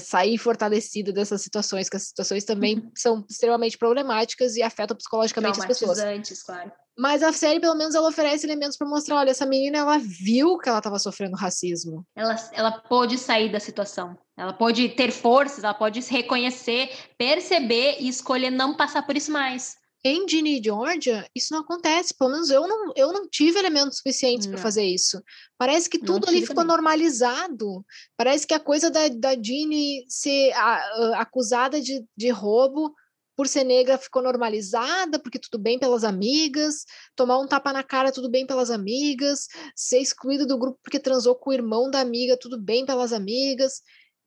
sair 0.00 0.38
fortalecida 0.38 1.12
dessas 1.12 1.42
situações, 1.42 1.88
que 1.88 1.96
as 1.96 2.04
situações 2.08 2.44
também 2.44 2.90
são 2.96 3.24
extremamente 3.28 3.76
problemáticas 3.76 4.56
e 4.56 4.62
afetam 4.62 4.96
psicologicamente 4.96 5.58
as 5.58 5.66
pessoas. 5.66 5.98
Claro. 6.44 6.72
Mas 6.96 7.24
a 7.24 7.32
série, 7.32 7.58
pelo 7.58 7.74
menos, 7.74 7.94
ela 7.94 8.08
oferece 8.08 8.46
elementos 8.46 8.76
para 8.76 8.88
mostrar, 8.88 9.16
olha, 9.16 9.30
essa 9.30 9.44
menina, 9.44 9.78
ela 9.78 9.98
viu 9.98 10.58
que 10.58 10.68
ela 10.68 10.78
estava 10.78 10.98
sofrendo 10.98 11.36
racismo. 11.36 12.06
Ela, 12.14 12.36
ela 12.52 12.70
pôde 12.70 13.18
sair 13.18 13.50
da 13.50 13.58
situação. 13.58 14.16
Ela 14.36 14.52
pode 14.52 14.88
ter 14.90 15.10
forças, 15.10 15.64
ela 15.64 15.74
pode 15.74 16.00
se 16.02 16.12
reconhecer, 16.12 16.90
perceber 17.18 17.96
e 17.98 18.08
escolher 18.08 18.50
não 18.50 18.76
passar 18.76 19.02
por 19.04 19.16
isso 19.16 19.32
mais. 19.32 19.76
Em 20.06 20.28
Ginny 20.28 20.58
e 20.60 20.62
Georgia, 20.62 21.26
isso 21.34 21.52
não 21.54 21.60
acontece. 21.62 22.12
Pelo 22.12 22.30
menos 22.30 22.50
eu 22.50 22.68
não, 22.68 22.92
eu 22.94 23.10
não 23.12 23.26
tive 23.26 23.58
elementos 23.58 23.96
suficientes 23.96 24.46
para 24.46 24.58
fazer 24.58 24.84
isso. 24.84 25.22
Parece 25.56 25.88
que 25.88 25.98
tudo 25.98 26.28
ali 26.28 26.42
ficou 26.42 26.56
também. 26.56 26.68
normalizado. 26.68 27.84
Parece 28.16 28.46
que 28.46 28.52
a 28.52 28.60
coisa 28.60 28.90
da, 28.90 29.08
da 29.08 29.32
Ginny 29.34 30.04
ser 30.08 30.52
a- 30.52 30.76
a- 30.76 31.20
acusada 31.22 31.80
de, 31.80 32.04
de 32.14 32.28
roubo 32.28 32.94
por 33.36 33.48
ser 33.48 33.64
negra 33.64 33.98
ficou 33.98 34.22
normalizada, 34.22 35.18
porque 35.18 35.38
tudo 35.40 35.58
bem 35.60 35.78
pelas 35.78 36.04
amigas, 36.04 36.84
tomar 37.16 37.38
um 37.40 37.48
tapa 37.48 37.72
na 37.72 37.82
cara, 37.82 38.12
tudo 38.12 38.30
bem 38.30 38.46
pelas 38.46 38.70
amigas, 38.70 39.48
ser 39.74 39.98
excluído 39.98 40.46
do 40.46 40.56
grupo 40.58 40.78
porque 40.82 41.00
transou 41.00 41.34
com 41.34 41.50
o 41.50 41.52
irmão 41.54 41.90
da 41.90 41.98
amiga, 42.00 42.36
tudo 42.36 42.60
bem 42.60 42.86
pelas 42.86 43.12
amigas, 43.12 43.80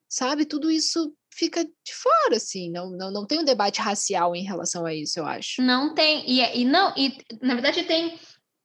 sabe? 0.09 0.45
Tudo 0.45 0.71
isso 0.71 1.13
fica 1.37 1.63
de 1.63 1.93
fora, 1.93 2.37
assim, 2.37 2.71
não, 2.71 2.89
não, 2.89 3.11
não 3.11 3.25
tem 3.25 3.39
um 3.39 3.45
debate 3.45 3.79
racial 3.79 4.35
em 4.35 4.43
relação 4.43 4.85
a 4.85 4.93
isso, 4.93 5.19
eu 5.19 5.25
acho. 5.25 5.61
Não 5.61 5.93
tem. 5.93 6.23
E, 6.27 6.61
e 6.61 6.65
não, 6.65 6.93
e 6.97 7.15
na 7.41 7.53
verdade 7.53 7.83
tem. 7.83 8.17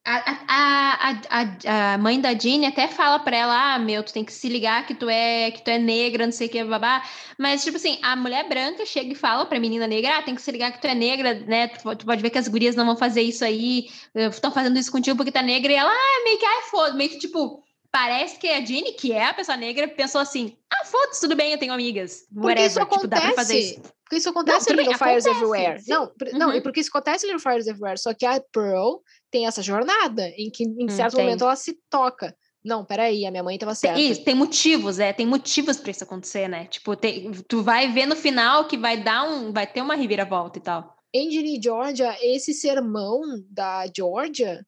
A, 0.04 0.16
a, 0.48 1.10
a, 1.30 1.92
a, 1.94 1.98
mãe 1.98 2.20
da 2.20 2.34
Jeannie 2.34 2.66
até 2.66 2.88
fala 2.88 3.20
pra 3.20 3.36
ela: 3.36 3.74
ah, 3.74 3.78
meu, 3.78 4.02
tu 4.02 4.12
tem 4.12 4.24
que 4.24 4.32
se 4.32 4.48
ligar 4.48 4.84
que 4.84 4.94
tu 4.94 5.08
é 5.08 5.52
que 5.52 5.62
tu 5.62 5.68
é 5.68 5.78
negra, 5.78 6.24
não 6.24 6.32
sei 6.32 6.48
o 6.48 6.50
que, 6.50 6.64
babá. 6.64 7.04
Mas, 7.38 7.62
tipo 7.62 7.76
assim, 7.76 7.98
a 8.02 8.16
mulher 8.16 8.48
branca 8.48 8.84
chega 8.84 9.12
e 9.12 9.14
fala 9.14 9.46
pra 9.46 9.60
menina 9.60 9.86
negra: 9.86 10.18
ah, 10.18 10.22
tem 10.22 10.34
que 10.34 10.42
se 10.42 10.50
ligar 10.50 10.72
que 10.72 10.80
tu 10.80 10.88
é 10.88 10.94
negra, 10.94 11.34
né? 11.34 11.68
Tu, 11.68 11.96
tu 11.96 12.06
pode 12.06 12.22
ver 12.22 12.30
que 12.30 12.38
as 12.38 12.48
gurias 12.48 12.74
não 12.74 12.86
vão 12.86 12.96
fazer 12.96 13.22
isso 13.22 13.44
aí, 13.44 13.86
estão 14.14 14.50
fazendo 14.50 14.76
isso 14.78 14.90
contigo 14.90 15.16
porque 15.16 15.30
tá 15.30 15.42
negra. 15.42 15.70
E 15.70 15.76
ela, 15.76 15.92
ah, 15.92 16.24
meio 16.24 16.38
que, 16.38 16.46
ai, 16.46 16.62
foda, 16.62 16.94
meio 16.94 17.10
que 17.10 17.18
tipo. 17.18 17.62
Parece 17.92 18.38
que 18.38 18.48
a 18.48 18.64
Jeannie, 18.64 18.94
que 18.94 19.12
é 19.12 19.26
a 19.26 19.34
pessoa 19.34 19.56
negra, 19.56 19.86
pensou 19.86 20.20
assim: 20.20 20.56
ah, 20.72 20.84
foda-se, 20.84 21.20
tudo 21.20 21.36
bem, 21.36 21.52
eu 21.52 21.58
tenho 21.58 21.72
amigas. 21.74 22.22
Porque 22.34 22.60
isso 22.62 22.78
Whatever, 22.78 22.86
tipo, 22.98 23.06
dá 23.06 23.20
pra 23.20 23.32
fazer 23.34 23.52
acontece. 23.54 23.74
isso. 23.74 23.92
Porque 24.02 24.16
isso 24.16 24.28
acontece 24.30 24.66
tudo 24.66 24.80
em 24.80 24.84
Little 24.84 24.98
Fires 24.98 25.26
acontece, 25.26 25.44
Everywhere. 25.44 25.80
sim. 25.82 25.90
Não, 25.90 26.12
não, 26.32 26.48
Uhum. 26.48 26.54
e 26.54 26.60
porque 26.62 26.80
isso 26.80 26.90
acontece 26.90 27.26
em 27.26 27.30
Little 27.30 27.42
Fires 27.50 27.66
Everywhere, 27.66 27.98
só 27.98 28.12
que 28.14 28.24
a 28.26 28.40
Pearl 28.52 28.96
tem 29.30 29.46
essa 29.46 29.62
jornada 29.62 30.26
em 30.36 30.50
que 30.50 30.64
em 30.64 30.84
Hum, 30.84 30.88
certo 30.88 31.16
tem. 31.16 31.24
momento 31.24 31.44
ela 31.44 31.56
se 31.56 31.78
toca. 31.90 32.34
Não, 32.64 32.84
peraí, 32.84 33.26
a 33.26 33.30
minha 33.30 33.42
mãe 33.42 33.56
estava 33.56 33.74
certa. 33.74 33.96
Tem, 33.98 34.10
isso, 34.10 34.22
tem 34.24 34.34
motivos, 34.34 34.98
é, 34.98 35.12
tem 35.12 35.26
motivos 35.26 35.78
para 35.78 35.90
isso 35.90 36.04
acontecer, 36.04 36.46
né? 36.48 36.66
Tipo, 36.66 36.94
tem- 36.94 37.30
tu 37.48 37.62
vai 37.62 37.90
ver 37.90 38.06
no 38.06 38.14
final 38.14 38.66
que 38.68 38.76
vai 38.78 39.02
dar 39.02 39.24
um, 39.28 39.52
vai 39.52 39.66
ter 39.66 39.80
uma 39.82 39.94
reviravolta 39.96 40.58
e 40.58 40.62
tal. 40.62 40.94
Em 41.12 41.30
Ginny 41.30 41.58
e 41.58 41.62
Georgia, 41.62 42.16
esse 42.22 42.54
sermão 42.54 43.20
da 43.50 43.84
Georgia, 43.94 44.64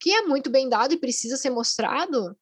que 0.00 0.10
é 0.12 0.22
muito 0.22 0.50
bem 0.50 0.68
dado 0.68 0.94
e 0.94 0.98
precisa 1.00 1.36
ser 1.36 1.50
mostrado, 1.50 2.36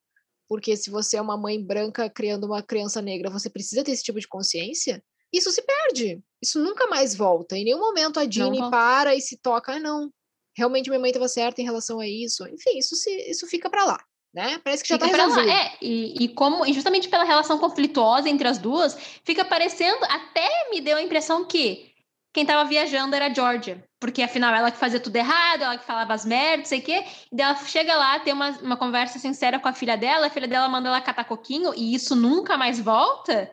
porque 0.50 0.76
se 0.76 0.90
você 0.90 1.16
é 1.16 1.22
uma 1.22 1.36
mãe 1.36 1.64
branca 1.64 2.10
criando 2.10 2.42
uma 2.42 2.60
criança 2.60 3.00
negra, 3.00 3.30
você 3.30 3.48
precisa 3.48 3.84
ter 3.84 3.92
esse 3.92 4.02
tipo 4.02 4.18
de 4.18 4.26
consciência, 4.26 5.00
isso 5.32 5.48
se 5.52 5.62
perde. 5.62 6.20
Isso 6.42 6.58
nunca 6.58 6.88
mais 6.88 7.14
volta. 7.14 7.56
Em 7.56 7.62
nenhum 7.62 7.78
momento 7.78 8.18
a 8.18 8.24
volta. 8.58 8.76
para 8.76 9.14
e 9.14 9.20
se 9.20 9.36
toca, 9.36 9.74
ah, 9.74 9.78
não, 9.78 10.10
realmente 10.56 10.90
minha 10.90 10.98
mãe 10.98 11.10
estava 11.10 11.28
certa 11.28 11.60
em 11.60 11.64
relação 11.64 12.00
a 12.00 12.08
isso. 12.08 12.44
Enfim, 12.48 12.78
isso, 12.78 12.96
se, 12.96 13.30
isso 13.30 13.46
fica 13.46 13.70
para 13.70 13.84
lá, 13.84 14.04
né? 14.34 14.60
Parece 14.64 14.82
que 14.82 14.88
já 14.88 14.96
Fica 14.96 15.06
está 15.06 15.18
pra 15.18 15.26
lá, 15.28 15.36
resolvido. 15.36 15.56
É, 15.56 15.76
e, 15.80 16.24
e 16.24 16.28
como, 16.34 16.66
e 16.66 16.72
justamente 16.72 17.08
pela 17.08 17.22
relação 17.22 17.56
conflituosa 17.56 18.28
entre 18.28 18.48
as 18.48 18.58
duas, 18.58 18.98
fica 19.24 19.44
parecendo, 19.44 20.04
até 20.06 20.68
me 20.68 20.80
deu 20.80 20.96
a 20.96 21.02
impressão 21.02 21.44
que 21.44 21.92
quem 22.34 22.44
tava 22.44 22.68
viajando 22.68 23.14
era 23.14 23.26
a 23.26 23.32
Georgia. 23.32 23.84
Porque 24.00 24.22
afinal 24.22 24.54
ela 24.54 24.70
que 24.70 24.78
fazia 24.78 24.98
tudo 24.98 25.14
errado, 25.16 25.62
ela 25.62 25.76
que 25.76 25.84
falava 25.84 26.14
as 26.14 26.24
merdas, 26.24 26.68
sei 26.68 26.80
o 26.80 26.82
quê. 26.82 27.04
E 27.30 27.40
ela 27.40 27.54
chega 27.56 27.94
lá, 27.94 28.18
tem 28.18 28.32
uma, 28.32 28.48
uma 28.62 28.76
conversa 28.76 29.18
sincera 29.18 29.60
com 29.60 29.68
a 29.68 29.74
filha 29.74 29.96
dela, 29.96 30.26
a 30.26 30.30
filha 30.30 30.48
dela 30.48 30.68
manda 30.68 30.88
ela 30.88 31.00
catar 31.02 31.24
coquinho 31.24 31.74
e 31.76 31.94
isso 31.94 32.16
nunca 32.16 32.56
mais 32.56 32.80
volta. 32.80 33.52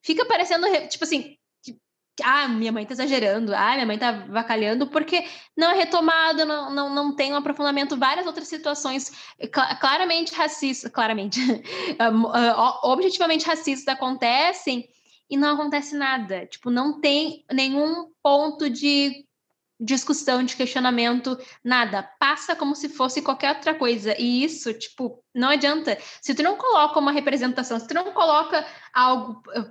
Fica 0.00 0.24
parecendo, 0.24 0.66
re- 0.66 0.88
tipo 0.88 1.04
assim, 1.04 1.36
ah, 2.22 2.48
minha 2.48 2.72
mãe 2.72 2.84
tá 2.84 2.92
exagerando, 2.92 3.54
ah, 3.54 3.72
minha 3.74 3.86
mãe 3.86 3.98
tá 3.98 4.12
vacalhando, 4.12 4.86
porque 4.86 5.26
não 5.56 5.70
é 5.70 5.74
retomado, 5.74 6.44
não, 6.44 6.70
não, 6.70 6.94
não 6.94 7.14
tem 7.14 7.32
um 7.32 7.36
aprofundamento, 7.36 7.96
várias 7.96 8.26
outras 8.26 8.48
situações 8.48 9.12
cla- 9.52 9.76
claramente 9.76 10.34
racistas, 10.34 10.90
claramente, 10.90 11.40
um, 12.12 12.24
uh, 12.24 12.80
objetivamente 12.82 13.46
racistas 13.46 13.94
acontecem 13.94 14.88
e 15.30 15.36
não 15.36 15.54
acontece 15.54 15.96
nada. 15.96 16.46
Tipo, 16.46 16.70
não 16.70 17.00
tem 17.00 17.44
nenhum 17.50 18.10
ponto 18.22 18.68
de 18.68 19.26
discussão, 19.82 20.44
de 20.44 20.54
questionamento, 20.54 21.36
nada. 21.64 22.02
Passa 22.18 22.54
como 22.54 22.74
se 22.76 22.88
fosse 22.88 23.20
qualquer 23.20 23.56
outra 23.56 23.74
coisa. 23.74 24.14
E 24.18 24.44
isso, 24.44 24.72
tipo, 24.72 25.22
não 25.34 25.48
adianta. 25.48 25.98
Se 26.20 26.34
tu 26.34 26.42
não 26.42 26.56
coloca 26.56 26.98
uma 26.98 27.10
representação, 27.10 27.78
se 27.78 27.88
tu 27.88 27.94
não 27.94 28.12
coloca 28.12 28.64
algo 28.94 29.42
eh, 29.54 29.62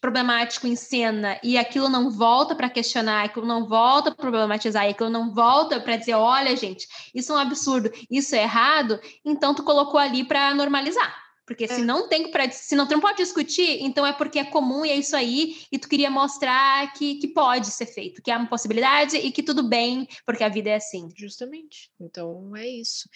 problemático 0.00 0.66
em 0.66 0.74
cena 0.74 1.38
e 1.42 1.56
aquilo 1.56 1.88
não 1.88 2.10
volta 2.10 2.54
para 2.54 2.68
questionar, 2.68 3.24
aquilo 3.24 3.46
não 3.46 3.66
volta 3.66 4.10
para 4.10 4.22
problematizar, 4.22 4.88
aquilo 4.88 5.10
não 5.10 5.32
volta 5.32 5.78
para 5.78 5.96
dizer, 5.96 6.14
olha, 6.14 6.56
gente, 6.56 6.88
isso 7.14 7.32
é 7.32 7.36
um 7.36 7.38
absurdo, 7.38 7.90
isso 8.10 8.34
é 8.34 8.42
errado, 8.42 8.98
então 9.24 9.54
tu 9.54 9.62
colocou 9.62 10.00
ali 10.00 10.24
para 10.24 10.54
normalizar. 10.54 11.29
Porque 11.50 11.64
é. 11.64 11.66
se 11.66 11.82
não 11.82 12.08
tem 12.08 12.30
para 12.30 12.48
se 12.48 12.76
não, 12.76 12.86
tu 12.86 12.92
não 12.92 13.00
pode 13.00 13.16
discutir, 13.16 13.82
então 13.82 14.06
é 14.06 14.12
porque 14.12 14.38
é 14.38 14.44
comum 14.44 14.84
e 14.84 14.90
é 14.90 14.96
isso 14.96 15.16
aí, 15.16 15.56
e 15.72 15.80
tu 15.80 15.88
queria 15.88 16.08
mostrar 16.08 16.92
que, 16.92 17.16
que 17.16 17.26
pode 17.26 17.72
ser 17.72 17.86
feito, 17.86 18.22
que 18.22 18.30
há 18.30 18.38
uma 18.38 18.48
possibilidade 18.48 19.16
e 19.16 19.32
que 19.32 19.42
tudo 19.42 19.68
bem, 19.68 20.06
porque 20.24 20.44
a 20.44 20.48
vida 20.48 20.70
é 20.70 20.76
assim. 20.76 21.08
Justamente. 21.16 21.90
Então 22.00 22.54
é 22.56 22.68
isso. 22.68 23.08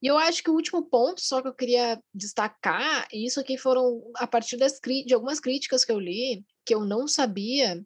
E 0.00 0.06
eu 0.06 0.16
acho 0.16 0.42
que 0.42 0.48
o 0.48 0.54
último 0.54 0.82
ponto, 0.82 1.20
só 1.20 1.42
que 1.42 1.48
eu 1.48 1.54
queria 1.54 2.02
destacar, 2.14 3.06
e 3.12 3.26
isso 3.26 3.38
aqui 3.38 3.58
foram 3.58 4.02
a 4.16 4.26
partir 4.26 4.56
das, 4.56 4.80
de 4.80 5.12
algumas 5.12 5.38
críticas 5.38 5.84
que 5.84 5.92
eu 5.92 6.00
li, 6.00 6.42
que 6.64 6.74
eu 6.74 6.86
não 6.86 7.06
sabia, 7.06 7.84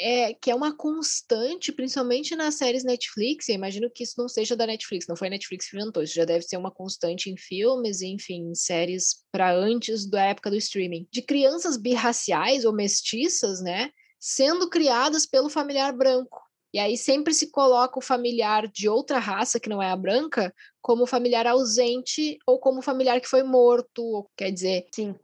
é, 0.00 0.32
que 0.32 0.50
é 0.50 0.54
uma 0.54 0.74
constante, 0.74 1.70
principalmente 1.70 2.34
nas 2.34 2.54
séries 2.54 2.82
Netflix, 2.82 3.48
eu 3.48 3.54
imagino 3.54 3.90
que 3.90 4.02
isso 4.02 4.14
não 4.16 4.28
seja 4.28 4.56
da 4.56 4.66
Netflix, 4.66 5.06
não 5.06 5.14
foi 5.14 5.28
a 5.28 5.30
Netflix 5.30 5.68
que 5.68 5.76
inventou, 5.76 6.02
isso 6.02 6.14
já 6.14 6.24
deve 6.24 6.42
ser 6.42 6.56
uma 6.56 6.70
constante 6.70 7.30
em 7.30 7.36
filmes, 7.36 8.00
enfim, 8.00 8.50
em 8.50 8.54
séries 8.54 9.22
para 9.30 9.54
antes 9.54 10.08
da 10.08 10.24
época 10.24 10.50
do 10.50 10.56
streaming, 10.56 11.06
de 11.12 11.20
crianças 11.20 11.76
birraciais 11.76 12.64
ou 12.64 12.72
mestiças, 12.72 13.60
né, 13.60 13.90
sendo 14.18 14.70
criadas 14.70 15.26
pelo 15.26 15.50
familiar 15.50 15.92
branco. 15.92 16.40
E 16.72 16.78
aí 16.78 16.96
sempre 16.96 17.34
se 17.34 17.50
coloca 17.50 17.98
o 17.98 18.02
familiar 18.02 18.68
de 18.68 18.88
outra 18.88 19.18
raça, 19.18 19.60
que 19.60 19.68
não 19.68 19.82
é 19.82 19.90
a 19.90 19.96
branca, 19.96 20.54
como 20.80 21.04
familiar 21.04 21.46
ausente 21.46 22.38
ou 22.46 22.58
como 22.58 22.80
familiar 22.80 23.20
que 23.20 23.28
foi 23.28 23.42
morto, 23.42 24.30
quer 24.34 24.50
dizer... 24.50 24.86
Sim 24.94 25.14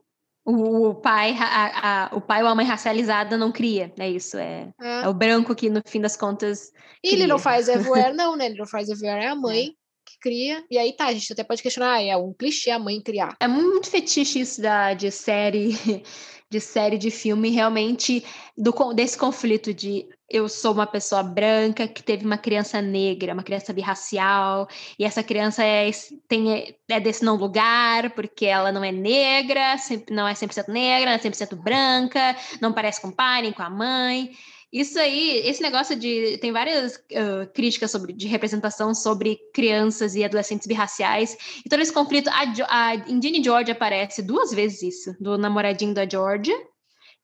o 0.49 0.95
pai, 0.95 1.35
a, 1.37 2.05
a, 2.05 2.15
o 2.15 2.21
pai 2.21 2.41
ou 2.41 2.47
a 2.47 2.55
mãe 2.55 2.65
racializada 2.65 3.35
não 3.35 3.51
cria, 3.51 3.93
é 3.99 4.09
isso, 4.09 4.37
é, 4.37 4.69
é. 4.81 5.03
é 5.03 5.07
o 5.09 5.13
branco 5.13 5.53
que 5.53 5.69
no 5.69 5.81
fim 5.85 5.99
das 5.99 6.15
contas 6.15 6.71
E 7.03 7.13
ele 7.13 7.27
não 7.27 7.37
faz 7.37 7.67
everywhere 7.69 8.15
não, 8.15 8.37
né, 8.37 8.45
ele 8.45 8.57
não 8.57 8.65
faz 8.65 8.87
everywhere 8.87 9.25
é 9.25 9.27
a 9.27 9.35
mãe 9.35 9.65
é. 9.65 9.69
que 10.05 10.17
cria, 10.21 10.63
e 10.71 10.77
aí 10.77 10.95
tá, 10.95 11.07
a 11.07 11.13
gente 11.13 11.33
até 11.33 11.43
pode 11.43 11.61
questionar, 11.61 11.95
ah, 11.95 12.01
é 12.01 12.15
um 12.15 12.33
clichê 12.33 12.71
a 12.71 12.79
mãe 12.79 13.01
criar. 13.01 13.35
É 13.41 13.47
muito 13.47 13.89
fetiche 13.89 14.39
isso 14.39 14.61
da, 14.61 14.93
de 14.93 15.11
série 15.11 15.75
de 16.49 16.59
série 16.61 16.97
de 16.97 17.11
filme 17.11 17.49
realmente 17.49 18.23
do, 18.57 18.71
desse 18.93 19.17
conflito 19.17 19.73
de 19.73 20.07
eu 20.29 20.49
sou 20.49 20.73
uma 20.73 20.85
pessoa 20.85 21.23
branca 21.23 21.87
que 21.87 22.03
teve 22.03 22.25
uma 22.25 22.37
criança 22.37 22.81
negra, 22.81 23.33
uma 23.33 23.43
criança 23.43 23.71
birracial, 23.71 24.67
e 24.99 25.05
essa 25.05 25.23
criança 25.23 25.63
é, 25.63 25.89
tem, 26.27 26.75
é 26.89 26.99
desse 26.99 27.23
não 27.23 27.35
lugar, 27.35 28.11
porque 28.11 28.45
ela 28.45 28.71
não 28.71 28.83
é 28.83 28.91
negra, 28.91 29.75
não 30.09 30.27
é 30.27 30.33
100% 30.33 30.67
negra, 30.67 31.11
não 31.11 31.17
é 31.17 31.19
100% 31.19 31.55
branca, 31.55 32.35
não 32.61 32.73
parece 32.73 33.01
com 33.01 33.07
o 33.07 33.15
pai 33.15 33.41
nem 33.43 33.53
com 33.53 33.63
a 33.63 33.69
mãe. 33.69 34.31
Isso 34.71 34.99
aí, 34.99 35.41
esse 35.45 35.61
negócio 35.61 35.95
de. 35.95 36.37
Tem 36.39 36.51
várias 36.51 36.95
uh, 36.95 37.47
críticas 37.53 37.89
sobre, 37.89 38.11
de 38.11 38.27
representação 38.27 38.93
sobre 38.93 39.39
crianças 39.53 40.13
e 40.13 40.25
adolescentes 40.25 40.67
birraciais. 40.67 41.37
E 41.65 41.69
todo 41.69 41.79
esse 41.79 41.93
conflito. 41.93 42.29
A, 42.29 42.43
a 42.69 42.95
Indiana 42.95 43.41
George 43.41 43.71
aparece 43.71 44.21
duas 44.21 44.51
vezes 44.51 44.81
isso, 44.83 45.15
do 45.21 45.37
namoradinho 45.37 45.93
da 45.93 46.07
Georgia, 46.07 46.55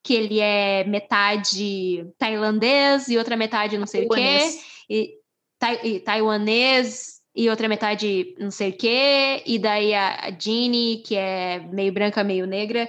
que 0.01 0.13
ele 0.13 0.39
é 0.39 0.85
metade 0.85 2.05
tailandês 2.17 3.09
e 3.09 3.17
outra 3.17 3.35
metade 3.35 3.77
não 3.77 3.87
sei 3.87 4.07
taiwanês. 4.07 4.55
o 4.55 4.57
quê. 4.57 4.63
E, 4.89 5.13
tai, 5.59 5.79
e, 5.83 5.99
taiwanês 5.99 7.21
e 7.35 7.49
outra 7.49 7.67
metade 7.67 8.35
não 8.39 8.51
sei 8.51 8.69
o 8.69 8.77
quê. 8.77 9.43
E 9.45 9.59
daí 9.59 9.93
a, 9.93 10.27
a 10.27 10.31
Jeannie, 10.31 10.99
que 10.99 11.15
é 11.17 11.59
meio 11.73 11.91
branca, 11.91 12.23
meio 12.23 12.47
negra. 12.47 12.87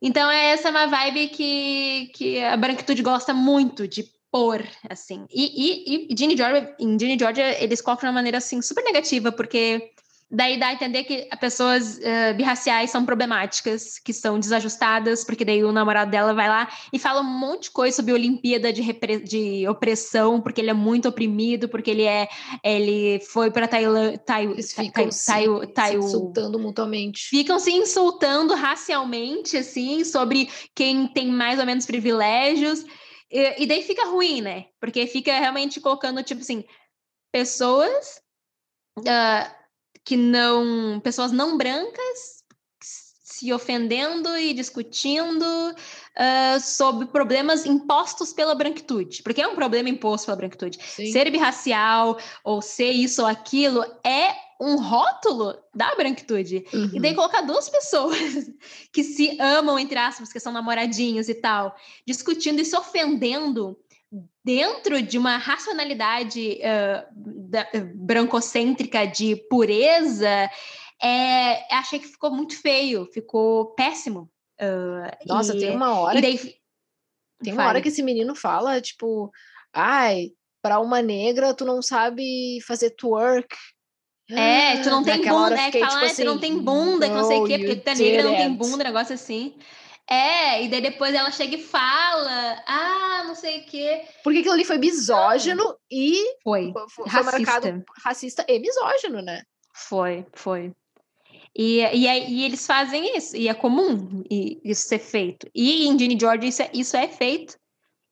Então, 0.00 0.30
essa 0.30 0.68
é 0.68 0.70
uma 0.70 0.86
vibe 0.86 1.28
que, 1.28 2.10
que 2.14 2.42
a 2.42 2.56
branquitude 2.56 3.02
gosta 3.02 3.34
muito 3.34 3.88
de 3.88 4.04
pôr, 4.30 4.64
assim. 4.88 5.26
E, 5.30 6.06
e, 6.06 6.12
e 6.12 6.16
Ginny 6.16 6.36
Georgia, 6.36 6.74
em 6.78 6.98
Ginny 6.98 7.18
Georgia, 7.18 7.62
eles 7.62 7.80
colocam 7.80 8.02
de 8.02 8.06
uma 8.06 8.18
maneira, 8.18 8.38
assim, 8.38 8.62
super 8.62 8.84
negativa, 8.84 9.32
porque 9.32 9.90
daí 10.30 10.58
dá 10.58 10.68
a 10.68 10.72
entender 10.74 11.04
que 11.04 11.26
pessoas 11.40 11.98
uh, 11.98 12.36
birraciais 12.36 12.90
são 12.90 13.04
problemáticas, 13.04 13.98
que 13.98 14.12
são 14.12 14.38
desajustadas, 14.38 15.24
porque 15.24 15.44
daí 15.44 15.64
o 15.64 15.72
namorado 15.72 16.10
dela 16.10 16.34
vai 16.34 16.48
lá 16.48 16.68
e 16.92 16.98
fala 16.98 17.22
um 17.22 17.24
monte 17.24 17.64
de 17.64 17.70
coisa 17.70 17.96
sobre 17.96 18.12
Olimpíada 18.12 18.70
de, 18.70 18.82
de 19.24 19.66
opressão, 19.68 20.40
porque 20.40 20.60
ele 20.60 20.68
é 20.68 20.74
muito 20.74 21.08
oprimido, 21.08 21.68
porque 21.68 21.90
ele 21.90 22.04
é 22.04 22.28
ele 22.62 23.20
foi 23.20 23.50
para 23.50 23.66
Tailândia, 23.66 24.20
eles 24.42 24.72
ficam 24.72 25.10
se, 25.10 25.32
se 25.32 25.96
insultando 25.96 26.58
mutuamente. 26.58 27.28
Ficam 27.28 27.58
se 27.58 27.72
insultando 27.72 28.54
racialmente 28.54 29.56
assim 29.56 30.04
sobre 30.04 30.50
quem 30.74 31.08
tem 31.08 31.28
mais 31.28 31.58
ou 31.58 31.64
menos 31.64 31.86
privilégios. 31.86 32.84
E, 33.30 33.62
e 33.62 33.66
daí 33.66 33.82
fica 33.82 34.06
ruim, 34.06 34.42
né? 34.42 34.66
Porque 34.78 35.06
fica 35.06 35.32
realmente 35.38 35.80
colocando 35.80 36.22
tipo 36.22 36.42
assim, 36.42 36.64
pessoas 37.32 38.20
uh, 38.98 39.57
que 40.08 40.16
não. 40.16 40.98
pessoas 41.00 41.30
não 41.30 41.58
brancas 41.58 42.38
se 42.80 43.52
ofendendo 43.52 44.34
e 44.38 44.54
discutindo 44.54 45.44
uh, 45.44 46.60
sobre 46.60 47.06
problemas 47.08 47.66
impostos 47.66 48.32
pela 48.32 48.54
branquitude, 48.54 49.22
porque 49.22 49.42
é 49.42 49.46
um 49.46 49.54
problema 49.54 49.90
imposto 49.90 50.24
pela 50.24 50.38
branquitude. 50.38 50.78
Sim. 50.82 51.12
Ser 51.12 51.30
birracial 51.30 52.18
ou 52.42 52.62
ser 52.62 52.90
isso 52.90 53.20
ou 53.20 53.28
aquilo 53.28 53.84
é 54.02 54.34
um 54.58 54.76
rótulo 54.76 55.54
da 55.74 55.94
branquitude. 55.94 56.64
Uhum. 56.72 56.90
E 56.94 57.00
daí 57.00 57.14
colocar 57.14 57.42
duas 57.42 57.68
pessoas 57.68 58.18
que 58.90 59.04
se 59.04 59.38
amam, 59.38 59.78
entre 59.78 59.98
aspas, 59.98 60.32
que 60.32 60.40
são 60.40 60.54
namoradinhos 60.54 61.28
e 61.28 61.34
tal, 61.34 61.76
discutindo 62.06 62.60
e 62.62 62.64
se 62.64 62.74
ofendendo 62.74 63.78
dentro 64.44 65.02
de 65.02 65.18
uma 65.18 65.36
racionalidade 65.36 66.58
uh, 66.58 67.06
da, 67.14 67.66
brancocêntrica 67.94 69.06
de 69.06 69.36
pureza, 69.48 70.50
é, 71.02 71.74
achei 71.74 71.98
que 71.98 72.08
ficou 72.08 72.30
muito 72.30 72.60
feio, 72.60 73.06
ficou 73.12 73.66
péssimo. 73.74 74.30
Uh, 74.60 75.26
Nossa, 75.26 75.56
e, 75.56 75.60
tem 75.60 75.76
uma 75.76 75.98
hora. 75.98 76.20
Daí, 76.20 76.38
tem 77.42 77.52
uma 77.52 77.66
hora 77.66 77.80
que 77.80 77.88
esse 77.88 78.02
menino 78.02 78.34
fala, 78.34 78.80
tipo, 78.80 79.30
ai, 79.72 80.30
para 80.62 80.80
uma 80.80 81.00
negra 81.00 81.54
tu 81.54 81.64
não 81.64 81.80
sabe 81.80 82.60
fazer 82.66 82.90
twerk. 82.90 83.54
É, 84.30 84.82
tu 84.82 84.90
não 84.90 85.02
tem 85.02 85.24
bunda, 85.24 85.58
é, 85.58 85.70
que 85.70 85.80
fala, 85.80 85.92
tipo 85.92 86.04
assim, 86.04 86.22
tu 86.22 86.26
não 86.26 86.38
tem 86.38 86.58
bunda, 86.58 87.08
que 87.08 87.14
não 87.14 87.24
sei 87.24 87.38
o 87.38 87.44
quê, 87.46 87.58
porque 87.58 87.76
tu 87.76 87.88
é 87.88 87.94
negra 87.94 88.22
não 88.24 88.36
tem 88.36 88.52
bunda, 88.52 88.84
negócio 88.84 89.14
assim. 89.14 89.54
É, 90.10 90.64
e 90.64 90.68
daí 90.68 90.80
depois 90.80 91.14
ela 91.14 91.30
chega 91.30 91.56
e 91.56 91.62
fala, 91.62 92.62
ah, 92.66 93.24
não 93.26 93.34
sei 93.34 93.60
o 93.60 93.64
quê. 93.66 94.04
Porque 94.24 94.38
aquilo 94.38 94.54
ali 94.54 94.64
foi 94.64 94.78
misógino 94.78 95.76
e 95.90 96.34
foi, 96.42 96.72
foi, 96.88 97.08
foi 97.10 97.22
marcado 97.22 97.84
racista 98.02 98.44
e 98.48 98.58
misógino, 98.58 99.20
né? 99.20 99.42
Foi, 99.74 100.24
foi. 100.32 100.72
E, 101.54 101.80
e, 101.80 102.06
e, 102.06 102.44
eles 102.44 102.66
fazem 102.66 103.16
isso, 103.16 103.36
e 103.36 103.48
é 103.48 103.54
comum 103.54 104.22
isso 104.30 104.88
ser 104.88 104.98
feito. 104.98 105.46
E 105.54 105.86
em 105.86 105.98
Ginny 105.98 106.18
George 106.18 106.48
isso 106.48 106.62
é, 106.62 106.70
isso 106.72 106.96
é 106.96 107.08
feito. 107.08 107.58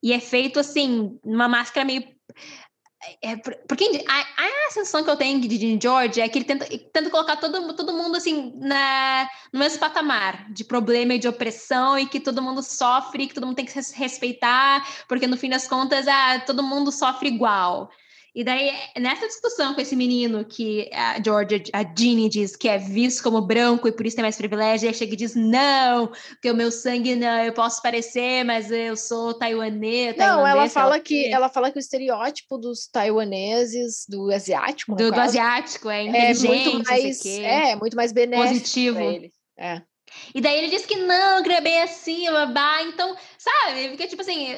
E 0.03 0.13
é 0.13 0.19
feito 0.19 0.59
assim, 0.59 1.19
numa 1.25 1.47
máscara 1.47 1.85
meio 1.85 2.03
é, 3.21 3.35
porque 3.37 4.03
a, 4.07 4.19
a, 4.19 4.71
sensação 4.71 5.03
que 5.03 5.09
eu 5.09 5.15
tenho 5.15 5.39
de 5.39 5.57
Jim 5.57 5.79
George 5.81 6.19
é 6.19 6.27
que 6.27 6.39
ele 6.39 6.45
tenta, 6.45 6.65
tenta 6.65 7.09
colocar 7.09 7.37
todo, 7.37 7.73
todo 7.75 7.93
mundo 7.93 8.17
assim 8.17 8.51
na, 8.55 9.29
no 9.53 9.59
mesmo 9.59 9.79
patamar 9.79 10.51
de 10.51 10.63
problema 10.63 11.13
e 11.13 11.19
de 11.19 11.27
opressão 11.27 11.97
e 11.97 12.07
que 12.07 12.19
todo 12.19 12.41
mundo 12.41 12.63
sofre, 12.63 13.27
que 13.27 13.33
todo 13.35 13.45
mundo 13.45 13.55
tem 13.55 13.65
que 13.65 13.83
se 13.83 13.95
respeitar, 13.95 14.85
porque 15.07 15.27
no 15.27 15.37
fim 15.37 15.49
das 15.49 15.67
contas 15.67 16.07
ah, 16.07 16.39
todo 16.45 16.63
mundo 16.63 16.91
sofre 16.91 17.29
igual. 17.29 17.89
E 18.37 18.43
daí, 18.43 18.71
nessa 18.99 19.25
discussão 19.25 19.73
com 19.73 19.81
esse 19.81 19.95
menino 19.95 20.45
que 20.45 20.87
a 20.93 21.19
Georgia, 21.19 21.59
a 21.73 21.81
Jeannie 21.81 22.29
diz 22.29 22.55
que 22.55 22.69
é 22.69 22.77
visto 22.77 23.23
como 23.23 23.41
branco 23.41 23.87
e 23.87 23.91
por 23.91 24.05
isso 24.05 24.15
tem 24.15 24.21
mais 24.21 24.37
privilégio, 24.37 24.87
e 24.87 24.93
chega 24.93 25.11
e 25.11 25.15
diz, 25.15 25.33
não, 25.33 26.05
porque 26.05 26.51
o 26.51 26.55
meu 26.55 26.71
sangue 26.71 27.15
não, 27.15 27.43
eu 27.43 27.51
posso 27.51 27.81
parecer, 27.81 28.43
mas 28.45 28.69
eu 28.69 28.95
sou 28.95 29.33
taiwanês. 29.33 30.15
Não, 30.17 30.45
ela 30.45 30.69
fala 30.69 30.99
que 30.99 31.25
ela 31.33 31.49
fala 31.49 31.71
que 31.71 31.79
o 31.79 31.81
estereótipo 31.81 32.59
dos 32.59 32.87
taiwaneses, 32.87 34.05
do 34.07 34.29
asiático, 34.29 34.93
do, 34.93 35.11
do 35.11 35.19
asiático, 35.19 35.89
é 35.89 36.03
inteligente, 36.03 36.69
é 36.69 36.73
muito 36.73 36.87
mais, 36.87 37.25
é, 37.25 37.75
muito 37.75 37.97
mais 37.97 38.11
benéfico 38.11 38.49
positivo. 38.49 38.99
É. 39.57 39.81
E 40.35 40.39
daí 40.39 40.59
ele 40.59 40.69
diz 40.69 40.85
que 40.85 40.95
não, 40.95 41.41
que 41.41 41.51
é 41.51 41.59
bem 41.59 41.81
assim, 41.81 42.29
babá. 42.31 42.83
Então, 42.83 43.15
sabe, 43.39 43.89
fica 43.89 44.07
tipo 44.07 44.21
assim, 44.21 44.55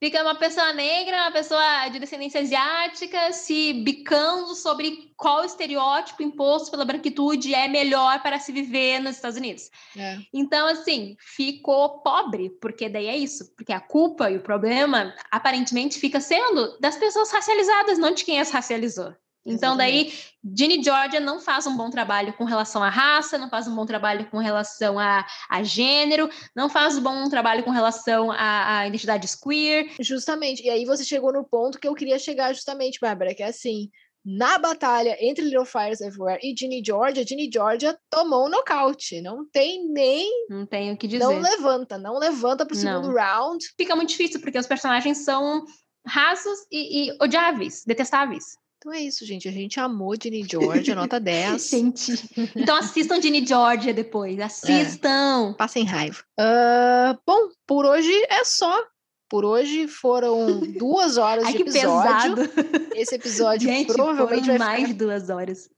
fica 0.00 0.22
uma 0.22 0.34
pessoa 0.34 0.72
negra, 0.72 1.22
uma 1.22 1.32
pessoa 1.32 1.88
de 1.88 1.98
descendência 1.98 2.40
asiática 2.40 3.32
se 3.32 3.72
bicando 3.72 4.54
sobre 4.54 5.12
qual 5.16 5.44
estereótipo 5.44 6.22
imposto 6.22 6.70
pela 6.70 6.84
branquitude 6.84 7.54
é 7.54 7.66
melhor 7.66 8.22
para 8.22 8.38
se 8.38 8.52
viver 8.52 9.00
nos 9.00 9.16
Estados 9.16 9.36
Unidos. 9.36 9.70
É. 9.96 10.18
Então, 10.32 10.66
assim, 10.66 11.16
ficou 11.18 12.00
pobre, 12.00 12.50
porque 12.60 12.88
daí 12.88 13.06
é 13.06 13.16
isso, 13.16 13.52
porque 13.56 13.72
a 13.72 13.80
culpa 13.80 14.30
e 14.30 14.36
o 14.36 14.42
problema 14.42 15.14
aparentemente 15.30 15.98
fica 15.98 16.20
sendo 16.20 16.78
das 16.78 16.96
pessoas 16.96 17.30
racializadas, 17.32 17.98
não 17.98 18.12
de 18.12 18.24
quem 18.24 18.40
as 18.40 18.50
racializou. 18.50 19.14
Então, 19.44 19.76
daí, 19.76 20.12
Ginny 20.44 20.82
Georgia 20.82 21.20
não 21.20 21.40
faz 21.40 21.66
um 21.66 21.76
bom 21.76 21.88
trabalho 21.88 22.34
com 22.34 22.44
relação 22.44 22.82
à 22.82 22.90
raça, 22.90 23.38
não 23.38 23.48
faz 23.48 23.66
um 23.66 23.74
bom 23.74 23.86
trabalho 23.86 24.28
com 24.30 24.38
relação 24.38 24.98
a, 24.98 25.24
a 25.48 25.62
gênero, 25.62 26.28
não 26.54 26.68
faz 26.68 26.98
um 26.98 27.02
bom 27.02 27.28
trabalho 27.28 27.62
com 27.62 27.70
relação 27.70 28.30
a 28.30 28.86
identidades 28.86 29.34
queer. 29.34 29.90
Justamente. 30.00 30.62
E 30.62 30.70
aí 30.70 30.84
você 30.84 31.04
chegou 31.04 31.32
no 31.32 31.44
ponto 31.44 31.78
que 31.78 31.88
eu 31.88 31.94
queria 31.94 32.18
chegar 32.18 32.52
justamente, 32.52 33.00
Bárbara, 33.00 33.34
que 33.34 33.42
é 33.42 33.46
assim, 33.46 33.90
na 34.24 34.58
batalha 34.58 35.16
entre 35.20 35.44
Little 35.44 35.64
Fires 35.64 36.02
Everywhere 36.02 36.38
e 36.42 36.54
Ginny 36.54 36.82
Georgia, 36.84 37.26
Ginny 37.26 37.50
Georgia 37.52 37.98
tomou 38.10 38.46
um 38.46 38.50
nocaute. 38.50 39.22
Não 39.22 39.48
tem 39.48 39.88
nem. 39.90 40.46
Não 40.50 40.66
tenho 40.66 40.92
o 40.92 40.96
que 40.98 41.08
dizer. 41.08 41.24
Não 41.24 41.40
levanta, 41.40 41.96
não 41.96 42.18
levanta 42.18 42.66
pro 42.66 42.76
segundo 42.76 43.08
Não. 43.08 43.14
round. 43.14 43.64
Fica 43.76 43.96
muito 43.96 44.10
difícil, 44.10 44.40
porque 44.40 44.58
os 44.58 44.66
personagens 44.66 45.24
são 45.24 45.64
rasos 46.06 46.58
e, 46.70 47.08
e 47.08 47.16
odiáveis, 47.22 47.84
detestáveis. 47.86 48.44
Então 48.78 48.92
é 48.92 49.00
isso, 49.02 49.26
gente. 49.26 49.48
A 49.48 49.52
gente 49.52 49.80
amou 49.80 50.14
Ginny 50.20 50.46
Georgia, 50.48 50.94
nota 50.94 51.18
10. 51.20 51.68
Gente. 51.68 52.12
Então 52.56 52.76
assistam 52.76 53.20
Ginny 53.20 53.44
Georgia 53.44 53.92
depois. 53.92 54.38
Assistam. 54.38 55.54
Passem 55.58 55.84
raiva. 55.84 56.22
Ah, 56.38 57.18
bom, 57.26 57.48
por 57.66 57.84
hoje 57.84 58.12
é 58.30 58.44
só. 58.44 58.84
Por 59.28 59.44
hoje 59.44 59.88
foram 59.88 60.60
duas 60.78 61.18
horas 61.18 61.44
Ai, 61.44 61.52
de 61.52 61.56
que 61.58 61.62
episódio. 61.68 62.36
pesado. 62.36 62.94
Esse 62.94 63.14
episódio 63.16 63.68
Gente, 63.68 63.92
provavelmente 63.92 64.46
vai 64.46 64.58
mais 64.58 64.80
ficar... 64.82 64.92
de 64.92 64.98
duas 64.98 65.28
horas. 65.28 65.68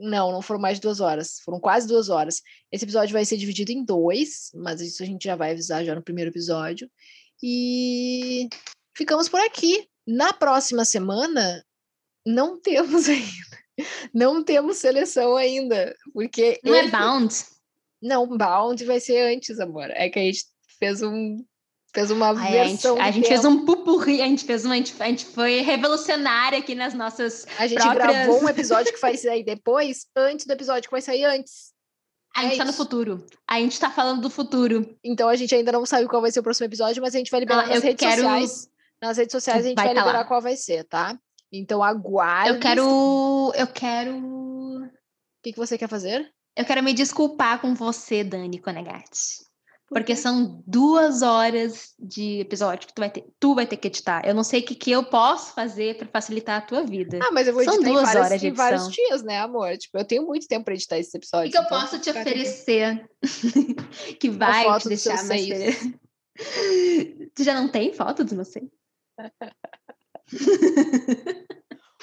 Não, 0.00 0.32
não 0.32 0.40
foram 0.40 0.60
mais 0.60 0.78
de 0.78 0.82
duas 0.82 1.00
horas. 1.00 1.40
Foram 1.44 1.60
quase 1.60 1.86
duas 1.86 2.08
horas. 2.08 2.40
Esse 2.72 2.84
episódio 2.84 3.12
vai 3.12 3.24
ser 3.24 3.36
dividido 3.36 3.72
em 3.72 3.84
dois, 3.84 4.50
mas 4.54 4.80
isso 4.80 5.02
a 5.02 5.06
gente 5.06 5.24
já 5.24 5.36
vai 5.36 5.50
avisar 5.52 5.84
já 5.84 5.94
no 5.94 6.02
primeiro 6.02 6.30
episódio. 6.30 6.88
E 7.42 8.48
ficamos 8.96 9.28
por 9.28 9.40
aqui. 9.40 9.86
Na 10.06 10.32
próxima 10.32 10.84
semana, 10.84 11.62
não 12.34 12.60
temos 12.60 13.08
ainda. 13.08 13.58
Não 14.12 14.42
temos 14.42 14.78
seleção 14.78 15.36
ainda. 15.36 15.94
Porque. 16.12 16.60
Não 16.64 16.74
é 16.74 16.80
esse- 16.82 16.90
Bound? 16.90 17.34
Não, 18.02 18.26
Bound 18.36 18.84
vai 18.84 19.00
ser 19.00 19.34
antes, 19.34 19.58
amor. 19.60 19.90
É 19.90 20.08
que 20.08 20.18
a 20.18 20.22
gente 20.22 20.44
fez 20.78 21.02
um. 21.02 21.44
Fez 21.94 22.10
uma 22.10 22.28
Ai, 22.38 22.60
a 22.60 22.64
gente, 22.64 22.72
versão. 22.82 23.00
a 23.00 23.10
gente 23.10 23.26
fez 23.28 23.44
um 23.46 23.64
pupurri, 23.64 24.20
a 24.20 24.26
gente 24.26 24.44
fez 24.44 24.64
uma, 24.64 24.74
a 24.74 24.76
gente, 24.76 24.94
a 25.00 25.06
gente 25.06 25.24
foi 25.24 25.62
revolucionária 25.62 26.58
aqui 26.58 26.74
nas 26.74 26.92
nossas. 26.92 27.46
A 27.58 27.66
gente 27.66 27.80
próprias- 27.80 28.12
gravou 28.26 28.42
um 28.42 28.48
episódio 28.50 28.92
que 28.92 29.00
vai 29.00 29.16
sair 29.16 29.42
depois, 29.42 30.06
antes 30.14 30.44
do 30.44 30.52
episódio 30.52 30.82
que 30.88 30.90
vai 30.92 31.00
sair 31.00 31.24
antes. 31.24 31.72
A 32.36 32.42
gente 32.42 32.54
É 32.54 32.58
tá 32.58 32.64
no 32.64 32.70
isso. 32.70 32.76
futuro. 32.78 33.26
A 33.48 33.58
gente 33.58 33.80
tá 33.80 33.90
falando 33.90 34.20
do 34.20 34.28
futuro. 34.28 34.96
Então 35.02 35.28
a 35.28 35.34
gente 35.34 35.54
ainda 35.54 35.72
não 35.72 35.86
sabe 35.86 36.06
qual 36.06 36.20
vai 36.20 36.30
ser 36.30 36.40
o 36.40 36.42
próximo 36.42 36.66
episódio, 36.66 37.00
mas 37.02 37.14
a 37.14 37.18
gente 37.18 37.30
vai 37.30 37.40
liberar 37.40 37.64
Ah, 37.64 37.68
nas 37.68 37.82
redes 37.82 37.98
quero- 38.06 38.20
sociais. 38.22 38.68
Nas 39.02 39.16
redes 39.16 39.32
sociais 39.32 39.64
a 39.64 39.68
gente 39.68 39.76
Vai 39.76 39.86
vai, 39.86 39.94
tá 39.94 40.00
liberar 40.02 40.18
lá. 40.20 40.24
qual 40.26 40.42
vai 40.42 40.56
ser, 40.56 40.84
tá? 40.84 41.18
Então 41.52 41.82
aguarde. 41.82 42.50
Eu 42.50 42.60
quero. 42.60 43.52
Eu 43.54 43.66
quero. 43.66 44.16
O 44.18 44.88
que, 45.42 45.52
que 45.52 45.58
você 45.58 45.78
quer 45.78 45.88
fazer? 45.88 46.30
Eu 46.56 46.64
quero 46.64 46.82
me 46.82 46.92
desculpar 46.92 47.60
com 47.60 47.74
você, 47.74 48.24
Dani 48.24 48.58
Conegatti. 48.60 49.46
Por 49.88 50.00
Porque 50.00 50.14
são 50.14 50.62
duas 50.66 51.22
horas 51.22 51.94
de 51.98 52.40
episódio 52.40 52.86
que 52.86 52.92
tu 52.92 53.00
vai 53.00 53.10
ter, 53.10 53.24
tu 53.40 53.54
vai 53.54 53.66
ter 53.66 53.78
que 53.78 53.88
editar. 53.88 54.22
Eu 54.26 54.34
não 54.34 54.44
sei 54.44 54.60
o 54.60 54.62
que, 54.66 54.74
que 54.74 54.90
eu 54.90 55.02
posso 55.04 55.54
fazer 55.54 55.96
para 55.96 56.06
facilitar 56.08 56.58
a 56.58 56.60
tua 56.60 56.82
vida. 56.82 57.18
Ah, 57.22 57.30
mas 57.32 57.46
eu 57.48 57.54
vou 57.54 57.64
São 57.64 57.72
editar 57.74 57.88
em, 57.88 57.92
duas 57.94 58.04
várias- 58.04 58.26
horas 58.26 58.40
de 58.40 58.48
em 58.48 58.52
vários 58.52 58.82
edição. 58.86 59.04
dias, 59.06 59.22
né, 59.22 59.38
amor? 59.38 59.78
Tipo, 59.78 59.96
eu 59.96 60.04
tenho 60.04 60.26
muito 60.26 60.46
tempo 60.46 60.66
pra 60.66 60.74
editar 60.74 60.98
esses 60.98 61.14
O 61.14 61.16
episódios. 61.16 61.50
que, 61.50 61.52
que 61.52 61.58
eu 61.58 61.66
então 61.66 61.80
posso 61.80 61.98
te 62.00 62.10
oferecer 62.10 63.08
que 64.20 64.28
vai 64.28 64.78
te 64.80 64.88
deixar 64.88 65.24
mais? 65.24 65.48
Tu 67.34 67.42
já 67.42 67.54
não 67.54 67.68
tem 67.68 67.92
foto 67.92 68.24
meus 68.34 68.48
seios? 68.48 68.70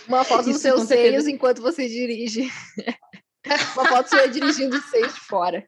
Uma 0.08 0.24
foto 0.24 0.46
dos 0.46 0.62
seus 0.62 0.84
seios 0.84 1.28
enquanto 1.28 1.62
você 1.62 1.88
dirige. 1.88 2.50
Uma 3.76 3.86
foto 3.88 4.10
sua 4.10 4.28
dirigindo 4.28 4.76
os 4.78 4.86
seios 4.86 5.14
de 5.14 5.20
fora. 5.20 5.68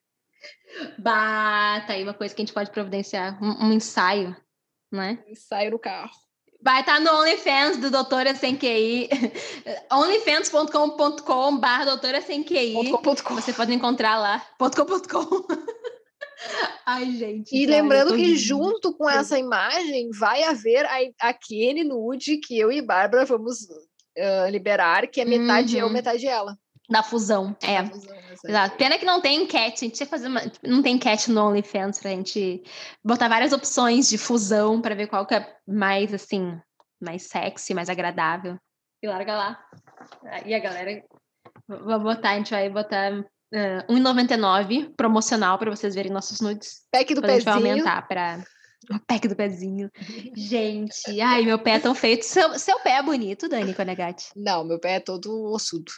Bah, 0.98 1.82
tá 1.88 1.94
aí 1.94 2.04
uma 2.04 2.14
coisa 2.14 2.36
que 2.36 2.42
a 2.42 2.46
gente 2.46 2.54
pode 2.54 2.72
providenciar. 2.72 3.42
Um, 3.44 3.68
um 3.68 3.74
ensaio, 3.74 4.36
né? 4.92 5.24
E 5.28 5.36
saio 5.36 5.72
no 5.72 5.80
carro. 5.80 6.12
Vai 6.62 6.82
estar 6.82 7.00
no 7.00 7.12
OnlyFans 7.20 7.78
do 7.78 7.92
Doutora 7.92 8.36
Sem 8.36 8.58
QI. 8.58 9.10
onlyfans.com.com 9.92 11.58
barra 11.58 11.86
Doutora 11.86 12.22
Sem 12.22 12.44
QI. 12.44 12.92
Você 13.30 13.54
pode 13.54 13.74
encontrar 13.74 14.18
lá. 14.18 14.44
Ponto 14.58 14.76
.com, 14.76 14.86
ponto 14.86 15.10
.com. 15.10 15.48
Ai, 16.86 17.12
gente. 17.12 17.56
E 17.56 17.66
sério, 17.66 17.70
lembrando 17.70 18.12
eu 18.12 18.16
que 18.16 18.24
rindo. 18.24 18.38
junto 18.38 18.94
com 18.94 19.10
essa 19.10 19.38
imagem 19.40 20.10
vai 20.12 20.44
haver 20.44 20.86
a, 20.86 21.30
a 21.30 21.34
Kenny 21.34 21.84
nude 21.84 22.38
que 22.38 22.58
eu 22.58 22.72
e 22.72 22.82
Bárbara 22.82 23.26
vamos 23.26 23.68
ah, 24.18 24.50
liberar, 24.50 25.08
que 25.08 25.22
é 25.22 25.26
metade 25.26 25.78
eu, 25.78 25.88
Uhum. 25.88 25.94
metade 25.94 26.28
ela. 26.28 26.58
Da 26.90 27.04
fusão. 27.04 27.56
É. 27.62 27.80
Exato. 28.48 28.78
Pena 28.78 28.98
que 28.98 29.06
não 29.06 29.20
tem 29.20 29.44
enquete. 29.44 29.84
A 29.84 29.88
gente 29.88 30.00
ia 30.00 30.06
fazer 30.06 30.28
uma... 30.28 30.42
Não 30.64 30.82
tem 30.82 30.96
enquete 30.96 31.30
no 31.30 31.42
OnlyFans 31.50 32.00
pra 32.00 32.12
gente 32.12 32.64
botar 33.04 33.28
várias 33.28 33.52
opções 33.52 34.08
de 34.08 34.18
fusão 34.18 34.82
pra 34.82 34.96
ver 34.96 35.08
qual 35.08 35.26
que 35.26 35.36
é 35.36 35.56
mais, 35.68 36.14
assim, 36.14 36.58
mais 37.02 37.24
sexy, 37.24 37.74
mais 37.74 37.90
agradável. 37.90 38.58
E 39.04 39.08
larga 39.08 39.36
lá. 39.36 39.60
E 40.46 40.54
a 40.56 40.60
galera... 40.60 41.04
Vou 41.68 42.00
botar, 42.00 42.32
a 42.32 42.36
gente 42.38 42.52
vai 42.52 42.70
botar 42.70 43.26
uh, 43.54 43.94
1,99 43.94 44.94
promocional 44.96 45.58
pra 45.58 45.70
vocês 45.70 45.96
verem 45.96 46.12
nossos 46.12 46.42
nudes. 46.42 46.82
Pack 46.92 47.14
do 47.14 47.22
Depois 47.22 47.36
a 47.36 47.40
gente 47.40 47.46
vai 47.46 47.54
pezinho. 47.56 47.72
aumentar 47.72 48.08
pra... 48.08 48.44
O 48.92 49.00
pack 49.06 49.28
do 49.28 49.36
pezinho. 49.36 49.90
Gente, 50.36 51.20
ai, 51.20 51.44
meu 51.44 51.60
pé 51.60 51.72
é 51.72 51.80
tão 51.80 51.96
feito. 51.96 52.26
Seu, 52.26 52.58
seu 52.60 52.80
pé 52.80 52.98
é 52.98 53.04
bonito, 53.04 53.50
Dani 53.50 53.74
Conegatti. 53.74 54.30
Não, 54.36 54.64
meu 54.64 54.80
pé 54.80 54.96
é 54.96 55.00
todo 55.00 55.52
ossudo. 55.52 55.92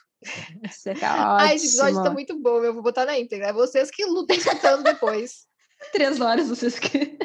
Tá. 0.99 1.37
Ai, 1.39 1.55
esse 1.55 1.67
episódio 1.67 2.03
tá 2.03 2.09
muito 2.09 2.37
bom, 2.39 2.63
eu 2.63 2.73
vou 2.73 2.83
botar 2.83 3.05
na 3.05 3.17
íntegra. 3.17 3.49
É 3.49 3.53
vocês 3.53 3.89
que 3.89 4.05
lutam 4.05 4.35
escutando 4.35 4.83
depois. 4.83 5.47
Três 5.93 6.19
horas 6.19 6.49
vocês 6.49 6.77
que. 6.77 7.17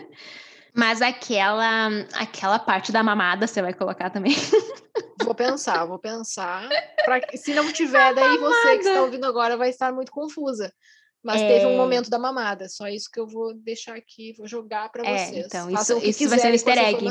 Mas 0.72 1.02
aquela, 1.02 1.88
aquela 2.14 2.58
parte 2.58 2.92
da 2.92 3.02
mamada 3.02 3.46
você 3.46 3.62
vai 3.62 3.72
colocar 3.72 4.10
também. 4.10 4.34
Vou 5.22 5.34
pensar, 5.34 5.84
vou 5.84 5.98
pensar. 5.98 6.68
Pra... 7.04 7.20
Se 7.36 7.54
não 7.54 7.72
tiver, 7.72 8.14
daí 8.14 8.38
você 8.38 8.78
que 8.78 8.88
está 8.88 9.02
ouvindo 9.02 9.24
agora 9.26 9.56
vai 9.56 9.70
estar 9.70 9.92
muito 9.92 10.10
confusa. 10.10 10.72
Mas 11.22 11.40
teve 11.40 11.64
um 11.66 11.72
É. 11.72 11.76
momento 11.76 12.10
da 12.10 12.18
mamada. 12.18 12.68
Só 12.68 12.86
isso 12.88 13.08
que 13.10 13.18
eu 13.18 13.26
vou 13.26 13.54
deixar 13.54 13.94
aqui, 13.96 14.34
vou 14.36 14.46
jogar 14.46 14.90
para 14.90 15.06
É, 15.06 15.26
vocês. 15.26 15.46
então, 15.46 15.70
Façam 15.70 15.98
isso- 15.98 16.22
isso 16.22 16.28
vai 16.28 16.38
ser 16.38 16.48
um 16.48 16.52
easter 16.52 16.78
egg. 16.78 17.06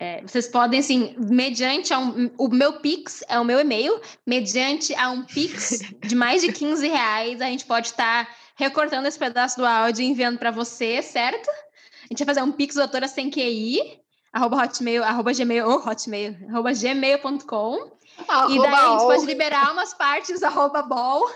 É, 0.00 0.22
vocês 0.22 0.46
podem, 0.48 0.78
assim, 0.80 1.14
mediante 1.18 1.92
a 1.92 1.98
um, 1.98 2.30
o 2.38 2.48
meu 2.48 2.74
Pix, 2.80 3.24
é 3.28 3.38
o 3.38 3.44
meu 3.44 3.58
e-mail, 3.58 4.00
mediante 4.26 4.94
a 4.94 5.10
um 5.10 5.24
Pix 5.24 5.80
de 6.06 6.14
mais 6.14 6.42
de 6.42 6.52
15 6.52 6.86
reais, 6.88 7.40
a 7.40 7.46
gente 7.46 7.64
pode 7.64 7.88
estar 7.88 8.28
recortando 8.56 9.06
esse 9.06 9.18
pedaço 9.18 9.56
do 9.56 9.66
áudio 9.66 10.02
e 10.02 10.06
enviando 10.06 10.38
para 10.38 10.50
você, 10.52 11.02
certo? 11.02 11.48
A 11.50 12.06
gente 12.10 12.24
vai 12.24 12.34
fazer 12.34 12.42
um 12.42 12.52
Pix 12.52 12.76
doutora 12.76 13.06
sem 13.08 13.28
QI, 13.30 14.00
arroba 14.32 14.64
hotmail, 14.64 15.02
arroba 15.04 15.32
gmail, 15.32 15.68
ou 15.68 15.78
hotmail, 15.78 16.36
arroba 16.48 16.72
gmail.com. 16.72 17.98
E 18.50 18.58
daí 18.58 18.74
a 18.74 18.90
gente 18.90 19.02
pode 19.02 19.26
liberar 19.26 19.72
umas 19.72 19.94
partes, 19.94 20.42
arroba 20.44 20.82
bol, 20.82 21.28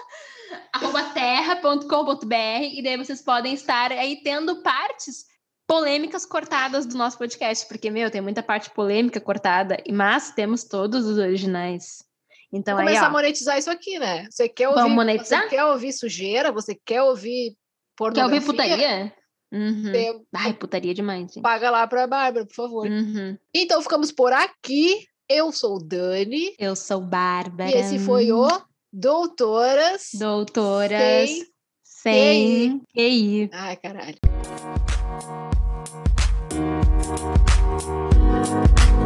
arroba 0.73 1.03
terra.com.br, 1.05 2.35
e 2.73 2.83
daí 2.83 2.97
vocês 2.97 3.23
podem 3.23 3.55
estar 3.55 3.93
aí 3.93 4.21
tendo 4.23 4.63
partes 4.63 5.27
polêmicas 5.67 6.27
cortadas 6.27 6.85
do 6.85 6.99
nosso 6.99 7.17
podcast, 7.17 7.67
porque, 7.67 7.91
meu, 7.91 8.11
tem 8.11 8.21
muita 8.21 8.43
parte 8.43 8.71
polêmica 8.71 9.21
cortada, 9.21 9.83
mas 9.91 10.31
temos 10.33 10.65
todos 10.65 11.07
os 11.07 11.19
originais. 11.19 12.05
Então 12.53 12.75
Vou 12.75 12.83
aí, 12.83 12.89
começar 12.89 13.07
a 13.07 13.09
ó, 13.09 13.13
monetizar 13.13 13.59
isso 13.59 13.71
aqui, 13.71 13.99
né? 13.99 14.27
Você 14.31 14.49
quer 14.49 14.69
ouvir, 14.69 14.81
Vamos 14.81 14.95
monetizar? 14.95 15.45
Você 15.45 15.49
quer 15.49 15.65
ouvir 15.65 15.93
sujeira? 15.93 16.53
Você 16.53 16.75
quer 16.75 17.03
ouvir 17.03 17.53
quer 17.53 17.57
pornografia? 17.97 18.35
ouvir 18.35 18.47
putaria? 18.47 19.15
Uhum. 19.53 19.83
Você 19.83 20.21
Ai, 20.35 20.55
putaria 20.55 20.95
demais. 20.95 21.33
Gente. 21.33 21.43
Paga 21.43 21.71
lá 21.71 21.87
pra 21.87 22.07
Bárbara, 22.07 22.47
por 22.47 22.55
favor. 22.55 22.87
Uhum. 22.89 23.37
Então 23.55 23.83
ficamos 23.83 24.11
por 24.11 24.33
aqui. 24.33 25.07
Eu 25.29 25.53
sou 25.53 25.79
Dani. 25.79 26.55
Eu 26.59 26.75
sou 26.75 27.01
Bárbara. 27.01 27.71
E 27.71 27.75
esse 27.75 27.99
foi 27.99 28.33
o 28.33 28.49
Doutoras. 28.93 30.11
Doutoras. 30.15 31.31
Sem. 31.31 31.47
Sem. 31.83 32.83
QI. 32.95 33.51
Ai, 33.53 33.77
caralho. 33.77 34.17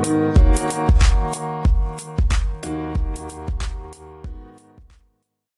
Thank 0.07 1.64
you. 1.64 1.65